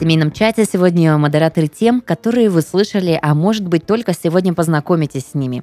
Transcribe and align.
семейном 0.00 0.32
чате 0.32 0.64
сегодня 0.64 1.18
модераторы 1.18 1.66
тем, 1.66 2.00
которые 2.00 2.48
вы 2.48 2.62
слышали, 2.62 3.18
а 3.20 3.34
может 3.34 3.68
быть 3.68 3.84
только 3.84 4.14
сегодня 4.14 4.54
познакомитесь 4.54 5.26
с 5.26 5.34
ними. 5.34 5.62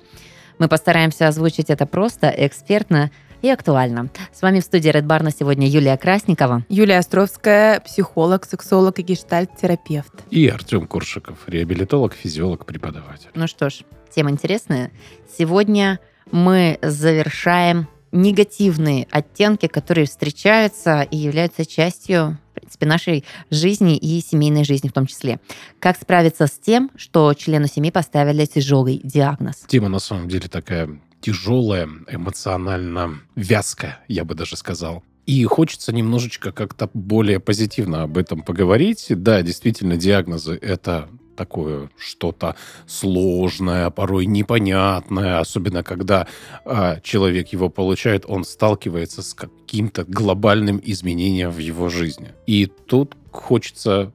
Мы 0.60 0.68
постараемся 0.68 1.28
озвучить 1.28 1.72
это 1.72 1.88
просто, 1.88 2.32
экспертно 2.38 3.10
и 3.42 3.50
актуально. 3.50 4.12
С 4.32 4.44
вами 4.44 4.60
в 4.60 4.64
студии 4.64 4.92
Red 4.92 5.08
Bar 5.08 5.24
на 5.24 5.32
сегодня 5.32 5.68
Юлия 5.68 5.98
Красникова. 5.98 6.64
Юлия 6.70 7.00
Островская, 7.00 7.80
психолог, 7.80 8.46
сексолог 8.46 9.00
и 9.00 9.02
гештальт-терапевт. 9.02 10.14
И 10.30 10.48
Артем 10.48 10.86
Куршиков, 10.86 11.40
реабилитолог, 11.48 12.14
физиолог, 12.14 12.68
преподаватель. 12.68 13.30
Ну 13.34 13.48
что 13.48 13.72
ж, 13.72 13.80
тема 14.14 14.30
интересная. 14.30 14.92
Сегодня 15.36 16.00
мы 16.32 16.78
завершаем 16.84 17.88
негативные 18.12 19.08
оттенки, 19.10 19.66
которые 19.66 20.06
встречаются 20.06 21.02
и 21.02 21.18
являются 21.18 21.66
частью 21.66 22.38
принципе, 22.68 22.86
нашей 22.86 23.24
жизни 23.50 23.98
и 23.98 24.22
семейной 24.22 24.64
жизни 24.64 24.90
в 24.90 24.94
том 24.94 25.08
числе. 25.08 25.40
Как 25.80 25.98
справиться 25.98 26.48
с 26.48 26.52
тем, 26.52 26.92
что 26.96 27.34
члену 27.34 27.68
семьи 27.68 27.92
поставили 27.92 28.46
тяжелый 28.46 29.00
диагноз? 29.04 29.66
Тема 29.68 29.90
на 29.90 30.00
самом 30.00 30.28
деле 30.28 30.48
такая 30.48 31.00
тяжелая, 31.22 31.90
эмоционально 32.10 33.20
вязкая, 33.36 34.00
я 34.08 34.24
бы 34.24 34.36
даже 34.36 34.56
сказал. 34.56 35.04
И 35.26 35.44
хочется 35.44 35.92
немножечко 35.92 36.52
как-то 36.52 36.90
более 36.94 37.40
позитивно 37.40 38.04
об 38.04 38.18
этом 38.18 38.44
поговорить. 38.44 39.08
Да, 39.10 39.42
действительно, 39.42 39.98
диагнозы— 39.98 40.58
это 40.62 41.10
такое 41.38 41.90
что-то 41.98 42.56
сложное, 42.86 43.90
порой 43.90 44.26
непонятное, 44.26 45.40
особенно 45.40 45.84
когда 45.84 46.28
э, 46.66 47.00
человек 47.04 47.50
его 47.54 47.70
получает, 47.70 48.26
он 48.28 48.44
сталкивается 48.44 49.22
с 49.22 49.34
каким-то 49.34 50.04
глобальным 50.04 50.82
изменением 50.84 51.52
в 51.52 51.60
его 51.60 51.88
жизни. 51.90 52.34
И 52.46 52.66
тут 52.66 53.16
хочется 53.32 54.12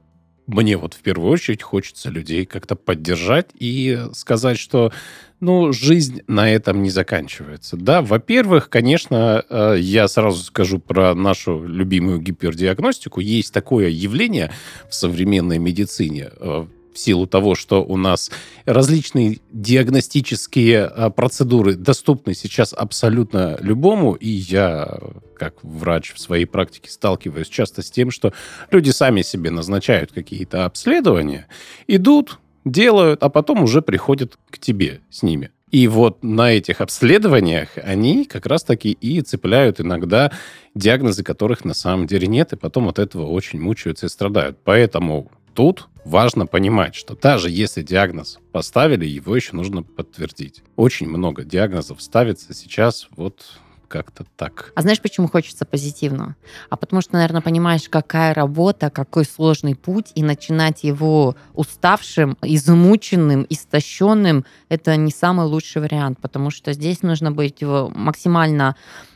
мне 0.47 0.77
вот 0.77 0.93
в 0.93 0.99
первую 0.99 1.31
очередь 1.31 1.63
хочется 1.63 2.09
людей 2.09 2.45
как-то 2.45 2.75
поддержать 2.75 3.47
и 3.57 4.07
сказать, 4.13 4.59
что 4.59 4.91
ну, 5.39 5.73
жизнь 5.73 6.21
на 6.27 6.49
этом 6.49 6.83
не 6.83 6.89
заканчивается. 6.89 7.77
Да, 7.77 8.01
во-первых, 8.01 8.69
конечно, 8.69 9.43
э, 9.49 9.75
я 9.79 10.07
сразу 10.07 10.41
скажу 10.43 10.79
про 10.79 11.13
нашу 11.13 11.63
любимую 11.63 12.19
гипердиагностику. 12.19 13.19
Есть 13.19 13.53
такое 13.53 13.89
явление 13.89 14.51
в 14.89 14.95
современной 14.95 15.59
медицине 15.59 16.29
э, 16.37 16.65
в 16.93 16.99
силу 16.99 17.27
того, 17.27 17.55
что 17.55 17.83
у 17.83 17.97
нас 17.97 18.31
различные 18.65 19.39
диагностические 19.51 20.85
а, 20.85 21.09
процедуры 21.09 21.75
доступны 21.75 22.33
сейчас 22.33 22.73
абсолютно 22.73 23.57
любому, 23.59 24.13
и 24.13 24.29
я, 24.29 24.99
как 25.35 25.55
врач 25.63 26.13
в 26.13 26.19
своей 26.19 26.45
практике, 26.45 26.89
сталкиваюсь 26.89 27.47
часто 27.47 27.81
с 27.81 27.91
тем, 27.91 28.11
что 28.11 28.33
люди 28.71 28.91
сами 28.91 29.21
себе 29.21 29.51
назначают 29.51 30.11
какие-то 30.11 30.65
обследования, 30.65 31.47
идут, 31.87 32.39
делают, 32.65 33.23
а 33.23 33.29
потом 33.29 33.63
уже 33.63 33.81
приходят 33.81 34.37
к 34.49 34.57
тебе 34.57 35.01
с 35.09 35.23
ними. 35.23 35.51
И 35.73 35.87
вот 35.87 36.23
на 36.23 36.53
этих 36.53 36.81
обследованиях 36.81 37.69
они 37.83 38.25
как 38.25 38.45
раз-таки 38.45 38.91
и 38.91 39.21
цепляют 39.21 39.81
иногда 39.81 40.31
диагнозы, 40.75 41.23
которых 41.23 41.65
на 41.65 41.73
самом 41.73 42.05
деле 42.05 42.27
нет, 42.27 42.53
и 42.53 42.57
потом 42.57 42.89
от 42.89 42.99
этого 42.99 43.25
очень 43.25 43.59
мучаются 43.59 44.05
и 44.05 44.09
страдают. 44.09 44.59
Поэтому 44.63 45.31
тут 45.55 45.87
важно 46.05 46.45
понимать, 46.45 46.95
что 46.95 47.15
даже 47.15 47.49
если 47.49 47.81
диагноз 47.81 48.39
поставили, 48.51 49.05
его 49.05 49.35
еще 49.35 49.55
нужно 49.55 49.83
подтвердить. 49.83 50.63
Очень 50.75 51.07
много 51.07 51.43
диагнозов 51.43 52.01
ставится 52.01 52.53
сейчас 52.53 53.07
вот 53.15 53.59
как-то 53.87 54.25
так. 54.37 54.71
А 54.75 54.81
знаешь, 54.81 54.99
почему 54.99 55.27
хочется 55.27 55.65
позитивного? 55.65 56.35
А 56.71 56.77
потому 56.77 57.03
что, 57.03 57.13
наверное, 57.13 57.41
понимаешь, 57.41 57.87
какая 57.87 58.33
работа, 58.33 58.89
какой 58.89 59.23
сложный 59.23 59.75
путь, 59.75 60.11
и 60.15 60.23
начинать 60.23 60.83
его 60.83 61.35
уставшим, 61.53 62.35
измученным, 62.41 63.45
истощенным, 63.49 64.45
это 64.67 64.95
не 64.95 65.11
самый 65.11 65.45
лучший 65.45 65.83
вариант, 65.83 66.17
потому 66.19 66.49
что 66.49 66.73
здесь 66.73 67.03
нужно 67.03 67.31
быть 67.31 67.61
максимально 67.61 68.75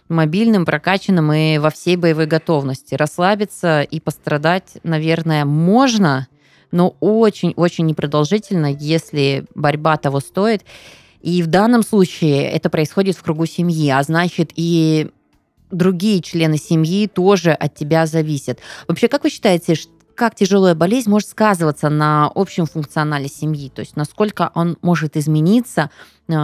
мобильным, 0.09 0.63
прокачанным 0.63 1.33
и 1.33 1.57
во 1.57 1.71
всей 1.71 1.95
боевой 1.95 2.27
готовности. 2.27 2.93
Расслабиться 2.93 3.81
и 3.81 3.99
пострадать, 3.99 4.77
наверное, 4.83 5.43
можно, 5.43 6.27
но 6.71 6.95
очень-очень 6.99 7.85
непродолжительно, 7.85 8.71
если 8.71 9.45
борьба 9.55 9.97
того 9.97 10.19
стоит. 10.19 10.63
И 11.21 11.41
в 11.41 11.47
данном 11.47 11.83
случае 11.83 12.49
это 12.49 12.69
происходит 12.69 13.17
в 13.17 13.23
кругу 13.23 13.45
семьи, 13.45 13.89
а 13.89 14.01
значит 14.03 14.51
и 14.55 15.09
другие 15.71 16.21
члены 16.21 16.57
семьи 16.57 17.07
тоже 17.07 17.51
от 17.51 17.75
тебя 17.75 18.05
зависят. 18.05 18.59
Вообще, 18.87 19.07
как 19.07 19.23
вы 19.23 19.29
считаете, 19.29 19.75
как 20.15 20.35
тяжелая 20.35 20.75
болезнь 20.75 21.09
может 21.09 21.29
сказываться 21.29 21.89
на 21.89 22.31
общем 22.33 22.65
функционале 22.65 23.27
семьи? 23.27 23.69
То 23.69 23.81
есть 23.81 23.95
насколько 23.95 24.51
он 24.55 24.77
может 24.81 25.17
измениться, 25.17 25.89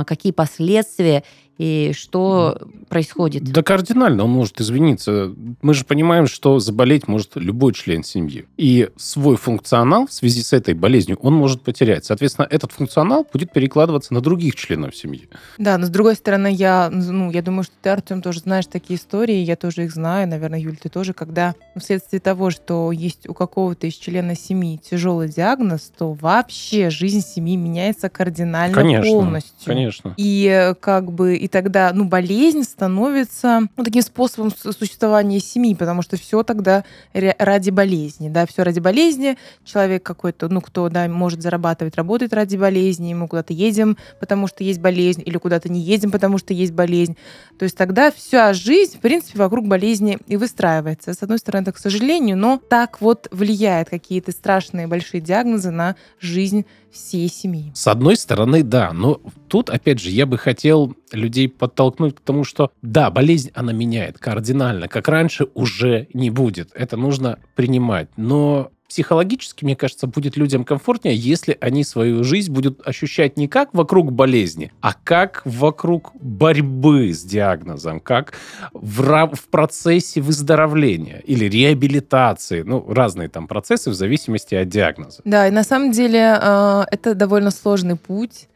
какие 0.05 0.31
последствия 0.31 1.23
и 1.57 1.91
что 1.95 2.57
происходит? 2.89 3.44
Да 3.44 3.61
кардинально 3.61 4.23
он 4.23 4.31
может 4.31 4.59
извиниться. 4.59 5.33
Мы 5.61 5.73
же 5.73 5.85
понимаем, 5.85 6.25
что 6.25 6.59
заболеть 6.59 7.07
может 7.07 7.31
любой 7.35 7.73
член 7.73 8.03
семьи. 8.03 8.45
И 8.57 8.89
свой 8.95 9.38
функционал 9.38 10.07
в 10.07 10.13
связи 10.13 10.41
с 10.41 10.51
этой 10.51 10.73
болезнью 10.73 11.19
он 11.21 11.33
может 11.33 11.61
потерять. 11.61 12.05
Соответственно, 12.05 12.47
этот 12.49 12.71
функционал 12.71 13.27
будет 13.31 13.53
перекладываться 13.53 14.13
на 14.13 14.21
других 14.21 14.55
членов 14.55 14.95
семьи. 14.95 15.29
Да, 15.57 15.77
но 15.77 15.85
с 15.85 15.89
другой 15.89 16.15
стороны, 16.15 16.51
я, 16.51 16.89
ну, 16.91 17.29
я 17.29 17.41
думаю, 17.41 17.63
что 17.63 17.73
ты, 17.81 17.89
Артем, 17.89 18.21
тоже 18.21 18.39
знаешь 18.39 18.65
такие 18.65 19.00
истории, 19.00 19.35
я 19.35 19.55
тоже 19.55 19.85
их 19.85 19.94
знаю, 19.94 20.27
наверное, 20.27 20.59
Юль, 20.59 20.77
ты 20.77 20.89
тоже, 20.89 21.13
когда 21.13 21.53
ну, 21.75 21.81
вследствие 21.81 22.19
того, 22.19 22.50
что 22.50 22.91
есть 22.91 23.29
у 23.29 23.33
какого-то 23.33 23.85
из 23.85 23.94
членов 23.94 24.39
семьи 24.39 24.77
тяжелый 24.77 25.29
диагноз, 25.29 25.91
то 25.95 26.13
вообще 26.13 26.89
жизнь 26.89 27.21
семьи 27.21 27.55
меняется 27.55 28.09
кардинально 28.09 28.75
конечно, 28.75 29.11
полностью. 29.11 29.72
Конечно. 29.73 30.13
И 30.17 30.73
как 30.79 31.11
бы 31.11 31.35
и 31.35 31.47
тогда, 31.47 31.91
ну, 31.94 32.06
болезнь 32.06 32.63
становится 32.63 33.61
ну, 33.75 33.84
таким 33.84 34.01
способом 34.01 34.51
существования 34.51 35.39
семьи, 35.39 35.75
потому 35.75 36.01
что 36.01 36.17
все 36.17 36.44
тогда 36.44 36.84
ради 37.13 37.69
болезни, 37.69 38.29
да, 38.29 38.45
все 38.45 38.63
ради 38.63 38.79
болезни. 38.79 39.38
Человек 39.63 40.03
какой-то, 40.03 40.50
ну, 40.50 40.62
кто, 40.62 40.89
да, 40.89 41.07
может 41.07 41.41
зарабатывать, 41.41 41.95
работает 41.95 42.33
ради 42.33 42.57
болезни, 42.57 43.13
мы 43.13 43.28
куда-то 43.28 43.53
едем, 43.53 43.97
потому 44.19 44.47
что 44.47 44.63
есть 44.63 44.79
болезнь, 44.79 45.23
или 45.25 45.38
куда-то 45.38 45.69
не 45.69 45.79
едем, 45.79 46.12
потому 46.12 46.38
что 46.38 46.53
есть 46.53 46.73
болезнь. 46.73 47.17
То 47.57 47.63
есть 47.63 47.78
тогда 47.78 48.12
вся 48.12 48.53
жизнь, 48.53 48.97
в 48.97 49.01
принципе, 49.01 49.39
вокруг 49.39 49.67
болезни 49.67 50.17
и 50.28 50.38
выстраивается. 50.38 51.13
С 51.13 51.23
одной 51.23 51.39
стороны, 51.39 51.63
это 51.63 51.72
к 51.72 51.78
сожалению, 51.78 52.38
но 52.38 52.57
так 52.57 53.01
вот 53.01 53.28
влияет 53.31 53.89
какие-то 53.89 54.31
страшные 54.31 54.88
большие 54.88 55.22
диагнозы 55.22 55.72
на 55.72 55.95
жизнь 56.19 56.66
всей 56.93 57.27
семьи. 57.27 57.71
С 57.73 57.87
одной 57.87 58.15
стороны, 58.15 58.63
да, 58.63 58.93
но 58.93 59.19
тут, 59.47 59.69
опять 59.69 59.99
же, 59.99 60.09
я 60.09 60.25
бы 60.25 60.37
хотел 60.37 60.95
людей 61.11 61.49
подтолкнуть 61.49 62.15
к 62.15 62.21
тому, 62.21 62.43
что 62.43 62.71
да, 62.81 63.09
болезнь, 63.09 63.51
она 63.53 63.73
меняет 63.73 64.19
кардинально, 64.19 64.87
как 64.87 65.07
раньше 65.07 65.47
уже 65.53 66.07
не 66.13 66.29
будет. 66.29 66.71
Это 66.73 66.95
нужно 66.97 67.39
принимать. 67.55 68.09
Но 68.15 68.71
психологически, 68.93 69.65
мне 69.65 69.75
кажется, 69.75 70.05
будет 70.05 70.37
людям 70.37 70.63
комфортнее, 70.63 71.15
если 71.15 71.57
они 71.59 71.83
свою 71.83 72.23
жизнь 72.23 72.53
будут 72.53 72.87
ощущать 72.87 73.37
не 73.37 73.47
как 73.47 73.73
вокруг 73.73 74.11
болезни, 74.11 74.71
а 74.81 74.93
как 74.93 75.41
вокруг 75.45 76.11
борьбы 76.13 77.11
с 77.11 77.23
диагнозом, 77.23 77.99
как 77.99 78.33
в, 78.71 79.31
в 79.33 79.47
процессе 79.49 80.21
выздоровления 80.21 81.23
или 81.25 81.45
реабилитации. 81.45 82.61
Ну, 82.61 82.85
разные 82.87 83.29
там 83.29 83.47
процессы 83.47 83.89
в 83.89 83.95
зависимости 83.95 84.53
от 84.53 84.69
диагноза. 84.69 85.21
Да, 85.25 85.47
и 85.47 85.51
на 85.51 85.63
самом 85.63 85.91
деле 85.91 86.37
э, 86.39 86.83
это 86.91 87.15
довольно 87.15 87.49
сложный 87.49 87.95
путь. 87.95 88.47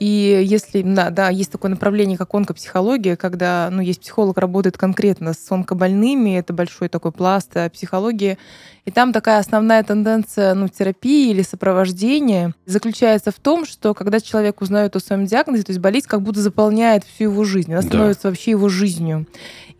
И 0.00 0.42
если, 0.46 0.80
да, 0.80 1.10
да, 1.10 1.28
есть 1.28 1.52
такое 1.52 1.70
направление, 1.70 2.16
как 2.16 2.34
онкопсихология, 2.34 3.16
когда, 3.16 3.68
ну, 3.70 3.82
есть 3.82 4.00
психолог, 4.00 4.38
работает 4.38 4.78
конкретно 4.78 5.34
с 5.34 5.52
онкобольными, 5.52 6.38
это 6.38 6.54
большой 6.54 6.88
такой 6.88 7.12
пласт 7.12 7.50
э, 7.54 7.68
психологии, 7.68 8.38
и 8.86 8.90
там 8.90 9.12
такая 9.12 9.38
основная 9.38 9.82
тенденция 9.82 10.54
ну, 10.54 10.68
терапии 10.68 11.30
или 11.30 11.42
сопровождения 11.42 12.54
заключается 12.64 13.30
в 13.30 13.38
том, 13.38 13.66
что 13.66 13.92
когда 13.92 14.20
человек 14.20 14.62
узнает 14.62 14.96
о 14.96 15.00
своем 15.00 15.26
диагнозе, 15.26 15.64
то 15.64 15.70
есть 15.70 15.80
болезнь 15.80 16.08
как 16.08 16.22
будто 16.22 16.40
заполняет 16.40 17.04
всю 17.04 17.24
его 17.24 17.44
жизнь, 17.44 17.72
она 17.72 17.82
становится 17.82 18.24
да. 18.24 18.28
вообще 18.30 18.52
его 18.52 18.70
жизнью. 18.70 19.26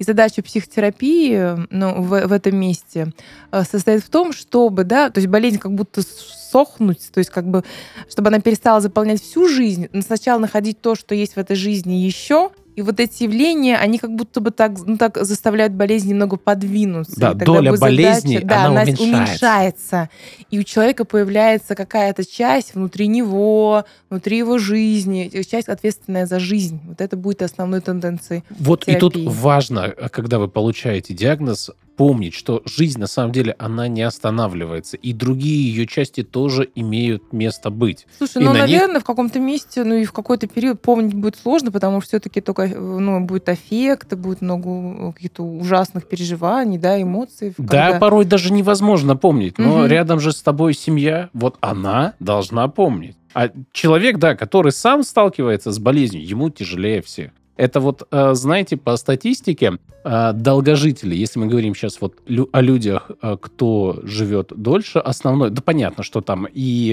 И 0.00 0.02
задача 0.02 0.43
психотерапии 0.43 1.67
ну, 1.69 2.00
в, 2.00 2.26
в 2.26 2.32
этом 2.32 2.56
месте 2.56 3.12
э, 3.52 3.64
состоит 3.64 4.02
в 4.02 4.08
том, 4.08 4.32
чтобы, 4.32 4.85
да, 4.85 5.11
то 5.11 5.19
есть 5.19 5.29
болезнь 5.29 5.58
как 5.58 5.75
будто 5.75 6.00
сохнуть, 6.00 7.11
то 7.12 7.19
есть 7.19 7.29
как 7.29 7.47
бы, 7.47 7.64
чтобы 8.08 8.29
она 8.29 8.41
перестала 8.41 8.81
заполнять 8.81 9.23
всю 9.23 9.47
жизнь, 9.47 9.88
сначала 10.00 10.38
находить 10.38 10.81
то, 10.81 10.94
что 10.94 11.14
есть 11.14 11.35
в 11.35 11.38
этой 11.38 11.55
жизни 11.55 11.97
еще, 11.97 12.50
и 12.76 12.82
вот 12.82 13.00
эти 13.00 13.25
явления, 13.25 13.76
они 13.76 13.99
как 13.99 14.14
будто 14.14 14.40
бы 14.40 14.50
так, 14.50 14.72
ну, 14.87 14.96
так 14.96 15.19
заставляют 15.22 15.72
болезнь 15.72 16.08
немного 16.08 16.37
подвинуться. 16.37 17.19
Да, 17.19 17.34
доля 17.34 17.76
болезни, 17.76 18.34
задача, 18.38 18.46
да, 18.46 18.64
она, 18.67 18.82
уменьшается. 18.82 19.02
уменьшается. 19.05 20.11
И 20.50 20.58
у 20.58 20.62
человека 20.62 21.05
появляется 21.05 21.75
какая-то 21.75 22.25
часть 22.25 22.75
внутри 22.75 23.08
него, 23.08 23.84
внутри 24.08 24.38
его 24.38 24.58
жизни, 24.58 25.31
часть 25.49 25.69
ответственная 25.69 26.26
за 26.26 26.38
жизнь. 26.38 26.81
Вот 26.87 27.00
это 27.00 27.17
будет 27.17 27.43
основной 27.43 27.81
тенденцией 27.81 28.44
Вот 28.58 28.84
терапии. 28.84 28.96
и 28.96 29.00
тут 29.00 29.34
важно, 29.34 29.94
когда 30.11 30.38
вы 30.38 30.49
получаете 30.49 31.14
диагноз, 31.14 31.70
помнить, 32.00 32.32
что 32.32 32.62
жизнь 32.64 32.99
на 32.99 33.06
самом 33.06 33.31
деле, 33.31 33.55
она 33.58 33.87
не 33.87 34.00
останавливается, 34.00 34.97
и 34.97 35.12
другие 35.12 35.69
ее 35.70 35.87
части 35.87 36.23
тоже 36.23 36.67
имеют 36.75 37.35
место 37.35 37.69
быть. 37.69 38.06
Слушай, 38.17 38.41
И 38.41 38.44
ну, 38.47 38.52
на 38.55 38.67
них- 38.67 38.70
наверное, 38.81 39.00
в 39.00 39.05
каком-то 39.05 39.38
месте, 39.38 39.85
ну 39.85 39.97
и 39.97 40.06
в 40.06 40.12
какой-то 40.12 40.47
период 40.47 40.81
помнить 40.81 41.12
будет 41.12 41.37
сложно, 41.37 41.70
потому 41.70 42.00
что 42.00 42.08
все-таки 42.08 42.41
только, 42.41 42.62
э, 42.62 42.79
ну, 42.79 43.20
будет 43.20 43.50
аффект, 43.50 44.14
будет 44.14 44.41
много 44.41 44.70
э, 44.70 45.12
каких-то 45.12 45.43
ужасных 45.43 46.08
переживаний, 46.08 46.79
да, 46.79 47.00
эмоций. 47.02 47.52
Да, 47.58 47.88
когда- 47.88 47.99
порой 47.99 48.25
даже 48.25 48.50
невозможно 48.50 49.14
помнить, 49.14 49.58
но 49.58 49.81
Мгм. 49.81 49.87
рядом 49.88 50.20
же 50.20 50.32
с 50.32 50.41
тобой 50.41 50.73
семья, 50.73 51.29
вот 51.35 51.58
она 51.61 52.14
должна 52.19 52.67
помнить. 52.69 53.14
А 53.35 53.50
человек, 53.73 54.17
да, 54.17 54.35
который 54.35 54.73
сам 54.73 55.02
сталкивается 55.02 55.70
с 55.70 55.79
болезнью, 55.79 56.26
ему 56.26 56.49
тяжелее 56.49 57.02
всех. 57.02 57.31
Это 57.60 57.80
вот, 57.80 58.08
э, 58.10 58.32
знаете, 58.32 58.78
по 58.78 58.96
статистике, 58.96 59.72
э, 60.02 60.32
долгожители, 60.32 61.14
если 61.14 61.38
мы 61.38 61.46
говорим 61.46 61.74
сейчас 61.74 62.00
вот 62.00 62.14
о 62.52 62.60
людях, 62.62 63.10
э, 63.20 63.36
кто 63.38 64.00
живет 64.02 64.54
дольше, 64.56 64.98
основной, 64.98 65.50
да 65.50 65.60
понятно, 65.60 66.02
что 66.02 66.22
там 66.22 66.46
и 66.50 66.90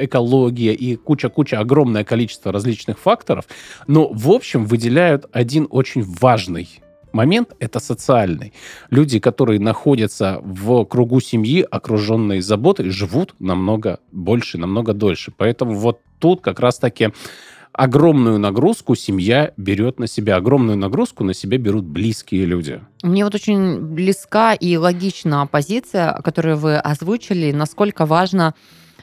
экология, 0.00 0.74
и 0.74 0.96
куча-куча, 0.96 1.58
огромное 1.58 2.04
количество 2.04 2.52
различных 2.52 2.98
факторов, 2.98 3.46
но 3.86 4.06
в 4.12 4.30
общем 4.30 4.66
выделяют 4.66 5.24
один 5.32 5.66
очень 5.70 6.02
важный 6.02 6.68
момент, 7.12 7.54
это 7.58 7.80
социальный. 7.80 8.52
Люди, 8.90 9.18
которые 9.18 9.60
находятся 9.60 10.40
в 10.42 10.84
кругу 10.84 11.20
семьи, 11.20 11.66
окруженные 11.70 12.42
заботой, 12.42 12.90
живут 12.90 13.34
намного 13.38 13.98
больше, 14.12 14.58
намного 14.58 14.92
дольше. 14.92 15.32
Поэтому 15.34 15.74
вот 15.74 16.00
тут 16.18 16.40
как 16.40 16.60
раз-таки 16.60 17.12
огромную 17.72 18.38
нагрузку 18.38 18.94
семья 18.94 19.52
берет 19.56 19.98
на 19.98 20.06
себя. 20.06 20.36
Огромную 20.36 20.76
нагрузку 20.76 21.24
на 21.24 21.34
себя 21.34 21.58
берут 21.58 21.84
близкие 21.84 22.44
люди. 22.44 22.80
Мне 23.02 23.24
вот 23.24 23.34
очень 23.34 23.80
близка 23.80 24.54
и 24.54 24.76
логична 24.76 25.46
позиция, 25.46 26.20
которую 26.22 26.56
вы 26.56 26.76
озвучили, 26.76 27.52
насколько 27.52 28.06
важно 28.06 28.54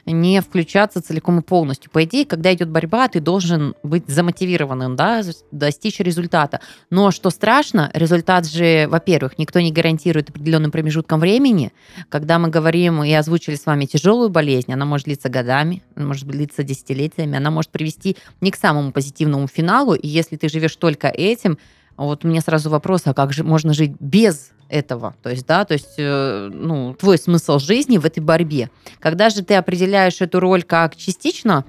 не 0.06 0.40
включаться 0.40 1.02
целиком 1.02 1.38
и 1.40 1.42
полностью. 1.42 1.90
По 1.90 2.04
идее, 2.04 2.24
когда 2.24 2.52
идет 2.52 2.68
борьба, 2.68 3.08
ты 3.08 3.20
должен 3.20 3.74
быть 3.82 4.08
замотивированным, 4.08 4.96
да, 4.96 5.22
достичь 5.50 6.00
результата. 6.00 6.60
Но 6.90 7.10
что 7.10 7.30
страшно, 7.30 7.90
результат 7.94 8.46
же, 8.46 8.86
во-первых, 8.88 9.38
никто 9.38 9.60
не 9.60 9.72
гарантирует 9.72 10.30
определенным 10.30 10.70
промежутком 10.70 11.20
времени. 11.20 11.72
Когда 12.08 12.38
мы 12.38 12.48
говорим 12.48 13.02
и 13.04 13.12
озвучили 13.12 13.54
с 13.54 13.66
вами 13.66 13.86
тяжелую 13.86 14.30
болезнь, 14.30 14.72
она 14.72 14.84
может 14.84 15.06
длиться 15.06 15.28
годами, 15.28 15.82
она 15.94 16.06
может 16.06 16.26
длиться 16.26 16.62
десятилетиями, 16.62 17.36
она 17.36 17.50
может 17.50 17.70
привести 17.70 18.16
не 18.40 18.50
к 18.50 18.56
самому 18.56 18.92
позитивному 18.92 19.46
финалу. 19.46 19.94
И 19.94 20.06
если 20.06 20.36
ты 20.36 20.48
живешь 20.48 20.76
только 20.76 21.08
этим, 21.08 21.58
вот 21.96 22.24
меня 22.24 22.40
сразу 22.40 22.70
вопрос, 22.70 23.02
а 23.04 23.14
как 23.14 23.32
же 23.32 23.44
можно 23.44 23.74
жить 23.74 23.92
без 24.00 24.52
этого? 24.70 25.14
То 25.22 25.30
есть, 25.30 25.46
да, 25.46 25.64
то 25.64 25.74
есть, 25.74 25.94
э, 25.98 26.50
ну, 26.52 26.94
твой 26.94 27.18
смысл 27.18 27.58
жизни 27.58 27.98
в 27.98 28.06
этой 28.06 28.20
борьбе. 28.20 28.70
Когда 28.98 29.30
же 29.30 29.42
ты 29.42 29.54
определяешь 29.54 30.20
эту 30.20 30.40
роль 30.40 30.62
как 30.62 30.96
частично 30.96 31.64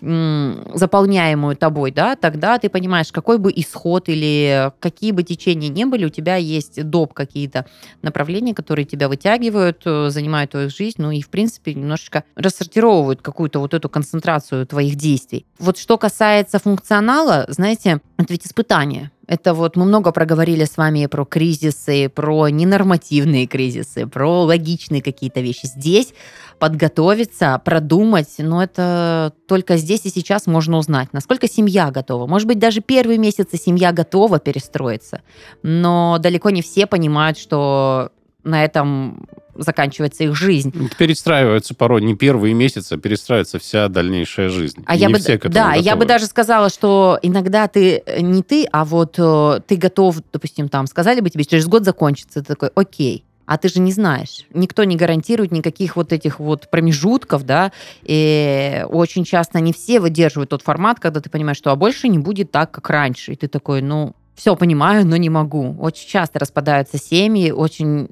заполняемую 0.00 1.56
тобой, 1.56 1.90
да, 1.90 2.16
тогда 2.16 2.58
ты 2.58 2.68
понимаешь, 2.68 3.10
какой 3.12 3.38
бы 3.38 3.50
исход 3.56 4.08
или 4.08 4.70
какие 4.78 5.10
бы 5.12 5.22
течения 5.22 5.70
не 5.70 5.86
были, 5.86 6.04
у 6.04 6.10
тебя 6.10 6.36
есть 6.36 6.82
доп 6.84 7.14
какие-то 7.14 7.64
направления, 8.02 8.54
которые 8.54 8.84
тебя 8.84 9.08
вытягивают, 9.08 9.82
э, 9.86 10.10
занимают 10.10 10.50
твою 10.50 10.68
жизнь, 10.68 10.96
ну 10.98 11.10
и, 11.10 11.22
в 11.22 11.30
принципе, 11.30 11.72
немножечко 11.72 12.24
рассортировывают 12.34 13.22
какую-то 13.22 13.58
вот 13.58 13.72
эту 13.72 13.88
концентрацию 13.88 14.66
твоих 14.66 14.96
действий. 14.96 15.46
Вот 15.58 15.78
что 15.78 15.96
касается 15.96 16.58
функционала, 16.58 17.46
знаете, 17.48 18.00
это 18.18 18.32
ведь 18.32 18.46
испытание. 18.46 19.10
Это 19.26 19.52
вот 19.54 19.76
мы 19.76 19.84
много 19.84 20.12
проговорили 20.12 20.64
с 20.64 20.76
вами 20.76 21.06
про 21.06 21.24
кризисы, 21.24 22.08
про 22.08 22.48
ненормативные 22.48 23.46
кризисы, 23.46 24.06
про 24.06 24.44
логичные 24.44 25.02
какие-то 25.02 25.40
вещи. 25.40 25.66
Здесь 25.66 26.14
подготовиться, 26.58 27.60
продумать, 27.64 28.34
но 28.38 28.62
это 28.62 29.34
только 29.46 29.76
здесь 29.76 30.06
и 30.06 30.10
сейчас 30.10 30.46
можно 30.46 30.78
узнать, 30.78 31.12
насколько 31.12 31.48
семья 31.48 31.90
готова. 31.90 32.26
Может 32.26 32.48
быть, 32.48 32.58
даже 32.58 32.80
первые 32.80 33.18
месяцы 33.18 33.58
семья 33.58 33.92
готова 33.92 34.38
перестроиться, 34.38 35.22
но 35.62 36.18
далеко 36.18 36.50
не 36.50 36.62
все 36.62 36.86
понимают, 36.86 37.36
что 37.36 38.12
на 38.44 38.64
этом 38.64 39.28
заканчивается 39.58 40.24
их 40.24 40.34
жизнь. 40.34 40.72
Перестраиваются 40.98 41.74
порой 41.74 42.02
не 42.02 42.14
первые 42.14 42.54
месяцы, 42.54 42.94
а 42.94 42.96
перестраивается 42.96 43.58
вся 43.58 43.88
дальнейшая 43.88 44.48
жизнь. 44.48 44.82
А 44.86 44.96
И 44.96 44.98
я 44.98 45.08
бы, 45.08 45.18
все 45.18 45.38
да, 45.38 45.74
я 45.74 45.94
бы 45.94 46.00
готовы. 46.00 46.06
даже 46.06 46.26
сказала, 46.26 46.68
что 46.68 47.18
иногда 47.22 47.68
ты 47.68 48.02
э, 48.04 48.20
не 48.20 48.42
ты, 48.42 48.66
а 48.72 48.84
вот 48.84 49.16
э, 49.18 49.60
ты 49.66 49.76
готов, 49.76 50.16
допустим, 50.32 50.68
там 50.68 50.86
сказали 50.86 51.20
бы 51.20 51.30
тебе 51.30 51.44
через 51.44 51.66
год 51.66 51.84
закончится, 51.84 52.40
ты 52.40 52.46
такой, 52.46 52.70
окей. 52.74 53.24
А 53.46 53.58
ты 53.58 53.68
же 53.68 53.78
не 53.80 53.92
знаешь. 53.92 54.44
Никто 54.52 54.82
не 54.82 54.96
гарантирует 54.96 55.52
никаких 55.52 55.94
вот 55.94 56.12
этих 56.12 56.40
вот 56.40 56.68
промежутков, 56.68 57.44
да. 57.44 57.70
И 58.02 58.84
очень 58.88 59.24
часто 59.24 59.60
не 59.60 59.72
все 59.72 60.00
выдерживают 60.00 60.50
тот 60.50 60.62
формат, 60.62 60.98
когда 60.98 61.20
ты 61.20 61.30
понимаешь, 61.30 61.56
что 61.56 61.70
а 61.70 61.76
больше 61.76 62.08
не 62.08 62.18
будет 62.18 62.50
так, 62.50 62.72
как 62.72 62.90
раньше. 62.90 63.32
И 63.32 63.36
ты 63.36 63.46
такой, 63.46 63.82
ну, 63.82 64.14
все 64.36 64.54
понимаю, 64.54 65.06
но 65.06 65.16
не 65.16 65.30
могу. 65.30 65.74
Очень 65.80 66.08
часто 66.08 66.38
распадаются 66.38 66.98
семьи, 66.98 67.50
очень 67.50 68.08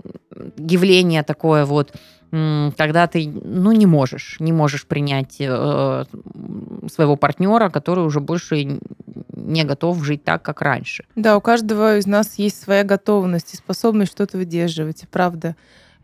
явление 0.56 1.22
такое 1.22 1.66
вот, 1.66 1.92
когда 2.30 3.06
ты, 3.06 3.28
ну, 3.28 3.70
не 3.70 3.86
можешь, 3.86 4.38
не 4.40 4.50
можешь 4.50 4.86
принять 4.86 5.36
э, 5.38 6.04
своего 6.90 7.14
партнера, 7.16 7.68
который 7.68 8.04
уже 8.04 8.18
больше 8.18 8.80
не 9.36 9.64
готов 9.64 10.02
жить 10.02 10.24
так, 10.24 10.42
как 10.42 10.60
раньше. 10.60 11.04
Да, 11.14 11.36
у 11.36 11.40
каждого 11.40 11.98
из 11.98 12.06
нас 12.06 12.34
есть 12.38 12.60
своя 12.60 12.82
готовность 12.82 13.54
и 13.54 13.56
способность 13.56 14.10
что-то 14.10 14.36
выдерживать. 14.36 15.04
Правда, 15.12 15.54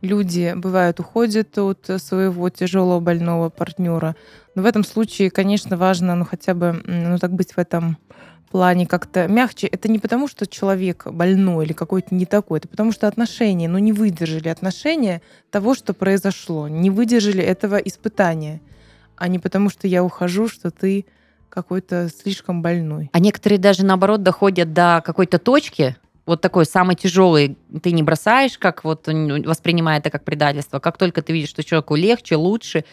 люди, 0.03 0.53
бывают, 0.55 1.01
уходят 1.01 1.59
от 1.59 1.91
своего 1.97 2.49
тяжелого 2.51 3.01
больного 3.01 3.49
партнера. 3.49 4.15
Но 4.55 4.63
в 4.63 4.67
этом 4.67 4.85
случае, 4.85 5.31
конечно, 5.31 5.77
важно, 5.77 6.15
ну, 6.15 6.25
хотя 6.25 6.55
бы, 6.55 6.81
ну, 6.85 7.19
так 7.19 7.33
быть 7.33 7.55
в 7.55 7.59
этом 7.59 7.99
плане 8.51 8.87
как-то 8.87 9.29
мягче. 9.29 9.67
Это 9.69 9.91
не 9.91 9.99
потому, 9.99 10.29
что 10.29 10.47
человек 10.47 11.07
больной 11.07 11.65
или 11.65 11.73
какой-то 11.73 12.15
не 12.15 12.27
такой, 12.27 12.59
это 12.59 12.69
потому 12.69 12.93
что 12.93 13.07
отношения, 13.07 13.69
ну, 13.69 13.79
не 13.79 13.93
выдержали 13.93 14.49
отношения 14.49 15.23
того, 15.51 15.75
что 15.75 15.95
произошло, 15.95 16.69
не 16.69 16.91
выдержали 16.91 17.43
этого 17.43 17.77
испытания, 17.77 18.61
а 19.17 19.29
не 19.29 19.39
потому, 19.39 19.71
что 19.71 19.87
я 19.87 20.03
ухожу, 20.03 20.49
что 20.49 20.71
ты 20.71 21.07
какой-то 21.49 22.09
слишком 22.09 22.63
больной. 22.63 23.11
А 23.13 23.21
некоторые 23.21 23.59
даже 23.59 23.85
наоборот 23.85 24.23
доходят 24.23 24.73
до 24.73 25.03
какой-то 25.05 25.39
точки, 25.39 25.97
вот 26.27 26.41
такой 26.41 26.65
самый 26.65 26.95
тяжелый, 26.95 27.57
ты 27.83 27.93
не 27.93 28.03
бросаешь, 28.03 28.57
как 28.59 28.85
вот 28.85 29.09
воспринимая 29.09 29.99
это 29.99 30.11
как 30.11 30.25
предательство. 30.25 30.79
Как 30.79 30.97
только 30.97 31.23
ты 31.23 31.33
видишь, 31.33 31.49
что 31.49 31.65
человеку 31.65 31.97
легче, 31.97 32.37
лучше, 32.37 32.85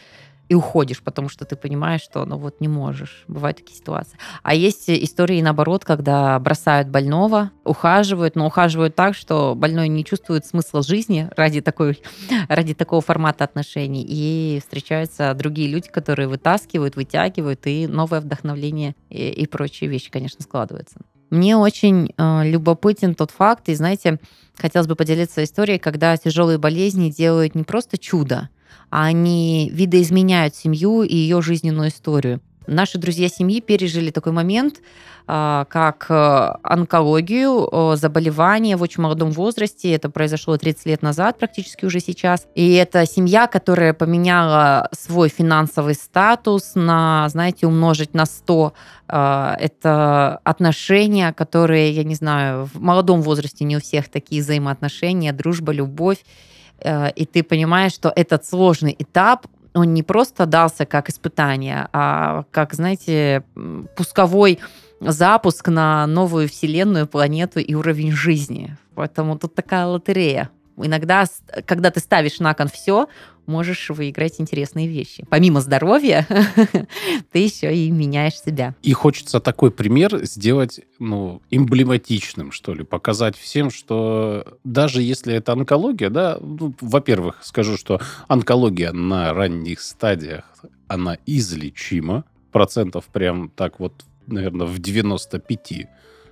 и 0.49 0.55
уходишь, 0.55 1.01
потому 1.01 1.29
что 1.29 1.45
ты 1.45 1.55
понимаешь, 1.55 2.01
что 2.01 2.25
ну 2.25 2.37
вот 2.37 2.61
не 2.61 2.67
можешь. 2.67 3.25
Бывают 3.27 3.57
такие 3.57 3.75
ситуации. 3.75 4.17
А 4.43 4.53
есть 4.55 4.89
истории 4.89 5.41
наоборот, 5.41 5.83
когда 5.83 6.39
бросают 6.39 6.87
больного, 6.87 7.51
ухаживают, 7.63 8.35
но 8.35 8.47
ухаживают 8.47 8.95
так, 8.95 9.15
что 9.15 9.55
больной 9.55 9.89
не 9.89 10.05
чувствует 10.05 10.45
смысла 10.45 10.81
жизни 10.83 11.29
ради, 11.35 11.61
такой, 11.61 12.01
ради 12.47 12.73
такого 12.73 13.01
формата 13.01 13.43
отношений. 13.43 14.05
И 14.07 14.59
встречаются 14.61 15.33
другие 15.33 15.69
люди, 15.69 15.89
которые 15.89 16.27
вытаскивают, 16.27 16.95
вытягивают, 16.95 17.67
и 17.67 17.87
новое 17.87 18.21
вдохновление 18.21 18.95
и, 19.09 19.29
и 19.29 19.47
прочие 19.47 19.89
вещи, 19.89 20.09
конечно, 20.09 20.41
складываются. 20.43 20.99
Мне 21.29 21.57
очень 21.57 22.13
э, 22.17 22.49
любопытен 22.49 23.13
тот 23.13 23.31
факт, 23.31 23.67
и 23.67 23.75
знаете, 23.75 24.19
хотелось 24.57 24.87
бы 24.87 24.95
поделиться 24.95 25.43
историей, 25.43 25.77
когда 25.77 26.15
тяжелые 26.15 26.57
болезни 26.57 27.09
делают 27.09 27.53
не 27.53 27.63
просто 27.63 27.97
чудо, 27.97 28.49
они 28.89 29.69
видоизменяют 29.73 30.55
семью 30.55 31.03
и 31.03 31.15
ее 31.15 31.41
жизненную 31.41 31.89
историю. 31.89 32.41
Наши 32.67 32.97
друзья 32.97 33.29
семьи 33.29 33.61
пережили 33.61 34.11
такой 34.11 34.33
момент, 34.33 34.81
а, 35.29 35.65
как 35.65 36.05
э, 36.09 36.53
онкологию, 36.63 37.67
э, 37.69 37.95
заболевание 37.97 38.77
в 38.77 38.81
очень 38.81 39.03
молодом 39.03 39.31
возрасте. 39.31 39.91
Это 39.91 40.09
произошло 40.09 40.55
30 40.57 40.85
лет 40.85 41.01
назад, 41.01 41.37
практически 41.37 41.83
уже 41.83 41.99
сейчас. 41.99 42.47
И 42.55 42.75
это 42.75 43.05
семья, 43.05 43.47
которая 43.47 43.93
поменяла 43.93 44.89
свой 44.97 45.27
финансовый 45.27 45.95
статус 45.95 46.75
на, 46.75 47.27
знаете, 47.27 47.67
умножить 47.67 48.13
на 48.13 48.25
100. 48.25 48.73
А, 49.09 49.57
Это 49.59 50.39
отношения, 50.45 51.33
которые, 51.33 51.91
я 51.91 52.05
не 52.05 52.15
знаю, 52.15 52.69
в 52.73 52.81
молодом 52.81 53.21
возрасте 53.21 53.65
не 53.65 53.75
у 53.75 53.81
всех 53.81 54.07
такие 54.07 54.41
взаимоотношения, 54.41 55.33
дружба, 55.33 55.73
любовь. 55.73 56.19
Э, 56.83 57.11
И 57.15 57.25
ты 57.25 57.43
понимаешь, 57.43 57.93
что 57.93 58.11
этот 58.15 58.45
сложный 58.45 58.95
этап, 58.97 59.47
он 59.73 59.93
не 59.93 60.03
просто 60.03 60.45
дался 60.45 60.85
как 60.85 61.09
испытание, 61.09 61.87
а 61.93 62.43
как, 62.51 62.73
знаете, 62.73 63.43
пусковой 63.95 64.59
запуск 64.99 65.67
на 65.67 66.07
новую 66.07 66.47
вселенную, 66.47 67.07
планету 67.07 67.59
и 67.59 67.75
уровень 67.75 68.11
жизни. 68.11 68.75
Поэтому 68.95 69.37
тут 69.37 69.53
такая 69.53 69.85
лотерея 69.85 70.49
иногда, 70.85 71.25
когда 71.65 71.91
ты 71.91 71.99
ставишь 71.99 72.39
на 72.39 72.53
кон 72.53 72.67
все, 72.67 73.07
можешь 73.47 73.89
выиграть 73.89 74.39
интересные 74.39 74.87
вещи. 74.87 75.25
Помимо 75.29 75.61
здоровья, 75.61 76.27
ты 77.31 77.39
еще 77.39 77.73
и 77.75 77.89
меняешь 77.89 78.39
себя. 78.39 78.75
И 78.83 78.93
хочется 78.93 79.39
такой 79.39 79.71
пример 79.71 80.23
сделать, 80.25 80.81
ну, 80.99 81.41
эмблематичным, 81.49 82.51
что 82.51 82.73
ли, 82.73 82.83
показать 82.83 83.37
всем, 83.37 83.71
что 83.71 84.59
даже 84.63 85.01
если 85.01 85.33
это 85.33 85.53
онкология, 85.53 86.09
да, 86.09 86.37
ну, 86.41 86.75
во-первых, 86.81 87.39
скажу, 87.41 87.77
что 87.77 87.99
онкология 88.27 88.91
на 88.91 89.33
ранних 89.33 89.81
стадиях, 89.81 90.43
она 90.87 91.17
излечима, 91.25 92.25
процентов 92.51 93.05
прям 93.05 93.49
так 93.49 93.79
вот, 93.79 94.05
наверное, 94.25 94.67
в 94.67 94.79
95 94.79 95.87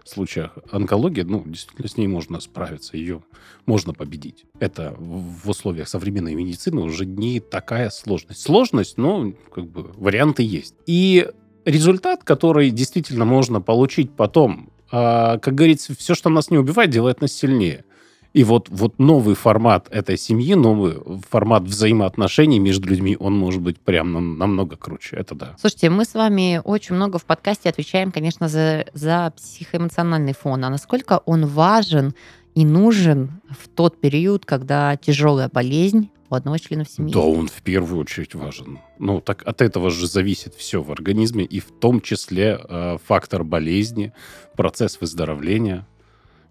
случаях 0.10 0.58
онкологии, 0.72 1.22
ну, 1.22 1.44
действительно, 1.46 1.88
с 1.88 1.98
ней 1.98 2.08
можно 2.08 2.40
справиться, 2.40 2.98
ее 2.98 3.24
можно 3.66 3.94
победить. 3.94 4.46
Это 4.60 4.96
в 4.98 5.26
в 5.46 5.50
условиях 5.50 5.88
современной 5.88 6.34
медицины 6.34 6.82
уже 6.82 7.06
не 7.06 7.40
такая 7.40 7.90
сложность. 7.90 8.42
Сложность, 8.42 8.98
но 8.98 9.34
как 9.54 9.68
бы 9.68 9.92
варианты 9.96 10.44
есть. 10.44 10.76
И 10.88 11.30
результат, 11.66 12.24
который 12.24 12.72
действительно 12.72 13.26
можно 13.26 13.62
получить 13.62 14.12
потом, 14.12 14.72
а, 14.92 15.38
как 15.40 15.56
говорится, 15.56 15.96
все, 15.96 16.16
что 16.16 16.30
нас 16.30 16.50
не 16.50 16.58
убивает, 16.58 16.90
делает 16.90 17.22
нас 17.22 17.32
сильнее. 17.32 17.86
И 18.36 18.44
вот, 18.44 18.68
вот 18.70 19.00
новый 19.00 19.34
формат 19.34 19.88
этой 19.92 20.18
семьи, 20.18 20.56
новый 20.56 20.98
формат 21.30 21.63
взаимоотношений 21.63 22.60
между 22.60 22.89
людьми, 22.89 23.15
он 23.18 23.34
может 23.34 23.62
быть 23.62 23.80
прям 23.80 24.12
нам- 24.12 24.38
намного 24.38 24.75
круче. 24.75 25.15
Это 25.15 25.36
да. 25.36 25.56
Слушайте, 25.58 25.89
мы 25.89 26.04
с 26.04 26.13
вами 26.13 26.60
очень 26.62 26.96
много 26.96 27.18
в 27.18 27.24
подкасте 27.24 27.70
отвечаем, 27.70 28.12
конечно, 28.12 28.50
за, 28.50 28.88
за 28.94 29.32
психоэмоциональный 29.38 30.34
фон. 30.34 30.65
А 30.65 30.70
насколько 30.70 31.22
он 31.25 31.46
важен 31.46 32.13
и 32.56 32.65
нужен 32.65 33.39
в 33.50 33.70
тот 33.70 34.01
период, 34.01 34.46
когда 34.46 34.98
тяжелая 34.98 35.48
болезнь 35.48 36.10
у 36.30 36.36
одного 36.36 36.58
члена 36.58 36.84
в 36.84 36.89
семье? 36.89 37.13
Да, 37.13 37.22
он 37.22 37.48
в 37.48 37.62
первую 37.62 38.01
очередь 38.01 38.36
важен. 38.36 38.80
Ну, 39.00 39.22
так 39.22 39.44
от 39.48 39.62
этого 39.62 39.89
же 39.89 40.08
зависит 40.08 40.56
все 40.56 40.82
в 40.82 40.92
организме, 40.92 41.46
и 41.46 41.62
в 41.62 41.72
том 41.72 42.01
числе 42.01 42.60
э, 42.62 42.98
фактор 43.06 43.46
болезни, 43.46 44.12
процесс 44.58 45.00
выздоровления. 45.00 45.88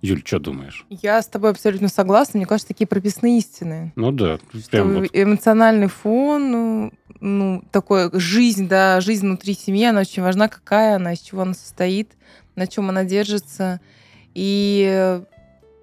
Юль, 0.05 0.21
что 0.23 0.39
думаешь? 0.39 0.85
Я 0.91 1.23
с 1.23 1.27
тобой 1.29 1.51
абсолютно 1.51 1.89
согласна. 1.89 2.37
Мне 2.37 2.47
кажется, 2.47 2.69
такие 2.69 2.87
прописные 2.87 3.39
истины. 3.39 3.95
Ну 3.97 4.13
да, 4.13 4.39
прям 4.71 4.97
вот 4.97 5.09
эмоциональный 5.15 5.87
фон, 5.87 6.51
ну, 6.51 6.93
ну, 7.21 7.65
такой 7.71 8.11
жизнь, 8.13 8.69
да, 8.69 9.01
жизнь 9.01 9.27
внутри 9.27 9.55
семьи, 9.55 9.87
она 9.87 10.03
очень 10.03 10.23
важна, 10.23 10.49
какая 10.49 10.97
она, 10.97 11.15
из 11.15 11.21
чего 11.21 11.41
она 11.41 11.55
состоит, 11.55 12.13
на 12.55 12.67
чем 12.67 12.91
она 12.91 13.05
держится. 13.05 13.81
И 14.35 15.23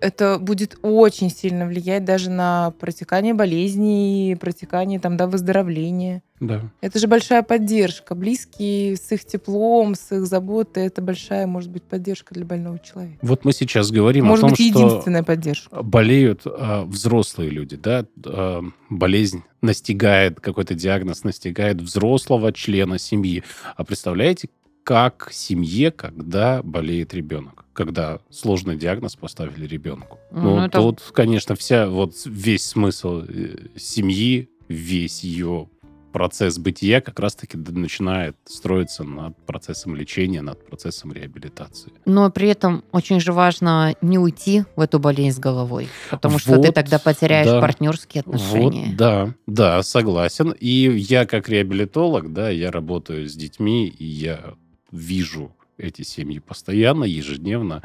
это 0.02 0.40
будет 0.40 0.78
очень 0.82 1.30
сильно 1.30 1.66
влиять 1.66 2.04
даже 2.04 2.30
на 2.30 2.72
протекание 2.80 3.34
болезней, 3.34 4.36
протекание 4.36 5.00
там, 5.00 5.16
да, 5.16 5.28
выздоровления. 5.28 6.24
да. 6.40 6.70
Это 6.82 7.00
же 7.00 7.08
большая 7.08 7.44
поддержка. 7.44 8.16
Близкие 8.16 8.98
с 8.98 9.12
их 9.12 9.24
теплом, 9.26 9.96
с 9.96 10.12
их 10.12 10.26
заботой, 10.26 10.88
это 10.88 11.02
большая, 11.02 11.48
может 11.48 11.70
быть, 11.70 11.84
поддержка 11.84 12.34
для 12.34 12.46
больного 12.46 12.80
человека. 12.80 13.20
Вот 13.22 13.46
мы 13.46 13.54
сейчас 13.54 13.92
говорим 13.92 14.26
Может 14.26 14.44
о 14.44 14.48
том, 14.48 14.56
быть, 14.58 14.72
что 14.72 14.80
единственная 14.80 15.24
поддержка. 15.24 15.84
болеют 15.84 16.42
а, 16.46 16.84
взрослые 16.84 17.52
люди, 17.52 17.76
да, 17.76 18.06
а, 18.26 18.62
болезнь 18.90 19.44
настигает, 19.62 20.40
какой-то 20.40 20.74
диагноз 20.74 21.24
настигает 21.24 21.80
взрослого 21.80 22.52
члена 22.52 22.98
семьи. 22.98 23.44
А 23.76 23.84
представляете, 23.84 24.50
как 24.84 25.30
семье, 25.32 25.92
когда 25.92 26.62
болеет 26.64 27.14
ребенок, 27.14 27.66
когда 27.74 28.20
сложный 28.30 28.76
диагноз 28.76 29.16
поставили 29.16 29.66
ребенку. 29.68 30.20
Ну, 30.32 30.56
Ну, 30.58 30.66
это- 30.66 30.80
тут, 30.80 31.02
конечно, 31.14 31.56
вся 31.56 31.88
вот 31.88 32.14
весь 32.26 32.66
смысл 32.66 33.24
э, 33.28 33.56
семьи, 33.78 34.50
весь 34.68 35.24
ее 35.24 35.68
процесс 36.12 36.58
бытия 36.58 37.00
как 37.00 37.20
раз-таки 37.22 37.56
начинает 37.58 38.36
строиться 38.44 39.06
над 39.06 39.38
процессом 39.46 39.96
лечения, 39.96 40.42
над 40.42 40.66
процессом 40.68 41.14
реабилитации. 41.14 41.94
Но 42.06 42.30
при 42.30 42.50
этом 42.50 42.84
очень 42.92 43.22
же 43.22 43.32
важно 43.32 43.96
не 44.02 44.20
уйти 44.20 44.66
в 44.76 44.82
эту 44.82 45.00
болезнь 45.00 45.38
с 45.38 45.40
головой, 45.40 45.88
потому 46.10 46.38
что 46.38 46.56
ты 46.56 46.68
Вот, 46.68 46.76
тогда 46.76 47.00
потеряешь 47.00 47.48
да. 47.48 47.62
партнерские 47.62 48.22
отношения. 48.22 48.88
Вот, 48.88 48.96
да, 48.98 49.34
да, 49.48 49.84
согласен. 49.84 50.52
И 50.60 50.68
я 50.98 51.26
как 51.26 51.48
реабилитолог, 51.48 52.34
да, 52.34 52.50
я 52.50 52.72
работаю 52.72 53.30
с 53.30 53.34
детьми, 53.34 53.88
и 53.88 54.04
я 54.06 54.56
вижу 54.92 55.56
эти 55.78 56.04
семьи 56.04 56.40
постоянно, 56.40 57.04
ежедневно, 57.04 57.84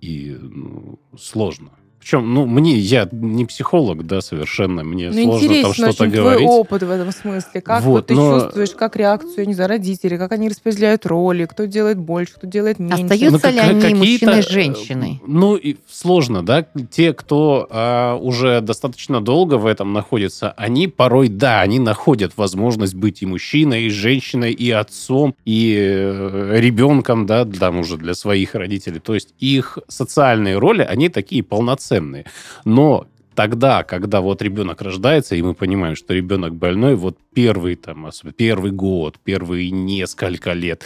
и 0.00 0.36
ну, 0.40 0.98
сложно. 1.18 1.72
Причем, 2.00 2.32
ну, 2.32 2.46
мне, 2.46 2.78
я 2.78 3.06
не 3.12 3.44
психолог, 3.44 4.06
да, 4.06 4.22
совершенно, 4.22 4.82
мне 4.82 5.10
Ну, 5.10 5.38
сложно 5.38 5.62
там 5.62 5.74
что-то 5.74 6.06
говорить. 6.06 6.38
твой 6.40 6.58
опыт 6.58 6.82
в 6.82 6.90
этом 6.90 7.12
смысле. 7.12 7.60
Как 7.60 7.82
Вот, 7.82 7.90
вот, 7.92 8.06
ты 8.06 8.14
но- 8.14 8.40
чувствуешь, 8.40 8.70
как 8.70 8.96
реакцию, 8.96 9.46
не 9.46 9.52
знаю, 9.52 9.68
родителей, 9.68 10.16
как 10.16 10.32
они 10.32 10.48
распределяют 10.48 11.04
роли, 11.04 11.44
кто 11.44 11.66
делает 11.66 11.98
больше, 11.98 12.32
кто 12.36 12.46
делает 12.46 12.78
меньше. 12.78 13.02
Остаются 13.04 13.48
Ну, 13.48 13.52
ли 13.52 13.58
они 13.60 13.94
мужчиной 13.94 14.36
и 14.36 14.40
э, 14.40 14.50
женщиной? 14.50 15.20
Ну, 15.26 15.56
и 15.56 15.76
сложно, 15.90 16.42
да? 16.42 16.66
Те, 16.90 17.12
кто 17.12 17.66
а, 17.70 18.16
уже 18.16 18.62
достаточно 18.62 19.20
долго 19.20 19.56
в 19.58 19.66
этом 19.66 19.92
находится, 19.92 20.52
они 20.52 20.88
порой, 20.88 21.28
да, 21.28 21.60
они 21.60 21.78
находят 21.78 22.32
возможность 22.36 22.94
быть 22.94 23.20
и 23.20 23.26
мужчиной, 23.26 23.84
и 23.84 23.90
женщиной, 23.90 24.52
и 24.52 24.70
отцом, 24.70 25.34
и 25.44 25.76
э, 25.78 26.58
ребенком, 26.58 27.26
да, 27.26 27.44
там 27.44 27.80
уже 27.80 27.98
для 27.98 28.14
своих 28.14 28.54
родителей. 28.54 29.00
То 29.00 29.12
есть 29.12 29.34
их 29.38 29.78
социальные 29.88 30.56
роли, 30.56 30.80
они 30.80 31.10
такие 31.10 31.42
полноценные. 31.42 31.89
Но 32.64 33.06
тогда, 33.34 33.82
когда 33.84 34.20
вот 34.20 34.42
ребенок 34.42 34.82
рождается, 34.82 35.34
и 35.36 35.42
мы 35.42 35.54
понимаем, 35.54 35.96
что 35.96 36.14
ребенок 36.14 36.54
больной, 36.54 36.94
вот 36.94 37.18
первый 37.34 37.76
там, 37.76 38.10
первый 38.36 38.70
год, 38.70 39.18
первые 39.22 39.70
несколько 39.70 40.52
лет, 40.52 40.84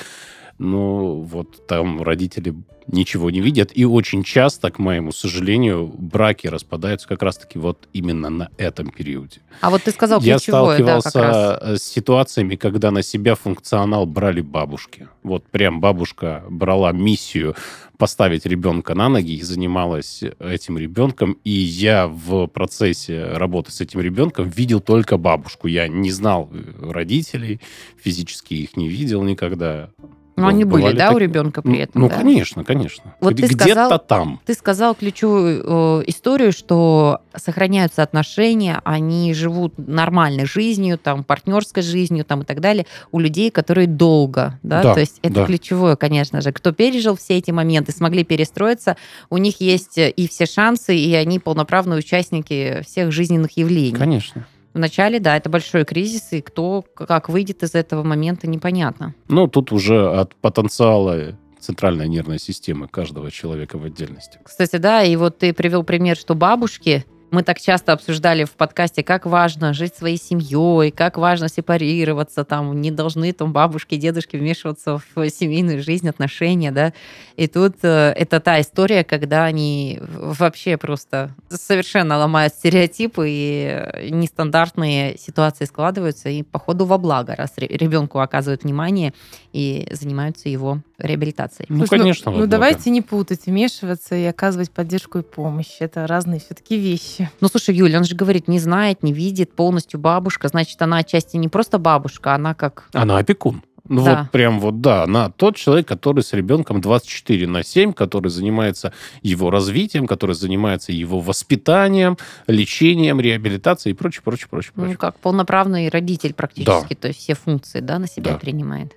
ну, 0.59 1.23
вот 1.23 1.67
там 1.67 2.03
родители 2.03 2.55
ничего 2.87 3.31
не 3.31 3.41
видят. 3.41 3.71
И 3.75 3.85
очень 3.85 4.23
часто, 4.23 4.71
к 4.71 4.79
моему 4.79 5.13
сожалению, 5.13 5.87
браки 5.87 6.47
распадаются 6.47 7.09
как 7.09 7.23
раз-таки 7.23 7.59
вот 7.59 7.89
именно 7.93 8.31
на 8.31 8.51
этом 8.59 8.91
периоде. 8.91 9.41
А 9.61 9.71
вот 9.71 9.83
ты 9.83 9.91
сказал 9.91 10.21
Я 10.21 10.37
ключевое, 10.37 10.79
да, 10.79 11.01
как 11.01 11.05
раз. 11.05 11.11
сталкивался 11.11 11.77
с 11.77 11.83
ситуациями, 11.83 12.57
когда 12.57 12.91
на 12.91 13.03
себя 13.03 13.35
функционал 13.35 14.07
брали 14.07 14.41
бабушки. 14.41 15.09
Вот 15.23 15.47
прям 15.47 15.81
бабушка 15.81 16.45
брала 16.49 16.93
миссию 16.93 17.55
поставить 17.97 18.45
ребенка 18.45 18.95
на 18.95 19.09
ноги 19.09 19.37
и 19.37 19.43
занималась 19.43 20.23
этим 20.39 20.77
ребенком. 20.77 21.39
И 21.45 21.51
я 21.51 22.07
в 22.07 22.49
процессе 22.49 23.25
работы 23.25 23.73
с 23.73 23.81
этим 23.81 24.01
ребенком 24.01 24.49
видел 24.49 24.81
только 24.81 25.17
бабушку. 25.17 25.69
Я 25.69 25.89
не 25.89 26.11
знал 26.11 26.51
родителей, 26.81 27.61
физически 27.97 28.55
их 28.55 28.77
не 28.77 28.89
видел 28.89 29.23
никогда. 29.23 29.91
Но 30.37 30.49
они 30.49 30.65
были, 30.65 30.93
да, 30.97 31.11
у 31.11 31.13
так- 31.13 31.23
ребенка 31.23 31.63
при 31.63 31.79
этом, 31.79 32.03
Ну, 32.03 32.09
да? 32.09 32.17
конечно, 32.17 32.65
конечно. 32.65 33.15
Вот 33.21 33.35
Где-то 33.35 33.55
сказал- 33.55 33.99
там. 34.01 34.41
Ты 34.45 34.55
сказал 34.55 34.95
ключевую 34.97 35.63
э, 36.01 36.05
историю, 36.09 36.53
что 36.53 37.21
сохраняются 37.37 38.03
отношения, 38.03 38.81
они 38.85 39.33
живут 39.35 39.75
нормальной 39.77 40.45
жизнью, 40.47 40.99
там, 40.99 41.23
партнерской 41.25 41.83
жизнью, 41.83 42.25
там, 42.25 42.43
и 42.43 42.45
так 42.45 42.61
далее, 42.61 42.87
у 43.13 43.21
людей, 43.21 43.51
которые 43.51 43.87
долго, 43.87 44.59
да, 44.63 44.83
Да, 44.83 44.95
то 44.95 45.01
есть 45.01 45.19
это 45.23 45.35
да. 45.35 45.47
ключевое, 45.47 45.97
конечно 45.97 46.41
же. 46.41 46.51
Кто 46.53 46.73
пережил 46.73 47.17
все 47.17 47.39
эти 47.39 47.51
моменты, 47.53 47.93
смогли 47.93 48.25
перестроиться, 48.25 48.97
у 49.31 49.37
них 49.39 49.61
есть 49.61 49.99
и 49.99 50.29
все 50.29 50.47
шансы, 50.47 50.97
и 50.97 51.15
они 51.15 51.39
полноправные 51.39 51.99
участники 52.01 52.83
всех 52.87 53.13
жизненных 53.13 53.57
явлений. 53.57 53.93
Конечно. 53.93 54.47
Вначале, 54.75 55.21
да, 55.21 55.37
это 55.37 55.49
большой 55.49 55.85
кризис, 55.85 56.33
и 56.33 56.41
кто 56.41 56.85
как 56.95 57.29
выйдет 57.29 57.63
из 57.63 57.75
этого 57.75 58.03
момента, 58.03 58.49
непонятно. 58.49 59.15
Ну, 59.29 59.47
тут 59.47 59.73
уже 59.73 60.11
от 60.11 60.35
потенциала 60.35 61.37
центральной 61.61 62.09
нервной 62.09 62.39
системы 62.39 62.89
каждого 62.89 63.31
человека 63.31 63.79
в 63.79 63.85
отдельности. 63.85 64.39
Кстати, 64.43 64.77
да, 64.77 65.03
и 65.03 65.17
вот 65.17 65.39
ты 65.39 65.55
привел 65.55 65.83
пример, 65.85 66.17
что 66.17 66.35
бабушки, 66.35 67.07
мы 67.35 67.43
так 67.43 67.61
часто 67.61 67.93
обсуждали 67.93 68.45
в 68.45 68.53
подкасте, 68.53 69.03
как 69.03 69.27
важно 69.27 69.75
жить 69.75 69.95
своей 69.95 70.17
семьей, 70.17 70.91
как 70.91 71.19
важно 71.19 71.49
сепарироваться, 71.49 72.45
там 72.45 72.81
не 72.81 72.91
должны 72.91 73.33
там 73.33 73.53
бабушки, 73.53 73.97
дедушки 73.97 74.37
вмешиваться 74.37 75.01
в 75.15 75.31
семейную 75.31 75.83
жизнь, 75.83 76.09
отношения, 76.09 76.71
да. 76.71 76.93
И 77.37 77.49
тут 77.49 77.77
э, 77.83 78.15
это 78.17 78.39
та 78.39 78.61
история, 78.61 79.03
когда 79.03 79.45
они 79.45 79.99
вообще 80.01 80.77
просто 80.77 81.35
совершенно 81.49 82.17
ломают 82.19 82.55
стереотипы 82.55 83.27
и 83.29 83.67
э, 83.69 84.09
нестандартные 84.11 85.19
ситуации 85.19 85.65
складываются, 85.65 86.29
и 86.29 86.43
походу 86.43 86.85
во 86.85 86.99
благо, 86.99 87.35
раз 87.35 87.55
ре- 87.57 87.67
ребенку 87.67 88.21
оказывают 88.21 88.63
внимание 88.63 89.13
и 89.53 89.89
занимаются 89.91 90.49
его 90.49 90.81
реабилитацией. 91.05 91.67
Ну, 91.69 91.79
Слушай, 91.87 91.99
конечно. 92.01 92.31
Ну, 92.31 92.39
вот 92.39 92.45
ну, 92.45 92.51
давайте 92.51 92.91
не 92.91 93.03
путать, 93.03 93.47
вмешиваться 93.47 94.15
и 94.15 94.25
оказывать 94.25 94.71
поддержку 94.71 95.19
и 95.19 95.23
помощь. 95.23 95.77
Это 95.81 96.07
разные 96.07 96.41
все-таки 96.41 96.77
вещи. 96.77 97.31
Ну, 97.41 97.49
слушай, 97.49 97.75
Юля, 97.75 97.99
он 97.99 98.05
же 98.05 98.15
говорит, 98.15 98.49
не 98.49 98.59
знает, 98.59 99.03
не 99.03 99.13
видит 99.13 99.53
полностью 99.55 100.01
бабушка. 100.01 100.49
Значит, 100.49 100.81
она 100.83 100.99
отчасти 100.99 101.37
не 101.37 101.49
просто 101.49 101.79
бабушка, 101.79 102.35
она 102.35 102.55
как... 102.55 102.89
Она 102.93 103.19
опекун. 103.19 103.63
Ну 103.89 104.03
Да. 104.05 104.21
вот 104.23 104.31
прям 104.31 104.61
вот, 104.61 104.81
да, 104.81 105.07
на 105.07 105.31
тот 105.31 105.57
человек, 105.57 105.87
который 105.87 106.23
с 106.23 106.33
ребенком 106.33 106.81
24 106.81 107.47
на 107.47 107.63
7, 107.63 107.93
который 107.93 108.29
занимается 108.29 108.93
его 109.23 109.51
развитием, 109.51 110.07
который 110.07 110.35
занимается 110.35 110.91
его 110.93 111.21
воспитанием, 111.21 112.17
лечением, 112.47 113.21
реабилитацией 113.21 113.93
и 113.95 113.97
прочее, 113.97 114.23
прочее, 114.25 114.49
прочее, 114.51 114.73
Ну, 114.77 114.83
прочее. 114.85 114.97
как 114.99 115.19
полноправный 115.19 115.89
родитель 115.91 116.33
практически, 116.33 116.95
то 116.95 117.09
есть 117.09 117.21
все 117.21 117.35
функции, 117.35 117.81
да, 117.81 117.99
на 117.99 118.07
себя 118.09 118.33
Да. 118.33 118.39
принимает. 118.39 118.93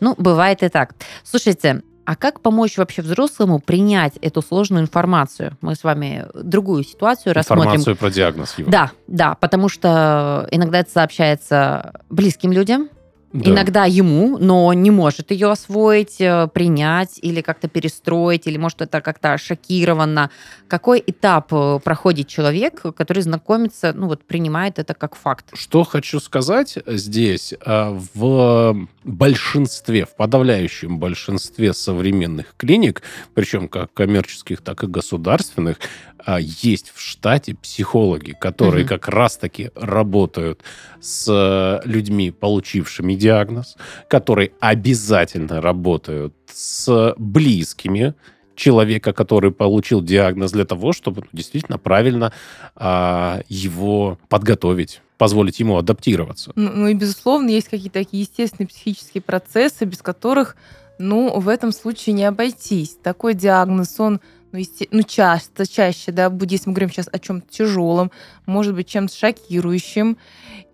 Ну, 0.00 0.14
бывает 0.18 0.62
и 0.62 0.68
так. 0.68 0.94
Слушайте, 1.24 1.82
а 2.04 2.14
как 2.14 2.40
помочь 2.40 2.76
вообще 2.76 3.02
взрослому 3.02 3.58
принять 3.58 4.16
эту 4.18 4.42
сложную 4.42 4.82
информацию? 4.82 5.56
Мы 5.60 5.74
с 5.74 5.82
вами 5.82 6.26
другую 6.34 6.84
ситуацию 6.84 7.34
рассмотрим. 7.34 7.64
Информацию 7.64 7.96
про 7.96 8.10
диагноз 8.10 8.58
его. 8.58 8.70
Да, 8.70 8.92
да, 9.08 9.34
потому 9.34 9.68
что 9.68 10.46
иногда 10.52 10.80
это 10.80 10.90
сообщается 10.90 11.94
близким 12.10 12.52
людям, 12.52 12.90
Да. 13.32 13.50
иногда 13.50 13.84
ему, 13.84 14.38
но 14.38 14.72
не 14.72 14.90
может 14.90 15.30
ее 15.30 15.50
освоить, 15.50 16.20
э, 16.20 16.48
принять 16.52 17.18
или 17.20 17.40
как-то 17.40 17.68
перестроить, 17.68 18.46
или 18.46 18.56
может 18.56 18.82
это 18.82 19.00
как-то 19.00 19.36
шокированно. 19.36 20.30
Какой 20.68 21.02
этап 21.06 21.52
э, 21.52 21.80
проходит 21.82 22.28
человек, 22.28 22.82
который 22.96 23.22
знакомится, 23.22 23.92
ну 23.92 24.06
вот 24.06 24.24
принимает 24.24 24.78
это 24.78 24.94
как 24.94 25.16
факт? 25.16 25.46
Что 25.54 25.84
хочу 25.84 26.20
сказать 26.20 26.78
здесь. 26.86 27.52
а, 27.64 27.98
В 28.14 28.86
большинстве, 29.04 30.06
в 30.06 30.16
подавляющем 30.16 30.98
большинстве 30.98 31.72
современных 31.72 32.54
клиник, 32.56 33.02
причем 33.34 33.68
как 33.68 33.92
коммерческих, 33.92 34.60
так 34.62 34.84
и 34.84 34.86
государственных, 34.86 35.78
а, 36.26 36.40
есть 36.40 36.90
в 36.92 37.00
штате 37.00 37.54
психологи, 37.54 38.32
которые 38.32 38.84
Мгм. 38.84 38.88
как 38.88 39.08
раз-таки 39.08 39.70
работают 39.76 40.60
с 41.00 41.28
э, 41.28 41.88
людьми, 41.88 42.32
получившими 42.32 43.14
диагноз, 43.14 43.76
которые 44.08 44.50
обязательно 44.58 45.60
работают 45.60 46.34
с 46.52 47.14
близкими 47.16 48.14
человека, 48.56 49.12
который 49.12 49.52
получил 49.52 50.02
диагноз, 50.02 50.50
для 50.50 50.64
того, 50.64 50.92
чтобы 50.92 51.20
ну, 51.20 51.28
действительно 51.32 51.78
правильно 51.78 52.32
а, 52.74 53.42
его 53.48 54.18
подготовить, 54.28 55.02
позволить 55.18 55.60
ему 55.60 55.76
адаптироваться. 55.76 56.50
Ну, 56.56 56.72
ну 56.74 56.88
и, 56.88 56.94
безусловно, 56.94 57.50
есть 57.50 57.68
какие-то 57.68 58.00
такие 58.00 58.22
естественные 58.22 58.66
психические 58.66 59.22
процессы, 59.22 59.84
без 59.84 60.02
которых, 60.02 60.56
ну, 60.98 61.38
в 61.38 61.48
этом 61.48 61.70
случае 61.70 62.14
не 62.14 62.24
обойтись. 62.24 62.96
Такой 63.00 63.34
диагноз, 63.34 64.00
он, 64.00 64.20
ну, 64.52 64.58
есте- 64.58 64.88
ну 64.90 65.02
часто, 65.02 65.66
чаще, 65.66 66.12
да, 66.12 66.32
если 66.48 66.68
мы 66.68 66.74
говорим 66.74 66.90
сейчас 66.90 67.08
о 67.12 67.18
чем-то 67.18 67.46
тяжелом, 67.50 68.10
может 68.46 68.74
быть, 68.74 68.88
чем-то 68.88 69.14
шокирующим. 69.14 70.16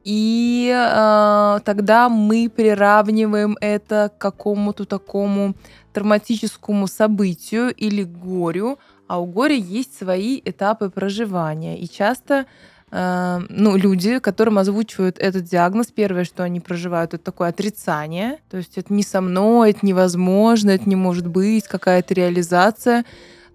И 0.04 0.72
э, 0.74 1.60
тогда 1.64 2.08
мы 2.08 2.50
приравниваем 2.54 3.56
это 3.60 4.10
к 4.16 4.20
какому-то 4.20 4.84
такому 4.84 5.54
травматическому 5.92 6.86
событию 6.86 7.72
или 7.72 8.02
горю, 8.02 8.78
а 9.06 9.20
у 9.20 9.26
горя 9.26 9.54
есть 9.54 9.96
свои 9.96 10.40
этапы 10.44 10.90
проживания. 10.90 11.78
И 11.78 11.88
часто 11.88 12.46
э, 12.90 13.40
ну, 13.48 13.76
люди, 13.76 14.18
которым 14.18 14.58
озвучивают 14.58 15.18
этот 15.18 15.44
диагноз, 15.44 15.88
первое, 15.88 16.24
что 16.24 16.42
они 16.42 16.60
проживают, 16.60 17.14
это 17.14 17.22
такое 17.22 17.48
отрицание. 17.48 18.38
То 18.50 18.56
есть 18.56 18.78
это 18.78 18.92
не 18.92 19.02
со 19.02 19.20
мной, 19.20 19.70
это 19.70 19.84
невозможно, 19.86 20.70
это 20.70 20.88
не 20.88 20.96
может 20.96 21.26
быть, 21.26 21.68
какая-то 21.68 22.14
реализация. 22.14 23.04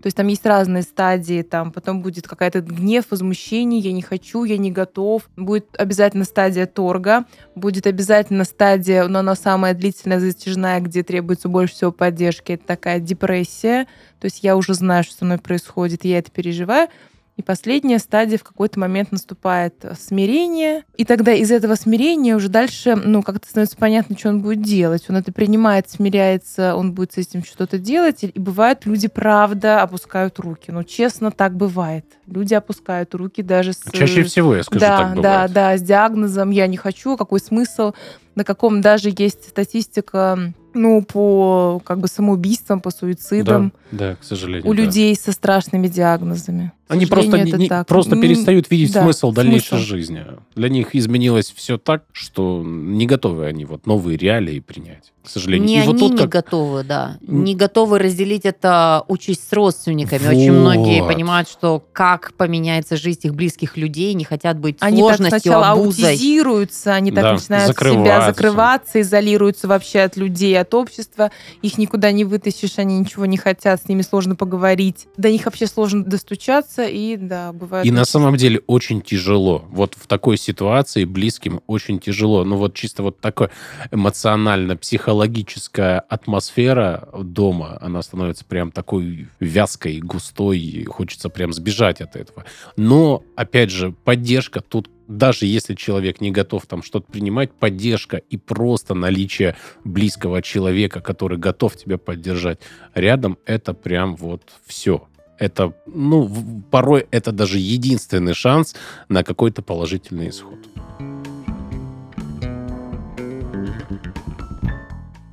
То 0.02 0.08
есть 0.08 0.18
там 0.18 0.28
есть 0.28 0.46
разные 0.46 0.84
стадии, 0.84 1.42
там 1.42 1.72
потом 1.72 2.02
будет 2.02 2.28
какая-то 2.28 2.62
гнев, 2.62 3.06
возмущение, 3.10 3.80
я 3.80 3.92
не 3.92 4.02
хочу, 4.02 4.44
я 4.44 4.58
не 4.58 4.72
готов. 4.72 5.24
Будет 5.36 5.68
обязательно 5.78 6.24
стадия 6.24 6.68
торга, 6.68 7.26
будет 7.56 7.88
обязательно 7.88 8.44
стадия, 8.44 9.08
но 9.08 9.20
она 9.20 9.36
самая 9.36 9.74
длительная, 9.74 10.20
затяжная, 10.20 10.80
где 10.82 11.04
требуется 11.04 11.50
больше 11.50 11.74
всего 11.74 11.92
поддержки, 11.92 12.54
это 12.54 12.66
такая 12.66 13.00
депрессия. 13.00 13.88
То 14.20 14.26
есть 14.26 14.44
я 14.44 14.56
уже 14.56 14.74
знаю, 14.74 15.04
что 15.04 15.16
со 15.16 15.26
мной 15.26 15.40
происходит, 15.40 16.06
я 16.06 16.20
это 16.20 16.32
переживаю. 16.32 16.90
И 17.38 17.44
последняя 17.44 18.00
стадия 18.00 18.40
в 18.40 18.44
какой-то 18.44 18.80
момент 18.80 19.12
наступает 19.12 19.76
э, 19.84 19.94
смирение. 19.94 20.84
И 20.98 21.06
тогда 21.06 21.34
из 21.34 21.52
этого 21.52 21.76
смирения 21.76 22.36
уже 22.36 22.50
дальше, 22.50 22.96
ну, 22.96 23.22
как-то 23.22 23.48
становится 23.48 23.78
понятно, 23.78 24.18
что 24.18 24.30
он 24.30 24.42
будет 24.42 24.64
делать. 24.64 25.06
Он 25.08 25.18
это 25.18 25.32
принимает, 25.32 25.88
смиряется, 25.88 26.76
он 26.76 26.94
будет 26.94 27.14
с 27.14 27.18
этим 27.18 27.44
что-то 27.44 27.78
делать. 27.78 28.24
И 28.24 28.40
бывает, 28.40 28.88
люди, 28.88 29.08
правда, 29.08 29.84
опускают 29.84 30.40
руки. 30.40 30.72
Ну, 30.72 30.84
честно, 30.84 31.30
так 31.30 31.56
бывает. 31.56 32.06
Люди 32.26 32.56
опускают 32.56 33.14
руки 33.14 33.44
даже 33.44 33.74
с... 33.74 33.84
Чаще 33.94 34.24
всего, 34.24 34.56
я 34.56 34.64
скажу, 34.64 34.80
да, 34.80 34.98
так 34.98 35.10
да, 35.10 35.16
бывает. 35.16 35.52
да, 35.54 35.78
с 35.78 35.82
диагнозом 35.84 36.50
«я 36.50 36.66
не 36.66 36.78
хочу», 36.78 37.18
какой 37.18 37.40
смысл, 37.40 37.94
на 38.34 38.44
каком 38.44 38.82
даже 38.82 39.14
есть 39.16 39.48
статистика, 39.48 40.54
ну, 40.74 41.04
по 41.04 41.82
как 41.86 42.00
бы 42.00 42.08
самоубийствам, 42.08 42.82
по 42.82 42.90
суицидам 42.90 43.74
Да, 43.92 44.10
да, 44.10 44.16
к 44.16 44.24
сожалению. 44.24 44.68
у 44.68 44.74
да. 44.74 44.82
людей 44.82 45.16
со 45.16 45.32
страшными 45.32 45.88
диагнозами. 45.88 46.72
Они 46.88 47.06
просто, 47.06 47.38
не- 47.40 47.68
так. 47.68 47.86
просто 47.88 48.16
М, 48.16 48.22
перестают 48.22 48.70
видеть 48.72 48.94
да, 48.94 49.04
смысл 49.04 49.32
дальнейшей 49.32 49.68
смысл. 49.78 49.84
жизни. 49.84 50.24
Для 50.56 50.70
них 50.70 50.96
изменилось 50.96 51.52
все 51.56 51.78
так, 51.78 52.04
что 52.12 52.64
не 52.66 53.06
готовы 53.06 53.46
они 53.46 53.66
вот 53.66 53.86
новые 53.86 54.18
реалии 54.18 54.60
принять, 54.60 55.12
к 55.24 55.30
сожалению. 55.30 55.68
Не 55.68 55.78
И 55.80 55.82
вот 55.82 55.90
они 55.96 56.00
тут 56.00 56.12
не 56.14 56.18
как- 56.20 56.30
готовы, 56.30 56.84
да. 56.84 57.18
Не 57.22 57.56
готовы 57.56 58.00
разделить 58.00 58.46
это 58.46 59.04
участь 59.08 59.48
с 59.50 59.54
родственниками. 59.54 60.28
Очень 60.28 60.54
многие 60.54 61.02
Вот. 61.02 61.12
понимают, 61.14 61.50
что 61.50 61.84
как 61.92 62.34
поменяется 62.36 62.96
жизнь 62.96 63.20
их 63.24 63.36
близких 63.36 63.76
людей, 63.76 64.14
не 64.14 64.24
хотят 64.24 64.58
быть 64.58 64.78
Они 64.80 64.98
так 65.02 65.08
сложностью, 65.18 65.40
сначала 65.42 65.72
обузой. 65.72 66.12
аутизируются, 66.12 66.94
они 66.94 67.12
так 67.12 67.24
Да, 67.24 67.34
начинают 67.34 67.78
себя 67.78 68.22
закрываться, 68.28 69.02
изолируются 69.02 69.68
вообще 69.68 70.00
от 70.02 70.16
людей, 70.18 70.58
от 70.60 70.74
общества. 70.74 71.32
Их 71.62 71.78
никуда 71.78 72.12
не 72.12 72.24
вытащишь, 72.24 72.78
они 72.78 72.98
ничего 73.00 73.26
не 73.26 73.38
хотят, 73.38 73.82
с 73.82 73.88
ними 73.90 74.02
сложно 74.04 74.36
поговорить. 74.36 75.08
До 75.18 75.30
них 75.30 75.46
вообще 75.46 75.68
сложно 75.68 76.04
достучаться, 76.06 76.77
и 76.86 77.18
да, 77.18 77.54
бывает. 77.54 77.86
И 77.86 77.92
на 77.92 78.06
самом 78.06 78.36
деле 78.36 78.62
очень 78.68 79.02
тяжело. 79.02 79.66
Вот 79.70 79.96
в 79.96 80.08
такой 80.08 80.38
ситуации 80.38 81.06
близким 81.06 81.62
очень 81.68 82.00
тяжело. 82.00 82.44
Ну 82.44 82.58
вот 82.58 82.74
чисто 82.74 83.04
вот 83.04 83.20
такая 83.20 83.52
эмоционально-психологическая 83.92 86.00
атмосфера 86.00 87.08
дома, 87.18 87.78
она 87.82 88.02
становится 88.02 88.46
прям 88.46 88.72
такой 88.72 89.28
вязкой, 89.40 90.00
густой, 90.00 90.60
и 90.60 90.86
хочется 90.86 91.30
прям 91.30 91.54
сбежать 91.54 92.02
от 92.02 92.16
этого. 92.16 92.46
Но, 92.76 93.24
опять 93.36 93.72
же, 93.72 93.94
поддержка 94.04 94.62
тут 94.62 94.90
даже 95.08 95.46
если 95.46 95.74
человек 95.74 96.22
не 96.22 96.32
готов 96.32 96.66
там 96.66 96.84
что-то 96.84 97.12
принимать, 97.12 97.52
поддержка 97.52 98.18
и 98.18 98.38
просто 98.38 98.94
наличие 98.94 99.56
близкого 99.84 100.42
человека, 100.42 101.02
который 101.02 101.38
готов 101.38 101.78
тебя 101.78 101.98
поддержать 101.98 102.60
рядом, 102.94 103.38
это 103.46 103.74
прям 103.74 104.16
вот 104.16 104.42
все. 104.66 105.08
Это, 105.38 105.74
ну, 105.86 106.64
порой 106.72 107.08
это 107.12 107.32
даже 107.32 107.60
единственный 107.60 108.34
шанс 108.34 108.76
на 109.10 109.24
какой-то 109.24 109.62
положительный 109.62 110.30
исход. 110.30 110.58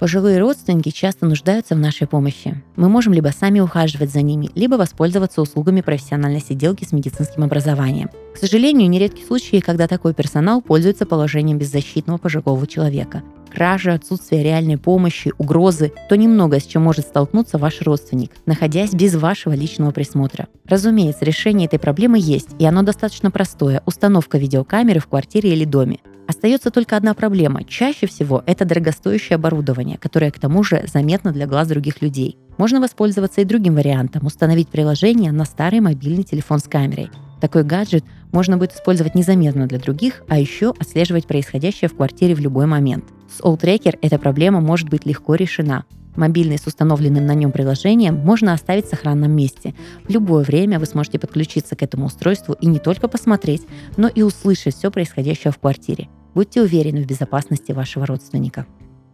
Пожилые 0.05 0.39
родственники 0.39 0.91
часто 0.91 1.25
нуждаются 1.25 1.75
в 1.75 1.79
нашей 1.79 2.07
помощи. 2.07 2.63
Мы 2.77 2.91
можем 2.91 3.15
либо 3.15 3.29
сами 3.29 3.61
ухаживать 3.61 4.13
за 4.13 4.21
ними, 4.21 4.51
либо 4.55 4.75
воспользоваться 4.75 5.41
услугами 5.41 5.81
профессиональной 5.81 6.43
сиделки 6.43 6.85
с 6.85 6.93
медицинским 6.93 7.43
образованием. 7.43 8.11
К 8.35 8.37
сожалению, 8.37 8.91
нередки 8.91 9.25
случаи, 9.25 9.61
когда 9.61 9.89
такой 9.89 10.13
персонал 10.13 10.61
пользуется 10.61 11.07
положением 11.07 11.57
беззащитного 11.57 12.19
пожилого 12.19 12.67
человека. 12.67 13.23
Кражи, 13.51 13.93
отсутствие 13.93 14.43
реальной 14.45 14.77
помощи, 14.77 15.33
угрозы– 15.39 15.91
то 16.11 16.19
немного, 16.19 16.61
с 16.61 16.67
чем 16.67 16.83
может 16.83 17.07
столкнуться 17.07 17.57
ваш 17.57 17.81
родственник, 17.81 18.33
находясь 18.45 18.93
без 18.93 19.15
вашего 19.15 19.55
личного 19.55 19.91
присмотра. 19.91 20.49
Разумеется, 20.67 21.25
решение 21.25 21.65
этой 21.65 21.79
проблемы 21.79 22.19
есть, 22.21 22.51
и 22.59 22.67
оно 22.67 22.83
достаточно 22.83 23.31
простое– 23.31 23.83
установка 23.87 24.37
видеокамеры 24.37 25.01
в 25.01 25.07
квартире 25.07 25.55
или 25.55 25.65
доме. 25.65 26.01
Остается 26.27 26.71
только 26.71 26.97
одна 26.97 27.15
проблема. 27.15 27.65
Чаще 27.65 28.07
всего 28.07 28.43
это 28.47 28.65
дорогостоящее 28.65 29.37
оборудование, 29.37 29.99
которое 29.99 30.31
к 30.31 30.39
тому 30.39 30.63
же 30.63 30.85
заметно 30.93 31.33
для 31.33 31.47
глаз 31.47 31.69
других 31.69 32.01
людей. 32.01 32.39
Можно 32.57 32.81
воспользоваться 32.81 33.41
и 33.41 33.45
другим 33.45 33.75
вариантом– 33.75 34.25
установить 34.27 34.69
приложение 34.69 35.33
на 35.33 35.45
старый 35.45 35.81
мобильный 35.81 36.23
телефон 36.23 36.61
с 36.61 36.65
камерой. 36.65 37.11
Такой 37.41 37.65
гаджет 37.65 38.05
можно 38.33 38.57
будет 38.57 38.73
использовать 38.73 39.15
незаметно 39.15 39.67
для 39.67 39.79
других, 39.79 40.23
а 40.29 40.39
еще 40.39 40.73
отслеживать 40.79 41.27
происходящее 41.27 41.91
в 41.91 41.97
квартире 41.97 42.35
в 42.35 42.41
любой 42.41 42.67
момент. 42.67 43.05
С 43.29 43.41
Alltracker 43.43 43.99
эта 44.01 44.19
проблема 44.19 44.61
может 44.61 44.89
быть 44.89 45.05
легко 45.05 45.35
решена. 45.35 45.85
Мобильный 46.17 46.59
с 46.59 46.67
установленным 46.67 47.27
на 47.27 47.35
нем 47.35 47.51
приложением 47.51 48.17
можно 48.17 48.53
оставить 48.53 48.87
в 48.87 48.91
сохранном 48.91 49.33
месте. 49.33 49.75
В 50.05 50.11
любое 50.11 50.45
время 50.45 50.79
вы 50.79 50.87
сможете 50.87 51.19
подключиться 51.19 51.77
к 51.77 51.83
этому 51.83 52.07
устройству 52.07 52.55
и 52.61 52.67
не 52.67 52.79
только 52.79 53.09
посмотреть, 53.09 53.63
но 53.97 54.09
и 54.09 54.23
услышать 54.23 54.77
все 54.77 54.91
происходящее 54.91 55.53
в 55.53 55.59
квартире. 55.59 56.09
Будьте 56.35 56.63
уверены 56.63 57.03
в 57.03 57.07
безопасности 57.07 57.73
вашего 57.73 58.07
родственника. 58.07 58.67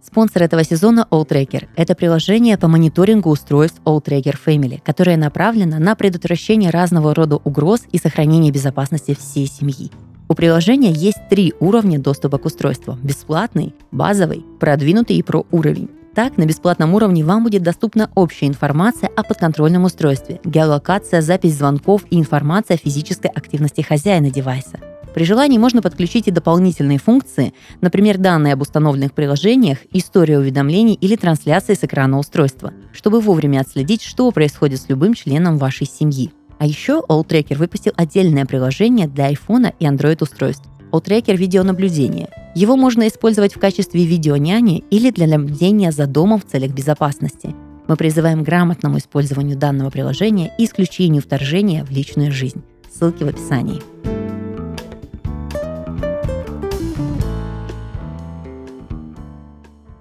Спонсор 0.02 0.42
этого 0.44 0.64
сезона 0.64 1.06
AllTracker– 1.10 1.68
это 1.76 1.94
приложение 1.94 2.56
по 2.56 2.68
мониторингу 2.68 3.28
устройств 3.28 3.80
AllTracker 3.84 4.36
Family, 4.46 4.80
которое 4.82 5.18
направлено 5.18 5.78
на 5.78 5.94
предотвращение 5.94 6.70
разного 6.70 7.14
рода 7.14 7.36
угроз 7.36 7.82
и 7.92 7.98
сохранение 7.98 8.50
безопасности 8.50 9.14
всей 9.14 9.46
семьи. 9.46 9.90
У 10.28 10.34
приложения 10.34 10.92
есть 10.92 11.18
три 11.28 11.52
уровня 11.60 11.98
доступа 11.98 12.38
к 12.38 12.46
устройству. 12.46 12.96
Бесплатный, 13.02 13.74
базовый, 13.90 14.44
продвинутый 14.58 15.16
и 15.16 15.22
про 15.22 15.44
уровень. 15.50 15.90
Так, 16.14 16.36
на 16.36 16.44
бесплатном 16.44 16.94
уровне 16.94 17.24
вам 17.24 17.44
будет 17.44 17.62
доступна 17.62 18.10
общая 18.16 18.46
информация 18.46 19.08
о 19.14 19.22
подконтрольном 19.22 19.84
устройстве, 19.84 20.40
геолокация, 20.44 21.22
запись 21.22 21.56
звонков 21.56 22.02
и 22.10 22.18
информация 22.18 22.74
о 22.74 22.78
физической 22.78 23.30
активности 23.30 23.82
хозяина 23.82 24.28
девайса. 24.28 24.80
При 25.14 25.24
желании 25.24 25.58
можно 25.58 25.82
подключить 25.82 26.26
и 26.26 26.32
дополнительные 26.32 26.98
функции, 26.98 27.52
например, 27.80 28.18
данные 28.18 28.54
об 28.54 28.62
установленных 28.62 29.12
приложениях, 29.12 29.78
историю 29.92 30.40
уведомлений 30.40 30.94
или 30.94 31.14
трансляции 31.14 31.74
с 31.74 31.84
экрана 31.84 32.18
устройства, 32.18 32.72
чтобы 32.92 33.20
вовремя 33.20 33.60
отследить, 33.60 34.02
что 34.02 34.30
происходит 34.32 34.80
с 34.80 34.88
любым 34.88 35.14
членом 35.14 35.58
вашей 35.58 35.86
семьи. 35.86 36.32
А 36.58 36.66
еще 36.66 37.02
AllTracker 37.08 37.56
выпустил 37.56 37.92
отдельное 37.96 38.46
приложение 38.46 39.08
для 39.08 39.32
iPhone 39.32 39.72
и 39.78 39.86
Android 39.86 40.22
устройств. 40.22 40.69
AllTracker 40.92 41.36
видеонаблюдения. 41.36 42.28
Его 42.54 42.76
можно 42.76 43.06
использовать 43.08 43.54
в 43.54 43.58
качестве 43.58 44.04
видеоняни 44.04 44.84
или 44.90 45.10
для 45.10 45.26
наблюдения 45.26 45.92
за 45.92 46.06
домом 46.06 46.40
в 46.40 46.46
целях 46.46 46.72
безопасности. 46.72 47.54
Мы 47.88 47.96
призываем 47.96 48.42
к 48.42 48.46
грамотному 48.46 48.98
использованию 48.98 49.56
данного 49.56 49.90
приложения 49.90 50.52
и 50.58 50.64
исключению 50.64 51.22
вторжения 51.22 51.84
в 51.84 51.90
личную 51.90 52.32
жизнь. 52.32 52.62
Ссылки 52.92 53.22
в 53.22 53.28
описании. 53.28 53.80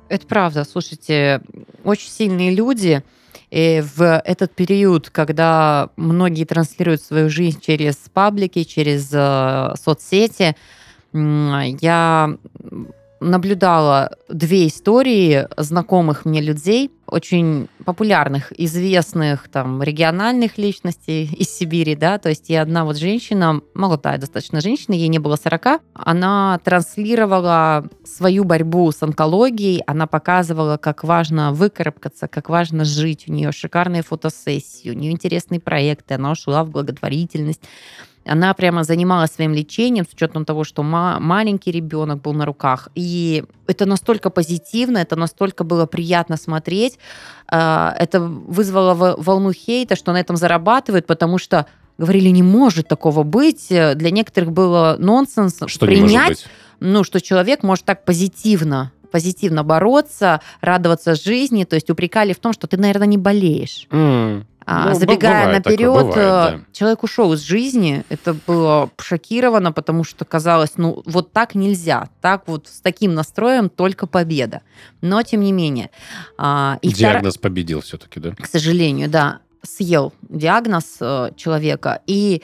Это 0.08 0.26
правда. 0.26 0.66
Слушайте, 0.66 1.42
очень 1.84 2.10
сильные 2.10 2.54
люди– 2.54 3.04
и 3.52 3.84
в 3.96 4.22
этот 4.26 4.54
период, 4.54 5.10
когда 5.10 5.90
многие 5.96 6.46
транслируют 6.46 7.02
свою 7.02 7.30
жизнь 7.30 7.60
через 7.60 7.96
паблики, 8.14 8.64
через 8.64 9.10
э, 9.12 9.74
соцсети, 9.84 10.56
я 11.14 12.38
наблюдала 13.20 14.16
две 14.30 14.68
истории 14.68 15.48
знакомых 15.58 16.26
мне 16.26 16.42
людей, 16.42 16.92
очень 17.06 17.68
популярных, 17.84 18.54
известных 18.58 19.50
там 19.50 19.82
региональных 19.82 20.58
личностей 20.58 21.26
из 21.26 21.50
Сибири, 21.50 21.96
да, 21.96 22.18
то 22.20 22.30
есть 22.30 22.50
и 22.50 22.56
одна 22.56 22.86
вот 22.86 22.98
женщина, 22.98 23.62
молодая 23.74 24.18
достаточно 24.18 24.62
женщина, 24.62 24.94
ей 24.94 25.08
не 25.08 25.20
было 25.20 25.36
40, 25.36 25.82
она 25.94 26.60
транслировала 26.64 27.88
свою 28.06 28.44
борьбу 28.44 28.92
с 28.92 29.02
онкологией, 29.02 29.82
она 29.88 30.08
показывала, 30.08 30.78
как 30.78 31.04
важно 31.04 31.52
выкарабкаться, 31.52 32.28
как 32.28 32.50
важно 32.50 32.86
жить, 32.86 33.26
у 33.28 33.32
нее 33.32 33.52
шикарные 33.52 34.04
фотосессии, 34.04 34.90
у 34.92 34.94
нее 34.94 35.12
интересные 35.12 35.60
проекты, 35.60 36.14
она 36.14 36.32
ушла 36.32 36.64
в 36.64 36.70
благотворительность, 36.70 37.64
она 38.26 38.54
прямо 38.54 38.84
занималась 38.84 39.32
своим 39.32 39.54
лечением 39.54 40.06
с 40.06 40.14
учетом 40.14 40.46
того, 40.46 40.64
что 40.64 40.84
ма- 40.84 41.20
маленький 41.20 41.72
ребенок 41.72 42.22
был 42.22 42.34
на 42.34 42.46
руках. 42.46 42.90
И 42.96 43.44
это 43.68 43.86
настолько 43.86 44.30
позитивно, 44.30 45.00
это 45.00 45.16
настолько 45.16 45.64
было 45.64 45.86
приятно 45.86 46.38
смотреть. 46.38 47.00
А, 47.48 47.96
это 47.98 48.20
вызвало 48.20 49.16
волну 49.18 49.52
хейта, 49.52 49.96
что 49.96 50.12
на 50.14 50.20
этом 50.20 50.36
зарабатывают, 50.36 51.08
потому 51.08 51.38
что 51.38 51.66
говорили, 51.98 52.30
не 52.30 52.44
может 52.44 52.88
такого 52.88 53.24
быть. 53.24 53.68
Для 53.70 54.12
некоторых 54.12 54.52
было 54.52 54.96
нонсенс 55.00 55.60
что 55.68 55.86
принять, 55.86 56.46
ну, 56.80 57.04
что 57.04 57.20
человек 57.20 57.64
может 57.64 57.86
так 57.86 58.06
позитивно 58.06 58.92
позитивно 59.12 59.64
бороться, 59.64 60.40
радоваться 60.62 61.16
жизни, 61.16 61.64
то 61.64 61.76
есть 61.76 61.90
упрекали 61.90 62.34
в 62.34 62.38
том, 62.38 62.54
что 62.54 62.68
ты, 62.68 62.78
наверное, 62.78 63.08
не 63.08 63.18
болеешь. 63.18 63.88
Mm. 63.90 64.46
А, 64.72 64.90
ну, 64.90 64.94
Забегая 64.94 65.52
наперед, 65.52 65.80
такое, 65.80 66.04
бывает, 66.04 66.60
да. 66.60 66.60
человек 66.74 67.02
ушел 67.02 67.34
из 67.34 67.42
жизни. 67.42 68.04
Это 68.10 68.36
было 68.46 68.92
шокировано, 69.00 69.72
потому 69.72 70.04
что 70.04 70.26
казалось, 70.26 70.74
ну 70.78 71.02
вот 71.08 71.34
так 71.34 71.56
нельзя, 71.56 72.10
так 72.22 72.44
вот 72.46 72.68
с 72.68 72.80
таким 72.80 73.16
настроем 73.16 73.70
только 73.70 74.06
победа. 74.06 74.62
Но 75.02 75.24
тем 75.24 75.42
не 75.42 75.54
менее. 75.54 75.90
А, 76.38 76.78
и 76.84 76.90
диагноз 76.90 77.34
втор... 77.34 77.50
победил 77.50 77.82
все-таки, 77.82 78.20
да? 78.20 78.36
К 78.36 78.46
сожалению, 78.46 79.10
да, 79.10 79.40
съел 79.64 80.14
диагноз 80.22 80.98
э, 81.02 81.32
человека 81.36 82.02
и 82.06 82.44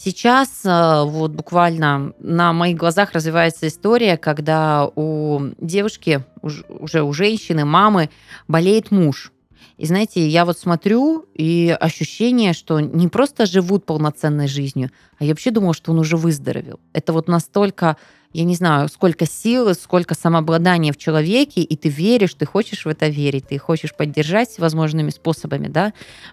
Сейчас 0.00 0.64
э, 0.64 1.02
вот 1.04 1.32
буквально 1.32 2.12
на 2.20 2.52
моих 2.52 2.76
глазах 2.76 3.12
развивается 3.14 3.66
история, 3.66 4.16
когда 4.16 4.88
у 4.94 5.40
девушки, 5.58 6.22
уже 6.40 7.02
у 7.02 7.12
женщины, 7.12 7.64
мамы 7.64 8.08
болеет 8.46 8.92
муж. 8.92 9.32
И 9.78 9.86
знаете, 9.86 10.26
я 10.26 10.44
вот 10.44 10.58
смотрю, 10.58 11.26
и 11.34 11.74
ощущение, 11.80 12.52
что 12.52 12.80
не 12.80 13.06
просто 13.06 13.46
живут 13.46 13.86
полноценной 13.86 14.48
жизнью, 14.48 14.90
а 15.18 15.24
я 15.24 15.30
вообще 15.30 15.52
думала, 15.52 15.72
что 15.72 15.92
он 15.92 16.00
уже 16.00 16.16
выздоровел. 16.16 16.80
Это 16.92 17.12
вот 17.12 17.28
настолько, 17.28 17.96
я 18.32 18.42
не 18.42 18.56
знаю, 18.56 18.88
сколько 18.88 19.24
силы, 19.24 19.74
сколько 19.74 20.16
самообладания 20.16 20.92
в 20.92 20.96
человеке, 20.96 21.62
и 21.62 21.76
ты 21.76 21.88
веришь, 21.88 22.34
ты 22.34 22.44
хочешь 22.44 22.86
в 22.86 22.88
это 22.88 23.06
верить, 23.06 23.46
ты 23.48 23.58
хочешь 23.58 23.94
поддержать 23.94 24.50
всевозможными 24.50 25.10
способами, 25.10 25.68
да, 25.68 25.92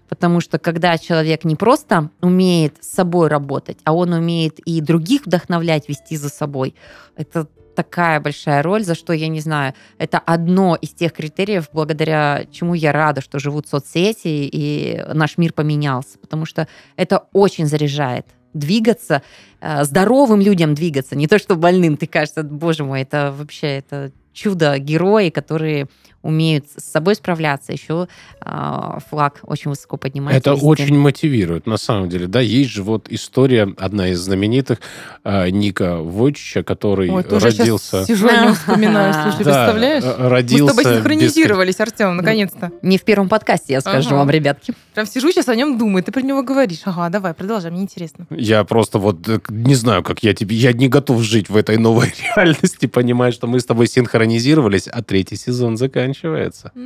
потому 0.10 0.42
что 0.42 0.58
когда 0.58 0.98
человек 0.98 1.44
не 1.44 1.56
просто 1.56 2.10
умеет 2.22 2.84
с 2.84 2.90
собой 2.90 3.28
работать, 3.28 3.78
а 3.84 3.94
он 3.94 4.14
умеет 4.14 4.58
и 4.58 4.82
других 4.82 5.28
вдохновлять, 5.28 5.88
вести 5.88 6.18
за 6.18 6.30
собой, 6.30 6.74
это 7.16 7.48
такая 7.76 8.20
большая 8.20 8.64
роль, 8.64 8.84
за 8.84 8.96
что, 8.96 9.14
я 9.14 9.28
не 9.28 9.40
знаю, 9.40 9.74
это 9.98 10.18
одно 10.18 10.76
из 10.76 10.90
тех 10.90 11.14
критериев, 11.14 11.70
благодаря 11.72 12.46
чему 12.52 12.74
я 12.74 12.92
рада, 12.92 13.22
что 13.22 13.40
живут 13.40 13.68
соцсети 13.68 14.50
и 14.52 15.04
наш 15.14 15.38
мир 15.38 15.54
поменялся, 15.54 16.18
потому 16.20 16.46
что 16.46 16.68
это 16.96 17.26
очень 17.34 17.66
заряжает 17.68 18.26
двигаться, 18.54 19.22
э, 19.60 19.84
здоровым 19.84 20.42
людям 20.42 20.74
двигаться, 20.74 21.16
не 21.16 21.28
то 21.28 21.38
что 21.38 21.56
больным, 21.56 21.98
ты 21.98 22.08
кажется, 22.08 22.42
боже 22.42 22.86
мой, 22.86 23.02
это 23.02 23.34
вообще 23.38 23.68
это 23.68 24.12
чудо-герои, 24.34 25.30
которые 25.30 25.88
умеют 26.26 26.66
с 26.76 26.92
собой 26.92 27.16
справляться, 27.16 27.72
еще 27.72 28.08
э, 28.42 28.98
флаг 29.10 29.40
очень 29.44 29.70
высоко 29.70 29.98
поднимать. 29.98 30.36
Это 30.36 30.52
везде. 30.52 30.66
очень 30.66 30.98
мотивирует, 30.98 31.68
на 31.68 31.78
самом 31.78 32.10
деле. 32.10 32.28
Да, 32.28 32.42
есть 32.42 32.72
же 32.72 32.84
вот 32.84 33.08
история, 33.10 33.74
одна 33.78 34.10
из 34.10 34.20
знаменитых, 34.20 34.80
э, 35.24 35.50
Ника 35.52 35.98
Войчича, 35.98 36.64
который 36.64 37.12
Ой, 37.12 37.24
родился... 37.24 38.04
Сейчас 38.04 38.08
сижу, 38.08 38.28
не 38.28 38.54
вспоминаю, 38.54 39.14
слушай, 39.14 39.44
представляешь? 39.44 40.04
родился... 40.04 40.64
Мы 40.64 40.70
с 40.72 40.76
тобой 40.76 40.96
синхронизировались, 40.96 41.76
без... 41.76 41.82
Артем, 41.82 42.18
наконец-то. 42.18 42.72
Не 42.82 42.98
в 42.98 43.04
первом 43.04 43.30
подкасте, 43.30 43.74
я 43.74 43.82
скажу 43.82 44.10
ага. 44.10 44.18
вам, 44.18 44.30
ребятки. 44.32 44.74
Прям 44.96 45.06
сижу 45.06 45.32
сейчас 45.32 45.48
о 45.48 45.56
нем 45.56 45.78
думаю, 45.78 46.04
ты 46.04 46.12
про 46.12 46.22
него 46.22 46.42
говоришь. 46.42 46.82
Ага, 46.86 47.10
давай, 47.10 47.36
продолжай, 47.36 47.70
мне 47.70 47.84
интересно. 47.84 48.26
Я 48.32 48.64
просто 48.64 48.98
вот 48.98 49.28
э, 49.30 49.40
не 49.50 49.76
знаю, 49.76 50.02
как 50.02 50.24
я 50.24 50.34
тебе... 50.34 50.56
Я 50.56 50.74
не 50.74 50.88
готов 50.88 51.22
жить 51.22 51.50
в 51.50 51.56
этой 51.56 51.78
новой 51.78 52.12
реальности, 52.36 52.88
понимаю, 52.88 53.32
что 53.32 53.46
мы 53.46 53.60
с 53.60 53.66
тобой 53.66 53.86
синхронизировались, 53.88 54.88
а 54.88 55.04
третий 55.04 55.36
сезон 55.36 55.78
заканчивается 55.78 56.15
заканчивается. 56.16 56.72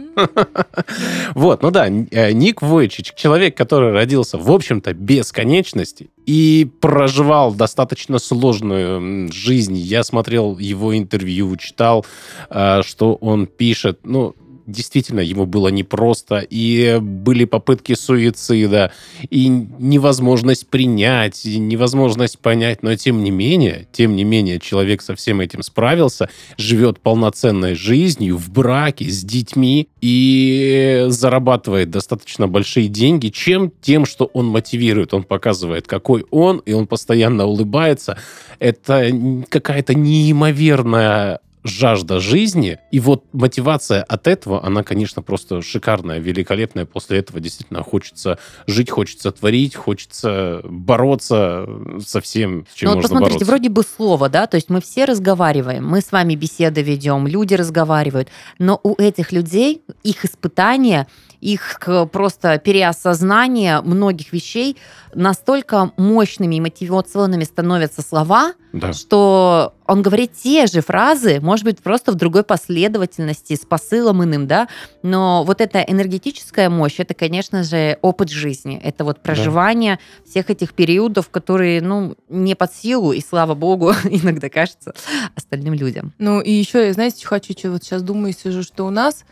Вот, 1.36 1.62
ну 1.62 1.72
да, 1.72 1.88
э, 1.88 2.32
Ник 2.32 2.62
Войчич, 2.62 3.14
человек, 3.16 3.56
который 3.56 3.92
родился, 3.92 4.38
в 4.38 4.52
общем-то, 4.52 4.94
без 4.94 5.32
конечности 5.32 6.10
и 6.26 6.70
проживал 6.82 7.54
достаточно 7.54 8.20
сложную 8.20 9.32
жизнь. 9.32 9.76
Я 9.76 10.04
смотрел 10.04 10.58
его 10.58 10.98
интервью, 10.98 11.56
читал, 11.58 12.06
э, 12.50 12.82
что 12.84 13.16
он 13.16 13.46
пишет. 13.48 14.00
Ну, 14.04 14.36
действительно 14.70 15.20
ему 15.20 15.46
было 15.46 15.70
непросто, 15.70 16.40
и 16.40 17.00
были 17.02 17.46
попытки 17.46 17.94
суицида, 17.94 18.92
и 19.30 19.48
невозможность 19.48 20.68
принять, 20.68 21.46
и 21.46 21.58
невозможность 21.58 22.40
понять, 22.40 22.84
но 22.84 22.96
тем 22.96 23.24
не 23.24 23.32
менее, 23.32 23.88
тем 23.92 24.16
не 24.16 24.24
менее, 24.24 24.60
человек 24.60 25.02
со 25.02 25.16
всем 25.16 25.42
этим 25.42 25.64
справился, 25.64 26.30
живет 26.58 27.00
полноценной 27.00 27.76
жизнью 27.76 28.38
в 28.38 28.50
браке 28.52 29.06
с 29.06 29.24
детьми 29.24 29.88
и 30.02 31.06
зарабатывает 31.08 31.90
достаточно 31.90 32.48
большие 32.48 32.88
деньги, 32.88 33.30
чем 33.30 33.72
тем, 33.82 34.06
что 34.06 34.26
он 34.26 34.48
мотивирует, 34.48 35.14
он 35.14 35.24
показывает, 35.24 35.88
какой 35.88 36.26
он, 36.32 36.60
и 36.60 36.74
он 36.74 36.88
постоянно 36.88 37.46
улыбается. 37.46 38.18
Это 38.60 39.12
какая-то 39.50 39.94
неимоверная 39.94 41.40
жажда 41.64 42.20
жизни. 42.20 42.80
И 42.92 43.00
вот 43.00 43.26
мотивация 43.34 44.04
от 44.04 44.28
этого, 44.28 44.66
она, 44.66 44.84
конечно, 44.84 45.22
просто 45.22 45.62
шикарная, 45.62 46.20
великолепная. 46.20 46.86
После 46.86 47.20
этого 47.20 47.40
действительно 47.40 47.84
хочется 47.84 48.40
жить, 48.68 48.90
хочется 48.90 49.32
творить, 49.32 49.76
хочется 49.76 50.62
бороться 50.64 51.68
со 52.06 52.22
всем, 52.22 52.66
с 52.72 52.76
чем 52.76 52.90
ну, 52.90 52.96
можно 52.96 53.02
вот 53.02 53.02
посмотрите, 53.02 53.46
бороться. 53.46 53.52
вроде 53.52 53.70
бы 53.70 53.84
слово, 53.84 54.30
да, 54.30 54.48
то 54.48 54.56
есть 54.56 54.70
мы 54.70 54.82
все 54.82 55.06
разговариваем, 55.06 55.86
мы 55.86 56.02
с 56.02 56.12
вами 56.12 56.36
беседы 56.36 56.82
ведем, 56.82 57.28
люди 57.28 57.54
разговаривают, 57.54 58.30
но 58.58 58.80
у 58.84 58.96
этих 58.96 59.32
людей 59.32 59.82
их 60.04 60.26
испытания 60.26 61.08
их 61.42 61.80
просто 62.12 62.58
переосознание 62.60 63.82
многих 63.82 64.34
вещей, 64.34 64.78
настолько 65.14 65.92
мощными 65.98 66.56
и 66.56 66.62
мотивационными 66.62 67.44
становятся 67.44 68.02
слова, 68.02 68.54
Да. 68.74 68.94
что 68.94 69.74
он 69.88 70.04
говорит 70.04 70.34
те 70.34 70.68
же 70.68 70.82
фразы, 70.82 71.40
может 71.42 71.66
быть, 71.66 71.80
просто 71.80 72.12
в 72.12 72.16
другой 72.16 72.44
последовательности, 72.44 73.56
с 73.56 73.66
посылом 73.66 74.24
иным, 74.24 74.46
да, 74.48 74.68
но 75.02 75.44
вот 75.44 75.62
эта 75.62 75.80
энергетическая 75.80 76.70
мощь, 76.70 76.96
это, 77.00 77.14
конечно 77.16 77.64
же, 77.64 77.98
опыт 78.04 78.30
жизни, 78.30 78.80
это 78.84 79.04
вот 79.04 79.24
проживание 79.24 79.98
всех 80.30 80.50
этих 80.52 80.74
периодов, 80.74 81.30
которые, 81.30 81.82
ну, 81.82 82.16
не 82.30 82.54
под 82.56 82.72
силу, 82.74 83.12
и 83.14 83.22
слава 83.22 83.56
богу, 83.56 83.94
иногда 84.04 84.50
кажется, 84.50 84.94
остальным 85.36 85.74
людям. 85.74 86.14
Ну 86.20 86.40
и 86.42 86.52
еще, 86.52 86.86
я, 86.86 86.94
знаете, 86.94 87.26
хочу, 87.26 87.54
что 87.58 87.72
вот 87.72 87.84
сейчас 87.84 88.04
думаю, 88.04 88.34
сижу, 88.34 88.62
что 88.62 88.86
у 88.86 88.92
нас 88.92 89.24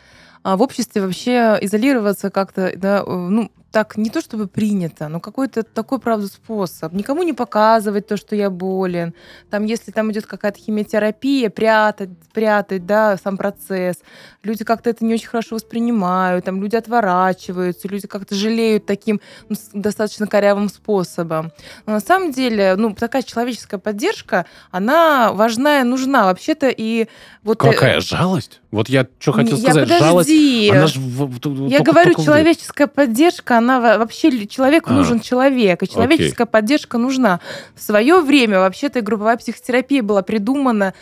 в 0.55 0.61
обществе 0.61 1.01
вообще 1.01 1.57
изолироваться 1.61 2.29
как-то, 2.29 2.71
да, 2.75 3.03
э, 3.05 3.11
ну, 3.11 3.51
так 3.77 3.95
не 3.95 4.09
то 4.09 4.21
чтобы 4.21 4.47
принято, 4.47 5.07
но 5.07 5.19
какой-то 5.19 5.61
такой, 5.61 5.99
правда, 5.99 6.25
способ. 6.25 6.93
Никому 6.93 7.21
не 7.21 7.33
показывать 7.33 8.07
то, 8.07 8.17
что 8.17 8.35
я 8.35 8.49
болен. 8.49 9.13
Там, 9.51 9.65
если 9.65 9.91
там 9.91 10.11
идет 10.11 10.25
какая-то 10.25 10.57
химиотерапия, 10.57 11.51
прятать, 11.51 12.09
прятать, 12.33 12.87
да, 12.87 13.17
сам 13.23 13.37
процесс. 13.37 13.97
Люди 14.41 14.63
как-то 14.65 14.89
это 14.89 15.05
не 15.05 15.13
очень 15.13 15.27
хорошо 15.27 15.55
воспринимают, 15.55 16.45
там 16.45 16.59
люди 16.59 16.75
отворачиваются, 16.75 17.87
люди 17.87 18.07
как-то 18.07 18.33
жалеют 18.33 18.87
таким 18.87 19.21
ну, 19.47 19.55
достаточно 19.73 20.25
корявым 20.25 20.69
способом. 20.69 21.51
Но 21.85 21.93
на 21.93 21.99
самом 21.99 22.31
деле, 22.31 22.75
ну, 22.77 22.95
такая 22.95 23.21
человеческая 23.21 23.77
поддержка, 23.77 24.47
она 24.71 25.33
важна 25.33 25.81
и 25.81 25.83
нужна. 25.83 26.25
Вообще-то 26.25 26.69
и 26.69 27.07
вот... 27.43 27.63
э, 27.63 27.71
Какая 27.71 27.99
жалость? 28.01 28.61
Вот 28.71 28.89
я 28.89 29.07
что 29.19 29.31
хотел 29.33 29.57
я- 29.57 29.63
сказать. 29.63 29.87
Жалость, 29.87 30.29
подожди. 30.29 30.69
она 30.71 30.87
же... 30.87 30.99
в- 30.99 31.25
в- 31.35 31.39
только- 31.39 31.63
Я 31.65 31.81
говорю, 31.81 32.13
только 32.13 32.23
человеческая 32.25 32.87
поддержка, 32.87 33.57
она 33.59 33.66
во- 33.79 33.97
вообще 33.97 34.47
человеку 34.47 34.89
А. 34.91 34.93
нужен 34.93 35.19
человек, 35.19 35.83
и 35.83 35.87
человеческая 35.87 36.45
поддержка 36.45 36.97
нужна. 36.97 37.39
В 37.75 37.81
свое 37.81 38.21
время 38.21 38.59
вообще-то 38.59 39.01
групповая 39.01 39.37
психотерапия 39.37 40.01
была 40.01 40.21
придумана, 40.21 40.93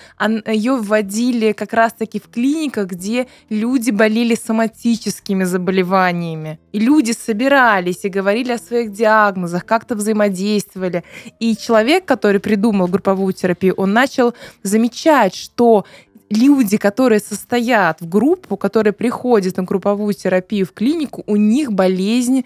ее 0.47 0.75
вводили 0.75 1.51
как 1.51 1.73
раз-таки 1.73 2.19
в 2.19 2.27
клиниках, 2.29 2.87
где 2.87 3.27
люди 3.49 3.91
болели 3.91 4.35
соматическими 4.35 5.43
заболеваниями. 5.43 6.59
И 6.73 6.79
люди 6.79 7.11
собирались 7.11 8.03
и 8.03 8.09
говорили 8.09 8.51
о 8.53 8.57
своих 8.57 8.91
диагнозах, 8.91 9.65
как-то 9.65 9.95
взаимодействовали. 9.95 11.03
И 11.39 11.55
человек, 11.55 12.05
который 12.05 12.39
придумал 12.39 12.87
групповую 12.87 13.33
терапию, 13.33 13.73
он 13.75 13.93
начал 13.93 14.33
замечать, 14.63 15.35
что 15.35 15.85
люди, 16.29 16.77
которые 16.77 17.19
состоят 17.19 18.01
в 18.01 18.09
группу, 18.09 18.57
которые 18.57 18.93
приходят 18.93 19.57
на 19.57 19.63
групповую 19.63 20.13
терапию 20.13 20.65
в 20.65 20.73
клинику, 20.73 21.23
у 21.27 21.35
них 21.35 21.71
болезнь, 21.71 22.45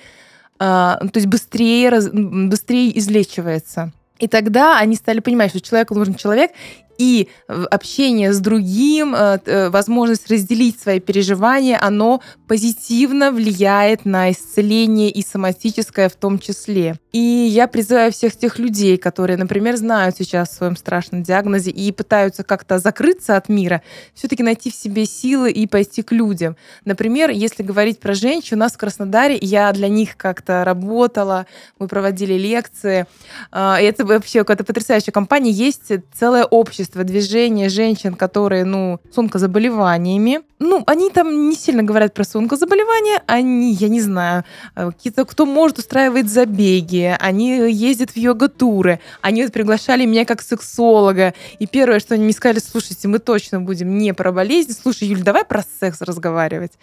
а, 0.59 0.97
то 0.97 1.17
есть 1.17 1.27
быстрее, 1.27 1.91
быстрее 2.11 2.97
излечивается. 2.97 3.91
И 4.19 4.27
тогда 4.27 4.77
они 4.77 4.95
стали 4.95 5.19
понимать, 5.19 5.51
что 5.51 5.61
человеку 5.61 5.95
нужен 5.95 6.15
человек, 6.15 6.51
и 6.99 7.29
общение 7.47 8.33
с 8.33 8.39
другим, 8.39 9.15
э, 9.15 9.39
э, 9.45 9.69
возможность 9.69 10.29
разделить 10.29 10.79
свои 10.79 10.99
переживания, 10.99 11.79
оно 11.81 12.21
позитивно 12.45 13.31
влияет 13.31 14.05
на 14.05 14.31
исцеление 14.31 15.09
и 15.09 15.23
соматическое 15.23 16.09
в 16.09 16.15
том 16.15 16.39
числе. 16.39 16.99
И 17.13 17.19
я 17.19 17.67
призываю 17.67 18.11
всех 18.11 18.35
тех 18.35 18.59
людей, 18.59 18.97
которые, 18.97 19.37
например, 19.37 19.77
знают 19.77 20.17
сейчас 20.17 20.51
о 20.51 20.55
своем 20.55 20.75
страшном 20.75 21.23
диагнозе 21.23 21.71
и 21.71 21.91
пытаются 21.93 22.43
как-то 22.43 22.79
закрыться 22.79 23.37
от 23.37 23.47
мира, 23.47 23.81
все-таки 24.13 24.43
найти 24.43 24.69
в 24.69 24.75
себе 24.75 25.05
силы 25.05 25.51
и 25.51 25.67
пойти 25.67 26.01
к 26.01 26.11
людям. 26.11 26.57
Например, 26.83 27.29
если 27.29 27.63
говорить 27.63 27.99
про 27.99 28.13
женщин, 28.13 28.57
у 28.57 28.59
нас 28.59 28.73
в 28.73 28.77
Краснодаре, 28.77 29.37
я 29.39 29.71
для 29.71 29.87
них 29.87 30.17
как-то 30.17 30.65
работала, 30.65 31.45
мы 31.79 31.87
проводили 31.87 32.33
лекции. 32.33 33.05
И 33.53 33.83
Это 33.83 34.05
вообще 34.05 34.39
какая-то 34.39 34.65
потрясающая 34.65 35.13
компания. 35.13 35.51
Есть 35.51 35.91
целое 36.13 36.43
общество, 36.43 36.88
движение 36.95 37.69
женщин, 37.69 38.13
которые, 38.13 38.65
ну, 38.65 38.99
с 39.13 39.17
онкозаболеваниями. 39.17 40.41
Ну, 40.59 40.83
они 40.87 41.09
там 41.09 41.49
не 41.49 41.55
сильно 41.55 41.83
говорят 41.83 42.13
про 42.13 42.23
свои 42.23 42.43
онкозаболевания, 42.43 43.23
они, 43.27 43.73
я 43.73 43.87
не 43.87 44.01
знаю, 44.01 44.43
э, 44.75 44.91
какие-то, 44.91 45.25
кто 45.25 45.45
может, 45.45 45.79
устраивает 45.79 46.29
забеги, 46.29 47.15
они 47.19 47.71
ездят 47.71 48.11
в 48.11 48.17
йога-туры, 48.17 48.99
они 49.21 49.43
вот 49.43 49.53
приглашали 49.53 50.05
меня 50.05 50.25
как 50.25 50.41
сексолога, 50.41 51.33
и 51.59 51.65
первое, 51.65 51.99
что 51.99 52.15
они 52.15 52.25
мне 52.25 52.33
сказали, 52.33 52.59
слушайте, 52.59 53.07
мы 53.07 53.19
точно 53.19 53.61
будем 53.61 53.97
не 53.97 54.13
про 54.13 54.31
болезнь, 54.33 54.75
слушай, 54.79 55.07
Юль, 55.07 55.23
давай 55.23 55.45
про 55.45 55.63
секс 55.79 56.01
разговаривать. 56.01 56.73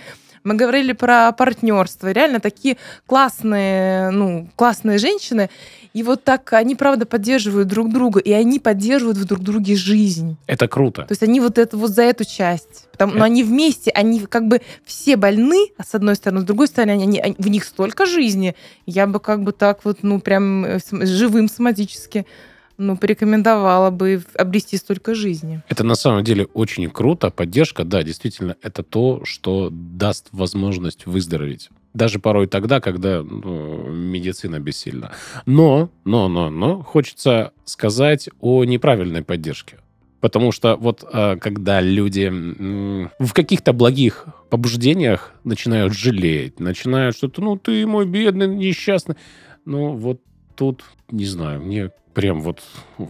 Мы 0.47 0.55
говорили 0.55 0.93
про 0.93 1.33
партнерство. 1.33 2.13
Реально 2.13 2.39
такие 2.39 2.77
классные, 3.07 4.11
ну, 4.11 4.49
классные 4.55 4.99
женщины. 4.99 5.51
И 5.93 6.05
вот 6.05 6.23
так 6.23 6.53
они, 6.53 6.77
правда, 6.77 7.05
поддерживают 7.05 7.67
друг 7.67 7.93
друга, 7.93 8.21
и 8.21 8.31
они 8.31 8.61
поддерживают 8.61 9.19
в 9.19 9.25
друг 9.25 9.41
друге 9.41 9.75
жизнь. 9.75 10.37
Это 10.47 10.69
круто. 10.69 11.03
То 11.03 11.13
есть 11.13 11.25
они 11.25 11.41
вот 11.41 11.59
это 11.59 11.77
вот 11.77 11.91
за 11.91 12.03
эту 12.03 12.25
часть. 12.25 12.87
Потому, 12.93 13.13
но 13.15 13.19
Это- 13.19 13.25
они 13.27 13.43
вместе, 13.43 13.91
они 13.91 14.21
как 14.21 14.47
бы 14.47 14.61
все 14.85 15.17
больны, 15.17 15.67
а 15.79 15.83
с 15.83 15.97
одной 15.97 16.15
стороны, 16.15 16.43
с 16.43 16.45
другой 16.45 16.69
стороны, 16.69 16.93
они, 16.93 17.19
они- 17.19 17.35
в 17.39 17.49
них 17.49 17.65
столько 17.65 18.07
жизни. 18.07 18.55
Я 18.87 19.09
бы 19.09 19.19
как 19.19 19.43
бы 19.43 19.51
так 19.51 19.85
вот, 19.85 19.99
ну, 20.03 20.21
прям 20.21 20.65
э, 20.65 20.79
живым 20.93 21.49
соматически, 21.49 22.25
ну, 22.79 22.97
порекомендовала 22.97 23.91
бы 23.91 24.23
обрести 24.35 24.77
столько 24.77 25.15
жизни. 25.15 25.63
Это 25.69 25.85
на 25.85 25.95
самом 25.95 26.25
деле 26.25 26.45
очень 26.55 26.89
круто. 26.91 27.31
Поддержка, 27.31 27.85
да, 27.85 28.03
действительно, 28.03 28.57
это 28.63 28.83
то, 28.83 29.23
что 29.25 29.69
даст 29.71 30.29
возможность 30.33 31.07
выздороветь. 31.07 31.71
Даже 31.95 32.19
порой 32.19 32.47
тогда, 32.47 32.81
когда 32.81 33.23
ну, 33.23 33.89
медицина 33.89 34.61
бессильна. 34.61 35.13
Но, 35.47 35.91
но, 36.05 36.29
но, 36.29 36.51
но, 36.51 36.83
хочется 36.83 37.53
сказать 37.65 38.29
о 38.41 38.65
неправильной 38.65 39.23
поддержке. 39.23 39.79
Потому 40.21 40.53
что 40.53 40.77
вот 40.77 41.05
а, 41.11 41.37
когда 41.37 41.81
люди 41.81 42.31
в 43.19 43.33
каких-то 43.33 43.73
благих 43.73 44.27
побуждениях 44.51 45.33
начинают 45.45 45.95
жалеть, 45.95 46.59
начинают 46.59 47.17
что-то, 47.17 47.43
ну 47.43 47.57
ты 47.57 47.87
мой 47.87 48.07
бедный, 48.07 48.49
несчастный. 48.49 49.17
Ну 49.65 49.95
вот 49.95 50.21
тут, 50.57 50.85
не 51.11 51.27
знаю, 51.27 51.61
мне 51.61 51.91
прям 52.15 52.41
вот 52.41 52.63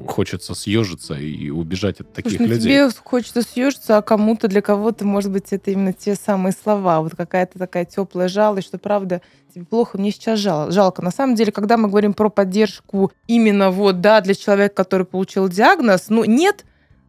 хочется 0.09 0.55
съежиться 0.55 1.15
и 1.15 1.49
убежать 1.49 2.01
от 2.01 2.13
таких 2.13 2.33
Слушай, 2.33 2.49
ну, 2.49 2.55
людей. 2.55 2.77
тебе 2.89 2.91
хочется 3.05 3.43
съежиться, 3.43 3.97
а 3.99 4.03
кому-то, 4.03 4.49
для 4.49 4.61
кого-то, 4.61 5.07
может 5.07 5.31
быть, 5.31 5.53
это 5.53 5.71
именно 5.71 5.93
те 5.93 6.17
самые 6.17 6.53
слова. 6.53 7.01
Вот 7.01 7.15
какая-то 7.15 7.57
такая 7.57 7.85
теплая 7.85 8.27
жалость, 8.29 8.67
что 8.67 8.79
правда 8.79 9.23
тебе 9.55 9.65
плохо, 9.65 9.97
мне 9.97 10.11
сейчас 10.11 10.41
жал- 10.41 10.73
жалко. 10.73 11.03
На 11.03 11.13
самом 11.13 11.37
деле, 11.37 11.53
когда 11.53 11.77
мы 11.77 11.89
говорим 11.89 12.15
про 12.15 12.29
поддержку 12.31 13.13
именно 13.29 13.71
вот, 13.71 14.01
да, 14.01 14.21
для 14.21 14.35
человека, 14.35 14.75
который 14.75 15.07
получил 15.07 15.49
диагноз, 15.49 16.07
ну, 16.09 16.25
нет, 16.25 16.65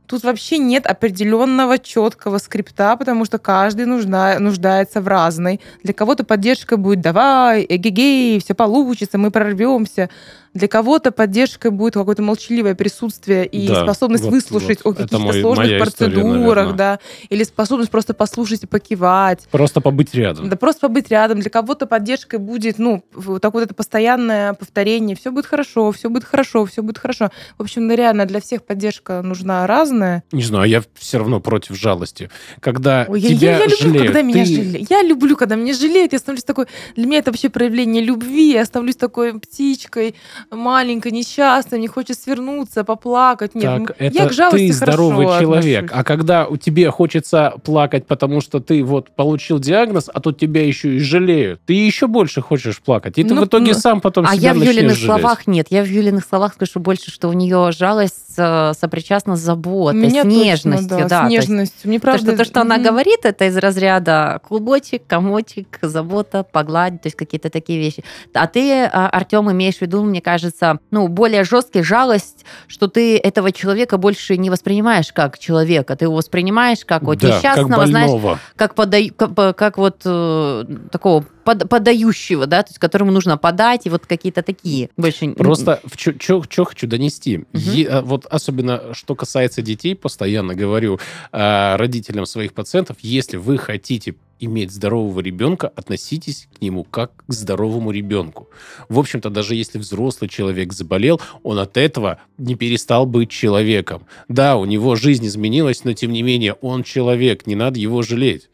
Тут 0.07 0.23
вообще 0.23 0.57
нет 0.57 0.85
определенного 0.87 1.77
четкого 1.77 2.37
скрипта, 2.37 2.95
потому 2.95 3.25
что 3.25 3.39
каждый 3.39 3.85
нужна, 3.85 4.39
нуждается 4.39 5.01
в 5.01 5.07
разной. 5.07 5.59
Для 5.83 5.93
кого-то 5.93 6.23
поддержка 6.23 6.77
будет 6.77 7.01
«давай, 7.01 7.65
эгегей, 7.67 8.39
все 8.39 8.53
получится, 8.53 9.17
мы 9.17 9.31
прорвемся». 9.31 10.09
Для 10.53 10.67
кого-то 10.67 11.11
поддержкой 11.11 11.71
будет 11.71 11.93
какое-то 11.93 12.21
молчаливое 12.23 12.75
присутствие 12.75 13.45
и 13.45 13.67
Да, 13.67 13.83
способность 13.83 14.23
вот- 14.23 14.31
выслушать 14.33 14.79
вот. 14.83 14.91
о 14.91 14.93
каких-то 14.95 15.19
мой- 15.19 15.41
сложных 15.41 15.65
история, 15.67 15.79
процедурах, 15.79 16.25
наверное. 16.65 16.73
да, 16.73 16.99
или 17.29 17.43
способность 17.43 17.91
просто 17.91 18.13
послушать 18.13 18.63
и 18.63 18.67
покивать. 18.67 19.47
Просто 19.51 19.81
побыть 19.81 20.13
рядом. 20.15 20.49
Да 20.49 20.55
просто 20.55 20.81
побыть 20.87 21.09
рядом. 21.11 21.39
Для 21.39 21.49
кого-то 21.49 21.85
поддержкой 21.85 22.39
будет, 22.39 22.79
ну, 22.79 23.03
так 23.41 23.53
вот 23.53 23.63
это 23.63 23.73
постоянное 23.73 24.53
повторение. 24.53 25.15
Все 25.15 25.31
будет 25.31 25.45
хорошо, 25.45 25.91
все 25.91 26.09
будет 26.09 26.23
хорошо, 26.23 26.65
все 26.65 26.81
будет 26.81 26.97
хорошо. 26.97 27.29
В 27.57 27.61
общем, 27.63 27.87
да, 27.87 27.95
реально 27.95 28.25
для 28.25 28.41
всех 28.41 28.63
поддержка 28.65 29.21
нужна 29.21 29.67
разная. 29.67 30.23
Не 30.31 30.43
знаю, 30.43 30.69
я 30.69 30.81
все 30.95 31.17
равно 31.19 31.39
против 31.39 31.75
жалости. 31.77 32.29
Когда 32.59 33.05
Ой, 33.07 33.19
я, 33.19 33.29
тебя 33.29 33.51
я- 33.51 33.57
я 33.57 33.63
люблю, 33.65 33.77
жалеют, 33.79 34.05
когда 34.07 34.21
меня 34.21 34.43
ты- 34.45 34.55
жалеют. 34.55 34.89
Я 34.89 35.01
люблю, 35.03 35.35
когда 35.37 35.55
меня 35.55 35.73
жалеют. 35.73 36.13
Я 36.13 36.19
становлюсь 36.19 36.43
такой... 36.43 36.65
Для 36.95 37.05
меня 37.05 37.19
это 37.19 37.31
вообще 37.31 37.49
проявление 37.49 38.03
любви. 38.03 38.53
Я 38.53 38.65
становлюсь 38.65 38.95
такой 38.95 39.39
птичкой, 39.39 40.15
маленькой, 40.51 41.11
несчастной. 41.11 41.79
Мне 41.79 41.87
хочется 41.87 42.23
свернуться, 42.23 42.83
поплакать. 42.83 43.55
Нет, 43.55 43.63
Так, 43.87 43.95
я 43.99 44.07
это 44.07 44.29
к 44.29 44.33
жалости 44.33 44.67
ты 44.67 44.73
здоровый 44.73 45.25
хорошо 45.25 45.41
человек. 45.41 45.83
отношусь. 45.85 45.99
А 45.99 46.03
когда 46.03 46.45
у 46.47 46.57
тебе 46.57 46.89
хочется 46.91 47.53
плакать, 47.63 48.07
потому 48.07 48.41
что 48.41 48.59
ты 48.59 48.83
вот 48.83 49.11
получил 49.11 49.59
диагноз, 49.59 50.09
а 50.13 50.19
тут 50.19 50.39
тебя 50.39 50.65
еще 50.65 50.95
и 50.95 50.99
жалеют, 50.99 51.61
ты 51.65 51.73
еще 51.73 52.07
больше 52.07 52.41
хочешь 52.41 52.79
плакать. 52.81 53.17
И 53.17 53.23
ты 53.23 53.33
Ну, 53.33 53.41
в 53.41 53.45
итоге 53.45 53.73
ну, 53.73 53.79
сам 53.79 54.01
потом 54.01 54.25
А 54.27 54.35
себя 54.35 54.49
я 54.49 54.53
в 54.53 54.57
Юлиных 54.57 54.95
жалеть. 54.95 55.05
словах 55.05 55.47
нет. 55.47 55.67
Я 55.69 55.83
в 55.83 55.87
Юлиных 55.87 56.25
словах 56.25 56.53
скажу 56.53 56.79
больше, 56.79 57.11
что 57.11 57.29
у 57.29 57.33
нее 57.33 57.71
жалость 57.71 58.33
э, 58.37 58.73
сопричастна 58.79 59.35
с 59.35 59.39
заботой, 59.39 59.99
меня 59.99 60.21
с 60.21 60.25
точно, 60.25 60.37
нежностью. 60.43 60.89
да, 60.89 61.07
да, 61.07 61.19
с 61.19 61.23
то 61.23 61.27
нежностью. 61.29 61.89
Мне 61.89 61.99
То, 61.99 62.03
правда... 62.05 62.27
что, 62.27 62.37
то, 62.37 62.45
что 62.45 62.61
она 62.61 62.77
говорит, 62.77 63.19
это 63.23 63.45
из 63.45 63.57
разряда 63.57 64.39
клубочек, 64.47 65.03
комочек, 65.07 65.79
забота, 65.81 66.43
погладить, 66.43 67.01
то 67.01 67.07
есть 67.07 67.15
какие-то 67.17 67.49
такие 67.49 67.79
вещи. 67.79 68.03
А 68.33 68.47
ты, 68.47 68.83
а, 68.85 69.09
Артем, 69.09 69.51
имеешь 69.51 69.77
в 69.77 69.81
виду, 69.81 70.03
мне 70.03 70.21
кажется, 70.27 70.79
ну, 70.91 71.07
более 71.07 71.45
жесткий 71.45 71.83
жалость, 71.83 72.43
что 72.67 72.89
ты 72.89 73.17
этого 73.17 73.53
человека 73.53 73.97
больше 73.97 74.35
не 74.35 74.49
воспринимаешь 74.49 75.13
как 75.13 75.39
человека, 75.39 75.95
ты 75.95 76.03
его 76.03 76.15
воспринимаешь 76.15 76.83
как 76.83 77.03
вот 77.03 77.19
да, 77.19 77.29
несчастного, 77.29 77.75
как 77.75 77.87
знаешь, 77.87 78.39
как, 78.57 78.75
подай, 78.75 79.07
как, 79.07 79.33
по- 79.33 79.53
как 79.53 79.77
вот 79.77 80.01
э, 80.03 80.65
такого 80.91 81.23
под- 81.45 81.69
подающего, 81.69 82.45
да, 82.45 82.63
то 82.63 82.71
есть 82.71 82.77
которому 82.77 83.13
нужно 83.13 83.37
подать, 83.37 83.85
и 83.85 83.89
вот 83.89 84.05
какие-то 84.05 84.43
такие 84.43 84.89
больше... 84.97 85.31
Просто 85.31 85.79
что 85.95 86.65
хочу 86.65 86.87
донести. 86.87 87.45
Е- 87.53 87.87
а, 87.87 88.01
вот 88.01 88.25
особенно, 88.25 88.93
что 88.93 89.15
касается 89.15 89.61
детей, 89.61 89.95
постоянно 89.95 90.55
говорю 90.55 90.99
э, 91.31 91.75
родителям 91.77 92.25
своих 92.25 92.51
пациентов, 92.53 92.97
если 92.99 93.37
вы 93.37 93.57
хотите 93.57 94.15
иметь 94.39 94.71
здорового 94.71 95.19
ребенка, 95.19 95.67
относитесь 95.75 96.47
к 96.57 96.61
нему 96.61 96.83
как 96.83 97.11
к 97.27 97.33
здоровому 97.33 97.91
ребенку. 97.91 98.49
В 98.89 98.99
общем-то, 98.99 99.29
даже 99.29 99.55
если 99.55 99.77
взрослый 99.77 100.29
человек 100.29 100.73
заболел, 100.73 101.21
он 101.43 101.59
от 101.59 101.77
этого 101.77 102.19
не 102.37 102.55
перестал 102.55 103.05
быть 103.05 103.29
человеком. 103.29 104.05
Да, 104.27 104.57
у 104.57 104.65
него 104.65 104.95
жизнь 104.95 105.25
изменилась, 105.27 105.83
но 105.83 105.93
тем 105.93 106.11
не 106.11 106.21
менее 106.21 106.53
он 106.53 106.83
человек, 106.83 107.47
не 107.47 107.55
надо 107.55 107.79
его 107.79 108.01
жалеть. 108.01 108.49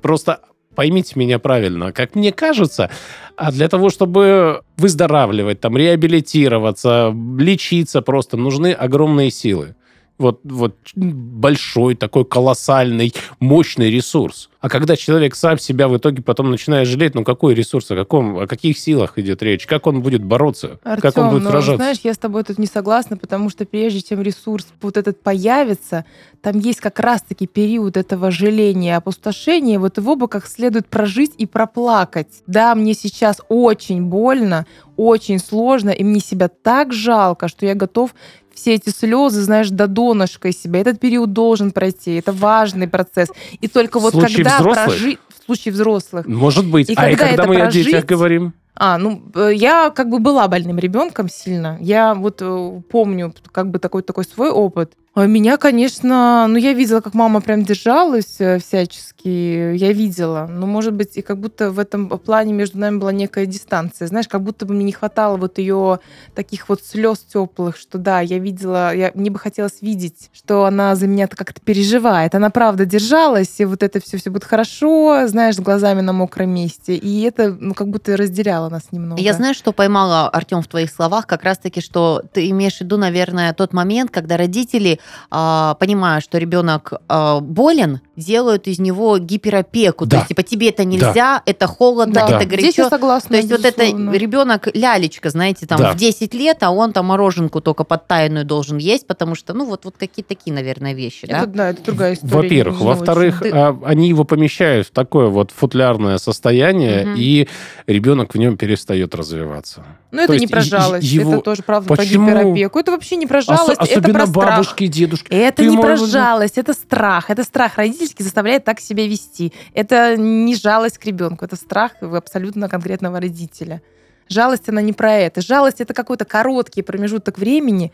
Просто 0.00 0.40
поймите 0.74 1.12
меня 1.16 1.38
правильно, 1.38 1.92
как 1.92 2.14
мне 2.14 2.32
кажется, 2.32 2.90
а 3.36 3.52
для 3.52 3.68
того, 3.68 3.90
чтобы 3.90 4.62
выздоравливать, 4.76 5.60
там, 5.60 5.76
реабилитироваться, 5.76 7.14
лечиться 7.38 8.02
просто, 8.02 8.36
нужны 8.36 8.72
огромные 8.72 9.30
силы. 9.30 9.74
Вот, 10.18 10.40
вот 10.44 10.76
большой, 10.94 11.94
такой 11.94 12.24
колоссальный, 12.24 13.12
мощный 13.40 13.90
ресурс. 13.90 14.50
А 14.62 14.68
когда 14.68 14.96
человек 14.96 15.34
сам 15.34 15.58
себя 15.58 15.88
в 15.88 15.96
итоге 15.96 16.22
потом 16.22 16.52
начинает 16.52 16.86
жалеть, 16.86 17.16
ну 17.16 17.24
какой 17.24 17.54
ресурс, 17.54 17.90
о, 17.90 17.96
каком, 17.96 18.38
о 18.38 18.46
каких 18.46 18.78
силах 18.78 19.18
идет 19.18 19.42
речь, 19.42 19.66
как 19.66 19.88
он 19.88 20.02
будет 20.02 20.22
бороться, 20.22 20.78
Артем, 20.84 21.02
как 21.02 21.18
он 21.18 21.30
будет 21.30 21.42
ну, 21.42 21.50
сражаться? 21.50 21.76
знаешь, 21.76 21.98
я 22.04 22.14
с 22.14 22.18
тобой 22.18 22.44
тут 22.44 22.58
не 22.58 22.66
согласна, 22.66 23.16
потому 23.16 23.50
что 23.50 23.64
прежде 23.64 24.02
чем 24.02 24.22
ресурс 24.22 24.68
вот 24.80 24.96
этот 24.96 25.20
появится, 25.20 26.04
там 26.42 26.60
есть 26.60 26.80
как 26.80 27.00
раз-таки 27.00 27.48
период 27.48 27.96
этого 27.96 28.30
жаления, 28.30 28.96
опустошения, 28.96 29.80
вот 29.80 29.98
его 29.98 30.14
бы 30.14 30.28
как 30.28 30.46
следует 30.46 30.86
прожить 30.86 31.32
и 31.38 31.46
проплакать. 31.46 32.28
Да, 32.46 32.76
мне 32.76 32.94
сейчас 32.94 33.40
очень 33.48 34.04
больно, 34.04 34.66
очень 34.96 35.40
сложно, 35.40 35.90
и 35.90 36.04
мне 36.04 36.20
себя 36.20 36.48
так 36.48 36.92
жалко, 36.92 37.48
что 37.48 37.66
я 37.66 37.74
готов 37.74 38.14
все 38.54 38.74
эти 38.74 38.90
слезы, 38.90 39.42
знаешь, 39.42 39.70
до 39.70 39.86
донышка 39.86 40.48
из 40.48 40.60
себя. 40.60 40.80
Этот 40.80 41.00
период 41.00 41.32
должен 41.32 41.72
пройти. 41.72 42.14
Это 42.14 42.32
важный 42.32 42.88
процесс. 42.88 43.28
И 43.60 43.68
только 43.68 43.98
вот 43.98 44.12
когда 44.12 44.60
прожить... 44.60 45.18
В 45.40 45.44
случае 45.46 45.72
взрослых. 45.72 46.26
Может 46.26 46.66
быть. 46.66 46.88
И 46.88 46.94
а 46.96 47.10
и 47.10 47.16
когда 47.16 47.26
когда 47.26 47.42
это 47.42 47.48
мы 47.48 47.60
о 47.60 47.70
детях 47.70 47.90
прожить, 47.90 48.06
говорим? 48.06 48.54
А, 48.74 48.96
ну, 48.96 49.22
э, 49.34 49.50
я 49.54 49.90
как 49.90 50.08
бы 50.08 50.18
была 50.18 50.46
больным 50.48 50.78
ребенком 50.78 51.28
сильно. 51.28 51.76
Я 51.80 52.14
вот 52.14 52.38
э, 52.40 52.80
помню 52.90 53.34
как 53.50 53.70
бы 53.70 53.78
такой, 53.78 54.02
такой 54.02 54.24
свой 54.24 54.50
опыт. 54.50 54.92
А 55.14 55.26
меня, 55.26 55.58
конечно, 55.58 56.46
ну, 56.48 56.56
я 56.56 56.72
видела, 56.72 57.02
как 57.02 57.12
мама 57.12 57.42
прям 57.42 57.64
держалась 57.64 58.36
э, 58.38 58.58
всячески. 58.58 59.28
Я 59.28 59.92
видела. 59.92 60.46
Но, 60.50 60.66
может 60.66 60.94
быть, 60.94 61.18
и 61.18 61.22
как 61.22 61.38
будто 61.38 61.70
в 61.70 61.78
этом 61.78 62.08
плане 62.08 62.54
между 62.54 62.78
нами 62.78 62.96
была 62.96 63.12
некая 63.12 63.44
дистанция. 63.44 64.08
Знаешь, 64.08 64.26
как 64.26 64.42
будто 64.42 64.64
бы 64.64 64.72
мне 64.72 64.84
не 64.84 64.92
хватало 64.92 65.36
вот 65.36 65.58
ее 65.58 66.00
таких 66.34 66.70
вот 66.70 66.82
слез 66.82 67.18
теплых, 67.18 67.76
что 67.76 67.98
да, 67.98 68.20
я 68.20 68.38
видела, 68.38 68.94
я, 68.94 69.12
мне 69.14 69.30
бы 69.30 69.38
хотелось 69.38 69.82
видеть, 69.82 70.30
что 70.32 70.64
она 70.64 70.96
за 70.96 71.06
меня 71.06 71.26
как-то 71.26 71.60
переживает. 71.60 72.34
Она 72.34 72.48
правда 72.48 72.86
держалась, 72.86 73.60
и 73.60 73.66
вот 73.66 73.82
это 73.82 74.00
все, 74.00 74.16
все 74.16 74.30
будет 74.30 74.44
хорошо, 74.44 75.26
знаешь, 75.26 75.56
с 75.56 75.60
глазами 75.60 76.00
на 76.00 76.14
мокром 76.14 76.48
месте. 76.48 76.96
И 76.96 77.20
это, 77.22 77.54
ну, 77.60 77.74
как 77.74 77.88
будто 77.88 78.16
разделяло 78.16 78.70
нас 78.70 78.84
немного. 78.92 79.20
Я 79.20 79.34
знаю, 79.34 79.52
что 79.52 79.72
поймала, 79.72 80.30
Артем, 80.30 80.62
в 80.62 80.68
твоих 80.68 80.90
словах, 80.90 81.26
как 81.26 81.42
раз-таки, 81.42 81.82
что 81.82 82.22
ты 82.32 82.48
имеешь 82.48 82.78
в 82.78 82.80
виду, 82.80 82.96
наверное, 82.96 83.52
тот 83.52 83.74
момент, 83.74 84.10
когда 84.10 84.38
родители, 84.38 85.00
а, 85.30 85.74
понимая, 85.74 86.20
что 86.20 86.38
ребенок 86.38 86.92
а, 87.08 87.40
болен, 87.40 88.00
делают 88.16 88.66
из 88.68 88.78
него 88.78 89.18
гиперопеку. 89.18 90.04
Да. 90.06 90.10
То 90.10 90.16
есть, 90.18 90.28
типа, 90.28 90.42
тебе 90.42 90.68
это 90.68 90.84
нельзя, 90.84 91.42
это 91.46 91.66
холодно, 91.66 92.14
Да. 92.14 92.26
это 92.40 92.44
Здесь 92.44 92.76
я 92.76 92.84
горячо. 92.84 92.88
согласна. 92.90 93.30
То 93.30 93.36
есть 93.36 93.50
вот 93.50 93.64
это 93.64 93.82
безусловно. 93.84 94.10
ребенок 94.16 94.68
лялечка, 94.74 95.30
знаете, 95.30 95.66
там 95.66 95.78
Да. 95.78 95.92
в 95.92 95.96
10 95.96 96.34
лет, 96.34 96.58
а 96.62 96.70
он 96.70 96.92
там 96.92 97.06
мороженку 97.06 97.60
только 97.60 97.84
подтаянную 97.84 98.44
должен 98.44 98.76
есть, 98.78 99.06
потому 99.06 99.34
что, 99.34 99.54
ну, 99.54 99.64
вот, 99.64 99.84
вот 99.84 99.94
какие-то 99.98 100.28
такие, 100.34 100.52
наверное, 100.52 100.92
вещи, 100.92 101.26
да? 101.26 101.38
Это, 101.38 101.46
да, 101.46 101.70
это 101.70 101.82
другая 101.82 102.14
история. 102.14 102.34
Во-первых. 102.34 102.80
Во-вторых. 102.80 103.40
Ты- 103.42 103.50
а, 103.50 103.78
они 103.84 104.08
его 104.08 104.24
помещают 104.24 104.88
в 104.88 104.90
такое 104.90 105.28
вот 105.28 105.50
футлярное 105.50 106.18
состояние, 106.18 107.06
Мгм. 107.06 107.14
и 107.16 107.48
ребенок 107.86 108.34
в 108.34 108.38
нем 108.38 108.56
перестает 108.56 109.14
развиваться. 109.14 109.84
Но 110.10 110.18
это 110.22 110.32
то 110.34 110.38
не 110.38 110.42
есть 110.42 110.52
про 110.52 110.60
жалость, 110.60 111.06
его- 111.10 111.32
это 111.34 111.40
тоже 111.42 111.62
правда 111.62 111.88
Почему? 111.88 112.26
про 112.26 112.40
гиперопеку. 112.44 112.78
Это 112.78 112.90
вообще 112.92 113.16
не 113.16 113.26
про 113.26 113.38
Ос- 113.38 113.46
жалость, 113.46 113.80
это 113.80 113.82
особенно 113.84 114.12
про 114.12 114.26
страх. 114.26 114.46
бабушки 114.50 114.84
и 114.84 114.88
дедушки. 114.88 115.28
Это 115.32 115.62
Ты 115.62 115.70
не 115.70 115.78
про 115.78 115.88
можешь- 115.90 116.10
жалость, 116.10 116.58
это 116.58 116.74
страх. 116.74 117.30
Это 117.30 117.44
страх 117.44 117.78
родительский 118.02 118.24
заставляет 118.24 118.64
так 118.64 118.80
себя 118.80 119.06
вести. 119.06 119.52
Это 119.74 120.16
не 120.16 120.54
жалость 120.54 120.98
к 120.98 121.04
ребенку, 121.06 121.44
это 121.44 121.56
страх 121.56 121.92
абсолютно 122.00 122.68
конкретного 122.68 123.20
родителя. 123.20 123.82
Жалость, 124.28 124.68
она 124.68 124.82
не 124.82 124.92
про 124.92 125.12
это. 125.12 125.40
Жалость 125.40 125.80
это 125.80 125.94
какой-то 125.94 126.24
короткий 126.24 126.82
промежуток 126.82 127.38
времени. 127.38 127.92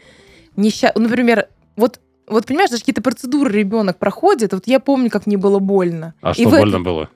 Неща... 0.57 0.93
Например, 0.95 1.49
вот 1.77 2.01
вот 2.27 2.45
понимаешь, 2.45 2.69
даже 2.69 2.83
какие-то 2.83 3.01
процедуры 3.01 3.51
ребенок 3.51 3.99
проходит. 3.99 4.53
Вот 4.53 4.67
я 4.67 4.81
помню, 4.81 5.09
как 5.09 5.27
мне 5.27 5.39
было 5.39 5.61
больно. 5.61 6.13
А 6.21 6.33
И 6.33 6.35
что 6.35 6.49
в 6.49 6.51
больно 6.51 6.81
было? 6.81 7.09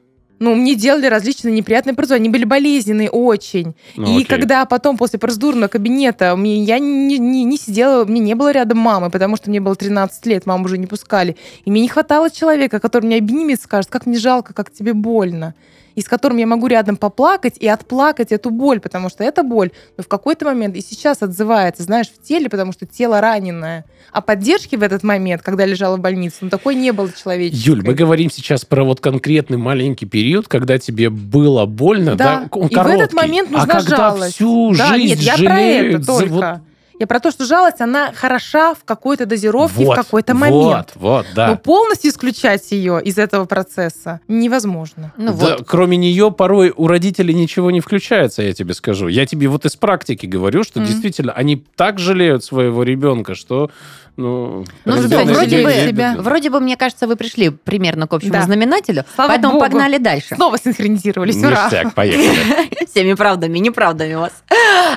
Ну, 0.42 0.56
мне 0.56 0.74
делали 0.74 1.06
различные 1.06 1.54
неприятные 1.54 1.94
процедуры. 1.94 2.18
Они 2.18 2.28
были 2.28 2.42
болезненные 2.44 3.08
очень. 3.08 3.74
Ну, 3.94 4.08
и 4.08 4.14
окей. 4.16 4.24
когда 4.24 4.64
потом 4.64 4.96
после 4.96 5.20
процедурного 5.20 5.68
кабинета 5.68 6.34
мне, 6.34 6.64
я 6.64 6.80
не, 6.80 7.18
не, 7.18 7.44
не 7.44 7.56
сидела, 7.56 8.04
мне 8.04 8.20
не 8.20 8.34
было 8.34 8.50
рядом 8.50 8.78
мамы, 8.78 9.08
потому 9.08 9.36
что 9.36 9.50
мне 9.50 9.60
было 9.60 9.76
13 9.76 10.26
лет, 10.26 10.44
маму 10.44 10.64
уже 10.64 10.78
не 10.78 10.88
пускали. 10.88 11.36
И 11.64 11.70
мне 11.70 11.82
не 11.82 11.88
хватало 11.88 12.28
человека, 12.28 12.80
который 12.80 13.06
меня 13.06 13.18
обнимет 13.18 13.60
скажет, 13.60 13.88
как 13.88 14.04
мне 14.04 14.18
жалко, 14.18 14.52
как 14.52 14.72
тебе 14.72 14.94
больно. 14.94 15.54
И 15.94 16.00
с 16.00 16.04
которым 16.08 16.38
я 16.38 16.46
могу 16.46 16.66
рядом 16.66 16.96
поплакать 16.96 17.56
и 17.58 17.68
отплакать 17.68 18.32
эту 18.32 18.50
боль, 18.50 18.80
потому 18.80 19.08
что 19.08 19.24
эта 19.24 19.42
боль 19.42 19.70
ну, 19.96 20.04
в 20.04 20.08
какой-то 20.08 20.44
момент 20.46 20.76
и 20.76 20.80
сейчас 20.80 21.22
отзывается, 21.22 21.82
знаешь, 21.82 22.06
в 22.08 22.22
теле, 22.22 22.48
потому 22.48 22.72
что 22.72 22.86
тело 22.86 23.20
раненое. 23.20 23.84
А 24.12 24.20
поддержки 24.20 24.76
в 24.76 24.82
этот 24.82 25.02
момент, 25.02 25.42
когда 25.42 25.64
лежала 25.64 25.96
в 25.96 26.00
больнице, 26.00 26.36
ну 26.42 26.50
такой 26.50 26.74
не 26.74 26.92
было 26.92 27.10
человеческой. 27.12 27.66
Юль, 27.68 27.82
мы 27.84 27.94
говорим 27.94 28.30
сейчас 28.30 28.64
про 28.64 28.84
вот 28.84 29.00
конкретный 29.00 29.58
маленький 29.58 30.06
период, 30.06 30.48
когда 30.48 30.78
тебе 30.78 31.10
было 31.10 31.66
больно, 31.66 32.14
да? 32.16 32.40
Да, 32.42 32.48
Он 32.58 32.68
и 32.68 32.74
в 32.74 32.78
этот 32.78 32.84
короткий. 33.10 33.16
момент 33.16 33.48
а 33.50 33.58
нужна 33.58 33.74
когда 33.74 33.96
жалость. 33.96 34.34
всю 34.34 34.74
да, 34.76 34.88
жизнь 34.94 35.08
нет, 35.14 35.18
я 35.20 35.34
про 35.34 35.42
жалеют 35.42 35.94
это 35.94 36.12
за 36.12 36.18
только. 36.18 36.32
вот- 36.32 36.71
Я 37.02 37.08
про 37.08 37.18
то, 37.18 37.32
что 37.32 37.44
жалость, 37.44 37.80
она 37.80 38.12
хороша 38.14 38.74
в 38.74 38.84
какой-то 38.84 39.26
дозировке, 39.26 39.84
вот, 39.84 39.94
в 39.98 40.02
какой-то 40.02 40.34
момент. 40.34 40.92
Вот, 40.94 41.24
вот, 41.24 41.26
да. 41.34 41.48
Но 41.48 41.56
полностью 41.56 42.12
исключать 42.12 42.70
ее 42.70 43.02
из 43.02 43.18
этого 43.18 43.44
процесса 43.44 44.20
невозможно. 44.28 45.12
Ну 45.16 45.32
Да, 45.36 45.56
вот. 45.56 45.66
кроме 45.66 45.96
нее 45.96 46.30
порой 46.30 46.72
у 46.76 46.86
родителей 46.86 47.34
ничего 47.34 47.72
не 47.72 47.80
включается, 47.80 48.42
я 48.44 48.52
тебе 48.52 48.72
скажу. 48.72 49.08
Я 49.08 49.26
тебе 49.26 49.48
вот 49.48 49.64
из 49.64 49.74
практики 49.74 50.26
говорю, 50.26 50.62
что 50.62 50.78
Мгм. 50.78 50.88
действительно 50.90 51.32
они 51.32 51.64
так 51.74 51.98
жалеют 51.98 52.44
своего 52.44 52.84
ребенка, 52.84 53.34
что 53.34 53.68
ну, 54.16 54.64
Ну 54.84 54.96
что, 55.02 55.24
вроде 55.24 55.64
бы, 55.64 55.72
себя. 55.72 56.14
вроде 56.18 56.50
бы, 56.50 56.60
мне 56.60 56.76
кажется, 56.76 57.06
вы 57.06 57.16
пришли 57.16 57.50
примерно 57.50 58.06
к 58.06 58.12
общему 58.12 58.32
Да. 58.32 58.42
знаменателю, 58.42 59.04
Слава 59.14 59.28
поэтому 59.30 59.54
богу. 59.54 59.64
погнали 59.64 59.98
дальше. 59.98 60.34
Снова 60.34 60.58
синхронизировались. 60.58 61.36
Ура! 61.42 61.64
Ништяк, 61.64 61.94
поехали. 61.94 62.86
Всеми 62.90 63.14
правдами, 63.14 63.58
неправдами 63.58 64.14
вас. 64.14 64.32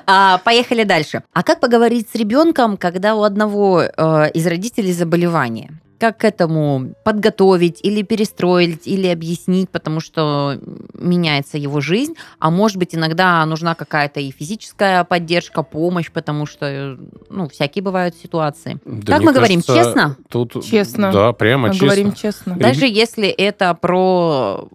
А, 0.05 0.39
поехали 0.39 0.83
дальше. 0.83 1.23
А 1.33 1.43
как 1.43 1.59
поговорить 1.59 2.07
с 2.11 2.15
ребенком, 2.15 2.77
когда 2.77 3.15
у 3.15 3.23
одного 3.23 3.83
э, 3.83 4.31
из 4.33 4.45
родителей 4.47 4.91
заболевание? 4.93 5.71
Как 5.99 6.17
к 6.17 6.23
этому 6.25 6.93
подготовить 7.03 7.79
или 7.83 8.01
перестроить, 8.01 8.85
или 8.87 9.07
объяснить, 9.07 9.69
потому 9.69 9.99
что 9.99 10.59
меняется 10.93 11.57
его 11.57 11.79
жизнь, 11.81 12.15
а 12.39 12.49
может 12.49 12.77
быть 12.77 12.95
иногда 12.95 13.45
нужна 13.45 13.75
какая-то 13.75 14.19
и 14.19 14.31
физическая 14.31 15.03
поддержка, 15.03 15.63
помощь, 15.63 16.11
потому 16.11 16.45
что, 16.45 16.97
ну, 17.29 17.47
всякие 17.47 17.81
бывают 17.83 18.15
ситуации. 18.15 18.79
Да, 18.85 19.13
как 19.13 19.23
мы 19.23 19.33
говорим, 19.33 19.61
кажется, 19.61 19.85
честно? 19.85 20.17
Тут, 20.29 20.65
Честно. 20.65 21.11
Да, 21.11 21.33
прямо 21.33 21.67
Мы 21.67 21.73
честно. 21.73 21.87
говорим 21.87 22.13
честно. 22.13 22.55
Даже 22.57 22.85
если 22.87 23.27
это 23.27 23.73
про 23.73 24.69